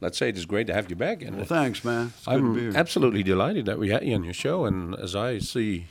let's 0.00 0.18
say 0.18 0.28
it's 0.28 0.44
great 0.44 0.66
to 0.66 0.74
have 0.74 0.90
you 0.90 0.96
back. 0.96 1.22
And 1.22 1.36
Well, 1.36 1.44
thanks, 1.44 1.84
man. 1.84 2.12
It's 2.16 2.26
good 2.26 2.38
to 2.38 2.54
be 2.54 2.66
I'm 2.68 2.76
absolutely 2.76 3.22
delighted 3.22 3.66
that 3.66 3.78
we 3.78 3.90
had 3.90 4.04
you 4.04 4.14
on 4.14 4.24
your 4.24 4.34
show. 4.34 4.64
And 4.64 4.94
as 4.96 5.14
I 5.14 5.38
see 5.38 5.86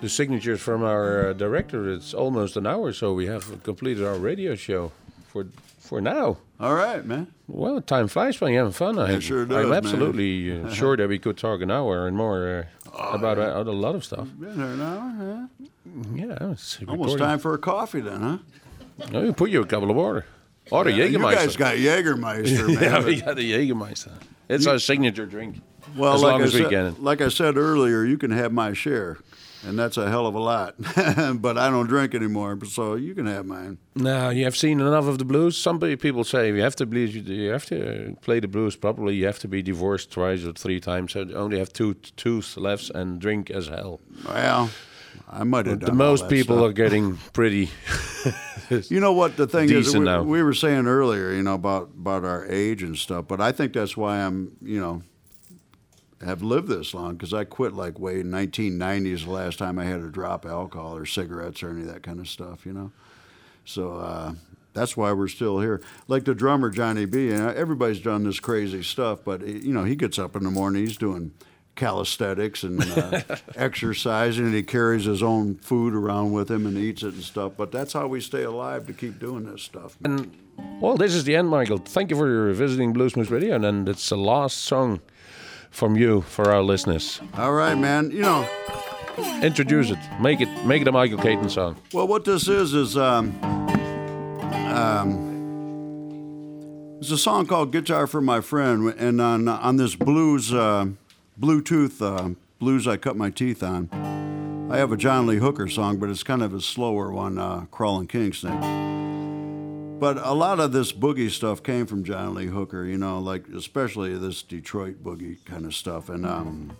the 0.00 0.08
signatures 0.08 0.60
from 0.60 0.82
our 0.82 1.30
uh, 1.30 1.32
director, 1.32 1.90
it's 1.90 2.14
almost 2.14 2.56
an 2.56 2.66
hour, 2.66 2.92
so 2.92 3.12
we 3.14 3.26
have 3.26 3.62
completed 3.62 4.04
our 4.04 4.16
radio 4.16 4.54
show 4.54 4.92
for 5.28 5.46
for 5.94 6.00
now. 6.00 6.38
All 6.58 6.74
right, 6.74 7.04
man. 7.04 7.28
Well, 7.46 7.80
time 7.80 8.08
flies 8.08 8.40
when 8.40 8.52
you're 8.52 8.62
having 8.64 8.72
fun. 8.72 8.98
I, 8.98 9.12
It 9.12 9.20
sure 9.22 9.44
does, 9.46 9.64
I'm 9.64 9.72
absolutely 9.72 10.60
uh, 10.60 10.70
sure 10.72 10.96
that 10.96 11.08
we 11.08 11.18
could 11.20 11.36
talk 11.36 11.60
an 11.62 11.70
hour 11.70 12.08
and 12.08 12.16
more 12.16 12.66
uh, 12.92 12.98
about 13.12 13.38
uh, 13.38 13.62
a 13.64 13.70
lot 13.70 13.94
of 13.94 14.04
stuff. 14.04 14.26
Been 14.38 14.54
here 14.56 14.64
an 14.64 14.80
hour, 14.80 15.14
huh? 15.18 15.66
Yeah, 16.14 16.50
it's 16.52 16.78
Almost 16.80 16.80
recording. 16.80 17.18
time 17.18 17.38
for 17.38 17.54
a 17.54 17.58
coffee 17.58 18.00
then, 18.00 18.20
huh? 18.20 18.38
No, 19.12 19.22
we 19.22 19.32
put 19.32 19.50
you 19.50 19.60
a 19.62 19.66
couple 19.66 19.88
of 19.90 19.96
water. 19.96 20.26
Or 20.72 20.82
the 20.84 20.90
Yeah, 20.92 21.04
you 21.04 21.18
Jägermeister. 21.18 21.34
guys 21.34 21.56
got 21.56 21.74
Jägermeister, 21.76 22.66
man. 22.74 22.82
yeah, 22.82 23.04
we 23.04 23.20
got 23.20 23.36
the 23.36 23.52
Jägermeister. 23.52 24.12
It's 24.48 24.66
our 24.66 24.78
signature 24.80 25.26
drink. 25.26 25.60
Well, 25.96 26.14
as 26.14 26.22
like 26.22 26.32
long 26.32 26.42
I 26.42 26.44
as 26.44 26.54
we 26.54 26.66
like 27.02 27.20
I 27.20 27.28
said 27.28 27.56
earlier, 27.56 28.04
you 28.04 28.16
can 28.18 28.30
have 28.30 28.52
my 28.52 28.72
share, 28.72 29.18
and 29.66 29.78
that's 29.78 29.96
a 29.96 30.08
hell 30.10 30.26
of 30.26 30.34
a 30.34 30.38
lot. 30.40 30.74
but 31.40 31.58
I 31.58 31.70
don't 31.70 31.86
drink 31.86 32.14
anymore, 32.14 32.58
so 32.66 32.94
you 32.94 33.14
can 33.14 33.26
have 33.26 33.46
mine. 33.46 33.78
Now 33.94 34.30
you 34.30 34.44
have 34.44 34.56
seen 34.56 34.80
enough 34.80 35.06
of 35.06 35.18
the 35.18 35.24
blues. 35.24 35.56
Some 35.56 35.78
people 35.80 36.24
say 36.24 36.48
you 36.48 36.62
have 36.62 36.76
to 36.76 36.86
blues. 36.86 37.14
You 37.14 37.50
have 37.50 37.66
to 37.66 38.16
play 38.22 38.40
the 38.40 38.48
blues 38.48 38.76
properly. 38.76 39.14
You 39.16 39.26
have 39.26 39.38
to 39.40 39.48
be 39.48 39.62
divorced 39.62 40.10
twice 40.10 40.44
or 40.44 40.52
three 40.52 40.80
times. 40.80 41.12
So 41.12 41.26
only 41.34 41.58
have 41.58 41.72
two 41.72 41.94
tooth 41.94 42.56
left 42.56 42.90
and 42.90 43.20
drink 43.20 43.50
as 43.50 43.68
hell. 43.68 44.00
Well, 44.26 44.70
I 45.30 45.44
might 45.44 45.66
have 45.66 45.80
The 45.80 45.92
most 45.92 46.28
people 46.28 46.56
stuff. 46.56 46.70
are 46.70 46.72
getting 46.72 47.16
pretty. 47.32 47.70
You 48.88 48.98
know 48.98 49.12
what 49.12 49.36
the 49.36 49.46
thing 49.46 49.68
is? 49.70 49.94
We, 49.94 50.06
we 50.22 50.42
were 50.42 50.54
saying 50.54 50.86
earlier, 50.86 51.32
you 51.32 51.42
know, 51.42 51.52
about 51.52 51.90
about 52.00 52.24
our 52.24 52.46
age 52.46 52.82
and 52.82 52.96
stuff. 52.96 53.28
But 53.28 53.38
I 53.38 53.52
think 53.52 53.74
that's 53.74 53.94
why 53.94 54.16
I'm, 54.24 54.56
you 54.62 54.80
know, 54.80 55.02
have 56.24 56.42
lived 56.42 56.68
this 56.68 56.94
long 56.94 57.12
because 57.12 57.32
I 57.34 57.44
quit 57.44 57.72
like 57.72 57.98
way 57.98 58.20
in 58.20 58.30
1990s 58.30 59.24
the 59.24 59.30
last 59.30 59.58
time 59.58 59.78
I 59.78 59.84
had 59.84 60.00
to 60.00 60.10
drop 60.10 60.46
alcohol 60.46 60.96
or 60.96 61.06
cigarettes 61.06 61.62
or 61.62 61.70
any 61.70 61.82
of 61.82 61.88
that 61.88 62.02
kind 62.02 62.20
of 62.20 62.28
stuff. 62.28 62.66
You 62.66 62.72
know, 62.72 62.92
so 63.64 63.96
uh, 63.96 64.34
that's 64.72 64.96
why 64.96 65.12
we're 65.12 65.28
still 65.28 65.60
here. 65.60 65.80
Like 66.08 66.24
the 66.24 66.34
drummer 66.34 66.70
Johnny 66.70 67.06
B. 67.06 67.26
You 67.26 67.38
know, 67.38 67.48
everybody's 67.48 68.00
done 68.00 68.24
this 68.24 68.40
crazy 68.40 68.82
stuff, 68.82 69.20
but 69.24 69.46
you 69.46 69.72
know, 69.72 69.84
he 69.84 69.96
gets 69.96 70.18
up 70.18 70.36
in 70.36 70.44
the 70.44 70.50
morning, 70.50 70.84
he's 70.84 70.96
doing 70.96 71.32
calisthenics 71.76 72.62
and 72.62 72.82
uh, 72.82 73.20
exercising, 73.56 74.46
and 74.46 74.54
he 74.54 74.62
carries 74.62 75.04
his 75.04 75.22
own 75.22 75.56
food 75.56 75.94
around 75.94 76.32
with 76.32 76.50
him 76.50 76.66
and 76.66 76.76
eats 76.76 77.02
it 77.02 77.14
and 77.14 77.22
stuff. 77.22 77.52
But 77.56 77.72
that's 77.72 77.92
how 77.92 78.06
we 78.06 78.20
stay 78.20 78.42
alive 78.42 78.86
to 78.86 78.92
keep 78.92 79.18
doing 79.18 79.44
this 79.44 79.62
stuff. 79.62 79.96
And 80.04 80.32
well, 80.80 80.96
this 80.96 81.14
is 81.14 81.24
the 81.24 81.36
end, 81.36 81.48
Michael. 81.48 81.78
Thank 81.78 82.10
you 82.10 82.16
for 82.16 82.52
visiting 82.52 82.94
Bluesmoose 82.94 83.30
Radio, 83.30 83.56
and 83.56 83.88
it's 83.88 84.08
the 84.08 84.16
last 84.16 84.58
song 84.58 85.00
from 85.74 85.96
you 85.96 86.22
for 86.22 86.50
our 86.52 86.62
listeners. 86.62 87.20
All 87.36 87.52
right, 87.52 87.76
man. 87.76 88.10
You 88.10 88.22
know, 88.22 88.48
Introduce 89.42 89.90
it. 89.90 89.98
Make 90.20 90.40
it. 90.40 90.48
Make 90.66 90.82
it 90.82 90.88
a 90.88 90.92
Michael 90.92 91.18
Katon 91.18 91.48
song. 91.48 91.76
well, 91.92 92.08
what 92.08 92.24
this 92.24 92.48
is 92.48 92.74
is 92.74 92.96
um, 92.96 93.32
um, 94.74 95.32
it's 97.00 97.10
a 97.12 97.18
song 97.18 97.46
called 97.46 97.70
"Guitar 97.70 98.06
for 98.08 98.20
My 98.20 98.40
Friend," 98.40 98.92
and 98.98 99.20
on 99.20 99.46
on 99.46 99.76
this 99.76 99.94
blues 99.94 100.52
uh, 100.52 100.86
Bluetooth 101.40 102.02
uh, 102.02 102.34
blues 102.58 102.88
I 102.88 102.96
cut 102.96 103.16
my 103.16 103.30
teeth 103.30 103.62
on. 103.62 103.88
I 104.70 104.78
have 104.78 104.90
a 104.90 104.96
John 104.96 105.26
Lee 105.26 105.36
Hooker 105.36 105.68
song, 105.68 105.98
but 105.98 106.08
it's 106.08 106.22
kind 106.24 106.42
of 106.42 106.52
a 106.54 106.60
slower 106.60 107.12
one, 107.12 107.38
uh, 107.38 107.66
"Crawling 107.70 108.08
King 108.08 108.32
Snake." 108.32 108.60
But 109.98 110.18
a 110.18 110.34
lot 110.34 110.60
of 110.60 110.72
this 110.72 110.92
boogie 110.92 111.30
stuff 111.30 111.62
came 111.62 111.86
from 111.86 112.04
John 112.04 112.34
Lee 112.34 112.46
Hooker, 112.46 112.84
you 112.84 112.98
know, 112.98 113.18
like 113.20 113.48
especially 113.48 114.16
this 114.18 114.42
Detroit 114.42 115.02
boogie 115.02 115.42
kind 115.44 115.64
of 115.64 115.74
stuff. 115.74 116.08
And 116.08 116.26
um, 116.26 116.76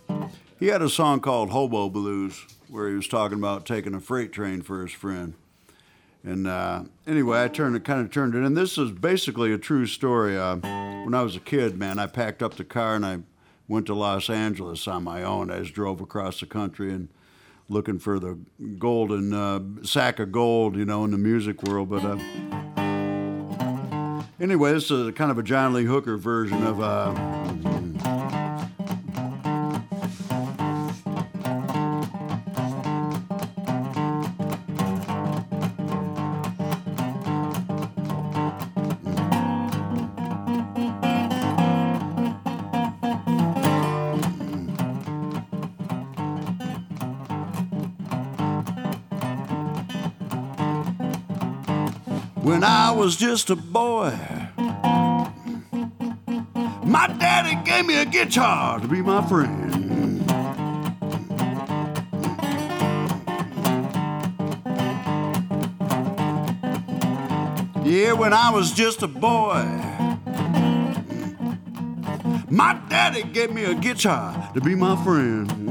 he 0.59 0.67
had 0.67 0.81
a 0.81 0.89
song 0.89 1.21
called 1.21 1.49
Hobo 1.49 1.89
Blues 1.89 2.45
where 2.69 2.89
he 2.89 2.95
was 2.95 3.07
talking 3.07 3.37
about 3.37 3.65
taking 3.65 3.95
a 3.95 3.99
freight 3.99 4.31
train 4.31 4.61
for 4.61 4.81
his 4.81 4.91
friend. 4.91 5.33
And 6.23 6.45
uh, 6.45 6.83
anyway, 7.07 7.43
I 7.43 7.47
turned 7.47 7.75
it, 7.75 7.83
kind 7.83 8.01
of 8.01 8.11
turned 8.11 8.35
it, 8.35 8.43
and 8.43 8.57
this 8.57 8.77
is 8.77 8.91
basically 8.91 9.53
a 9.53 9.57
true 9.57 9.85
story. 9.85 10.37
Uh, 10.37 10.57
when 11.03 11.13
I 11.13 11.21
was 11.21 11.35
a 11.35 11.39
kid, 11.39 11.77
man, 11.77 11.99
I 11.99 12.07
packed 12.07 12.43
up 12.43 12.55
the 12.55 12.63
car 12.63 12.95
and 12.95 13.05
I 13.05 13.19
went 13.67 13.85
to 13.87 13.95
Los 13.95 14.29
Angeles 14.29 14.87
on 14.87 15.03
my 15.03 15.23
own. 15.23 15.51
I 15.51 15.59
just 15.59 15.73
drove 15.73 16.01
across 16.01 16.39
the 16.39 16.47
country 16.47 16.91
and 16.91 17.09
looking 17.69 17.99
for 17.99 18.19
the 18.19 18.37
golden 18.77 19.33
uh, 19.33 19.59
sack 19.83 20.19
of 20.19 20.31
gold, 20.31 20.75
you 20.75 20.85
know, 20.85 21.03
in 21.05 21.11
the 21.11 21.17
music 21.17 21.63
world. 21.63 21.89
But 21.89 22.03
uh, 22.03 22.74
Anyway, 24.37 24.73
this 24.73 24.91
is 24.91 25.13
kind 25.15 25.31
of 25.31 25.37
a 25.37 25.43
John 25.43 25.73
Lee 25.73 25.85
Hooker 25.85 26.17
version 26.17 26.65
of. 26.65 26.81
Uh, 26.81 27.35
was 53.05 53.15
just 53.15 53.51
a 53.51 53.55
boy. 53.55 53.84
My 56.85 57.07
daddy 57.19 57.55
gave 57.65 57.87
me 57.87 57.99
a 57.99 58.05
guitar 58.05 58.79
to 58.79 58.87
be 58.87 59.01
my 59.01 59.27
friend. 59.27 60.21
Yeah, 67.83 68.13
when 68.13 68.33
I 68.33 68.51
was 68.51 68.73
just 68.73 69.01
a 69.01 69.07
boy, 69.07 69.65
my 72.51 72.79
daddy 72.87 73.23
gave 73.23 73.51
me 73.51 73.63
a 73.63 73.73
guitar 73.73 74.51
to 74.53 74.61
be 74.61 74.75
my 74.75 74.95
friend. 75.03 75.64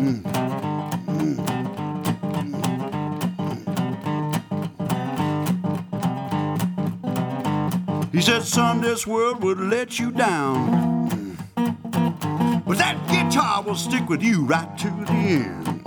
He 8.15 8.21
said, 8.21 8.45
Son, 8.45 8.81
this 8.81 9.09
world 9.09 9.43
would 9.43 9.59
let 9.59 9.99
you 9.99 10.13
down. 10.13 11.37
But 11.57 12.79
that 12.79 12.97
guitar 13.09 13.61
will 13.61 13.75
stick 13.75 14.09
with 14.09 14.23
you 14.23 14.45
right 14.47 14.79
to 14.79 14.89
the 14.89 15.13
end. 15.13 15.83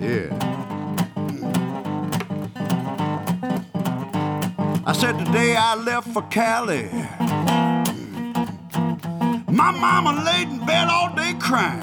Yeah. 0.00 0.32
I 4.86 4.92
said, 4.94 5.18
The 5.18 5.30
day 5.32 5.54
I 5.54 5.74
left 5.74 6.08
for 6.08 6.22
Cali, 6.22 6.88
my 9.52 9.70
mama 9.70 10.24
laid 10.24 10.48
in 10.48 10.64
bed 10.64 10.88
all 10.88 11.14
day 11.14 11.34
crying. 11.38 11.82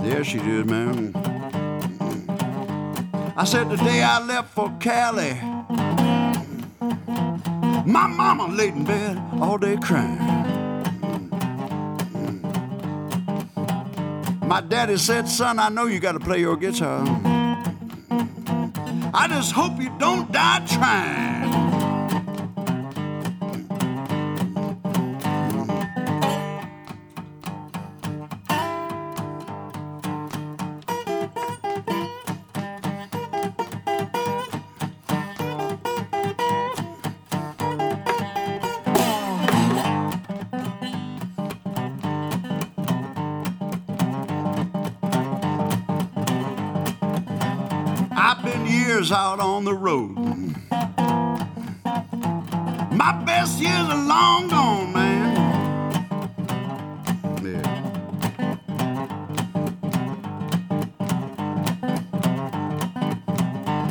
Yeah, 0.00 0.22
she 0.22 0.38
did, 0.38 0.70
man. 0.70 1.25
I 3.38 3.44
said 3.44 3.68
the 3.68 3.76
day 3.76 4.02
I 4.02 4.18
left 4.24 4.54
for 4.54 4.72
Cali, 4.80 5.34
my 7.84 8.06
mama 8.06 8.48
laid 8.48 8.74
in 8.74 8.84
bed 8.84 9.22
all 9.42 9.58
day 9.58 9.76
crying. 9.76 10.16
My 14.48 14.62
daddy 14.62 14.96
said, 14.96 15.28
son, 15.28 15.58
I 15.58 15.68
know 15.68 15.84
you 15.84 16.00
got 16.00 16.12
to 16.12 16.20
play 16.20 16.40
your 16.40 16.56
guitar. 16.56 17.04
I 19.12 19.26
just 19.28 19.52
hope 19.52 19.78
you 19.80 19.92
don't 19.98 20.32
die 20.32 20.64
trying. 20.66 21.35
Years 49.06 49.16
out 49.16 49.38
on 49.38 49.64
the 49.64 49.72
road. 49.72 50.16
My 52.90 53.12
best 53.24 53.60
years 53.60 53.88
are 53.88 54.04
long 54.04 54.48
gone, 54.48 54.92
man. 54.92 55.36
Yeah. 57.44 57.62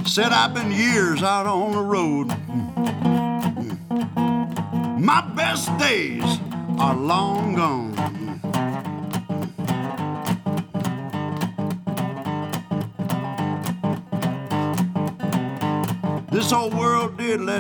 Said 0.03 0.33
I've 0.33 0.53
been 0.53 0.73
years 0.73 1.23
out 1.23 1.45
on 1.45 1.71
the 1.71 1.81
road. 1.81 2.27
My 4.99 5.21
best 5.33 5.77
days 5.77 6.39
are 6.77 6.93
long 6.93 7.55
gone. 7.55 7.84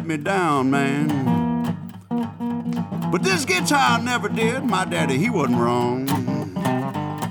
Me 0.05 0.17
down, 0.17 0.69
man. 0.69 1.07
But 3.11 3.23
this 3.23 3.45
guitar 3.45 4.01
never 4.01 4.29
did. 4.29 4.63
My 4.63 4.85
daddy, 4.85 5.17
he 5.17 5.29
wasn't 5.29 5.59
wrong. 5.59 6.07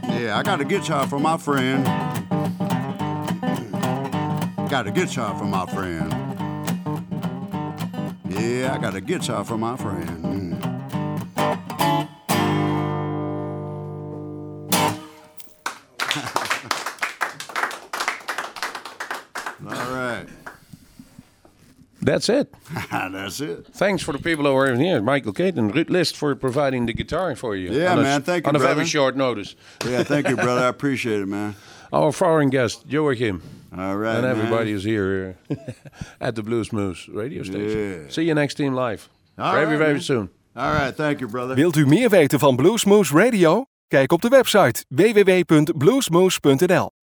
Yeah, 0.09 0.39
I 0.39 0.43
got 0.43 0.61
a 0.61 0.65
guitar 0.65 1.07
for 1.07 1.19
my 1.19 1.37
friend. 1.37 1.85
Got 4.71 4.87
a 4.87 4.91
guitar 4.91 5.37
for 5.39 5.45
my 5.45 5.67
friend. 5.67 6.11
Yeah, 8.31 8.75
I 8.75 8.79
got 8.79 8.95
a 8.95 9.01
guitar 9.01 9.45
for 9.45 9.59
my 9.59 9.77
friend. 9.77 10.55
All 19.67 19.93
right. 19.93 20.27
That's 22.01 22.29
it. 22.29 22.54
That's 23.15 23.41
it. 23.41 23.67
Thanks 23.73 24.03
for 24.03 24.13
the 24.13 24.19
people 24.19 24.45
who 24.45 24.57
are 24.57 24.75
here. 24.75 25.01
Michael 25.01 25.33
Kate 25.33 25.57
and 25.57 25.73
Ruud 25.73 25.89
List 25.89 26.17
for 26.17 26.35
providing 26.35 26.87
the 26.87 26.93
guitar 26.93 27.37
for 27.37 27.57
you. 27.57 27.73
Yeah, 27.73 27.93
on 27.93 27.99
a, 27.99 28.03
man. 28.03 28.23
Thank 28.23 28.45
you, 28.45 28.49
On 28.49 28.57
a 28.57 28.59
very 28.59 28.85
short 28.87 29.17
notice. 29.17 29.55
Yeah, 29.87 30.03
thank 30.03 30.29
you, 30.29 30.37
brother. 30.37 30.63
I 30.63 30.69
appreciate 30.77 31.21
it, 31.21 31.29
man. 31.29 31.55
Our 31.93 32.13
foreign 32.13 32.51
guest, 32.51 32.85
Joachim. 32.89 33.41
All 33.77 33.97
right. 33.97 34.17
and 34.17 34.23
man. 34.23 34.37
everybody 34.37 34.73
is 34.73 34.85
here 34.85 35.37
uh, 35.51 35.55
at 36.21 36.35
the 36.35 36.43
Bluesmoose 36.43 37.09
radio 37.15 37.43
station. 37.43 37.81
Yeah. 37.81 37.99
See 38.09 38.25
you 38.25 38.35
next 38.35 38.55
team 38.55 38.75
live. 38.75 39.09
All 39.39 39.53
very, 39.53 39.67
right, 39.67 39.79
very 39.79 39.93
man. 39.93 40.03
soon. 40.03 40.31
All 40.57 40.73
right. 40.73 40.97
Thank 40.97 41.21
you, 41.21 41.29
brother. 41.29 41.55
Wilt 41.55 41.77
u 41.77 41.87
meer 41.87 42.11
weten 42.11 42.39
van 42.39 42.57
Bluesmoose 42.57 43.15
Radio? 43.15 43.65
Kijk 43.89 44.13
op 44.13 44.23
de 44.23 44.29
website 44.29 44.85
www.bluesmoose.nl 44.89 47.04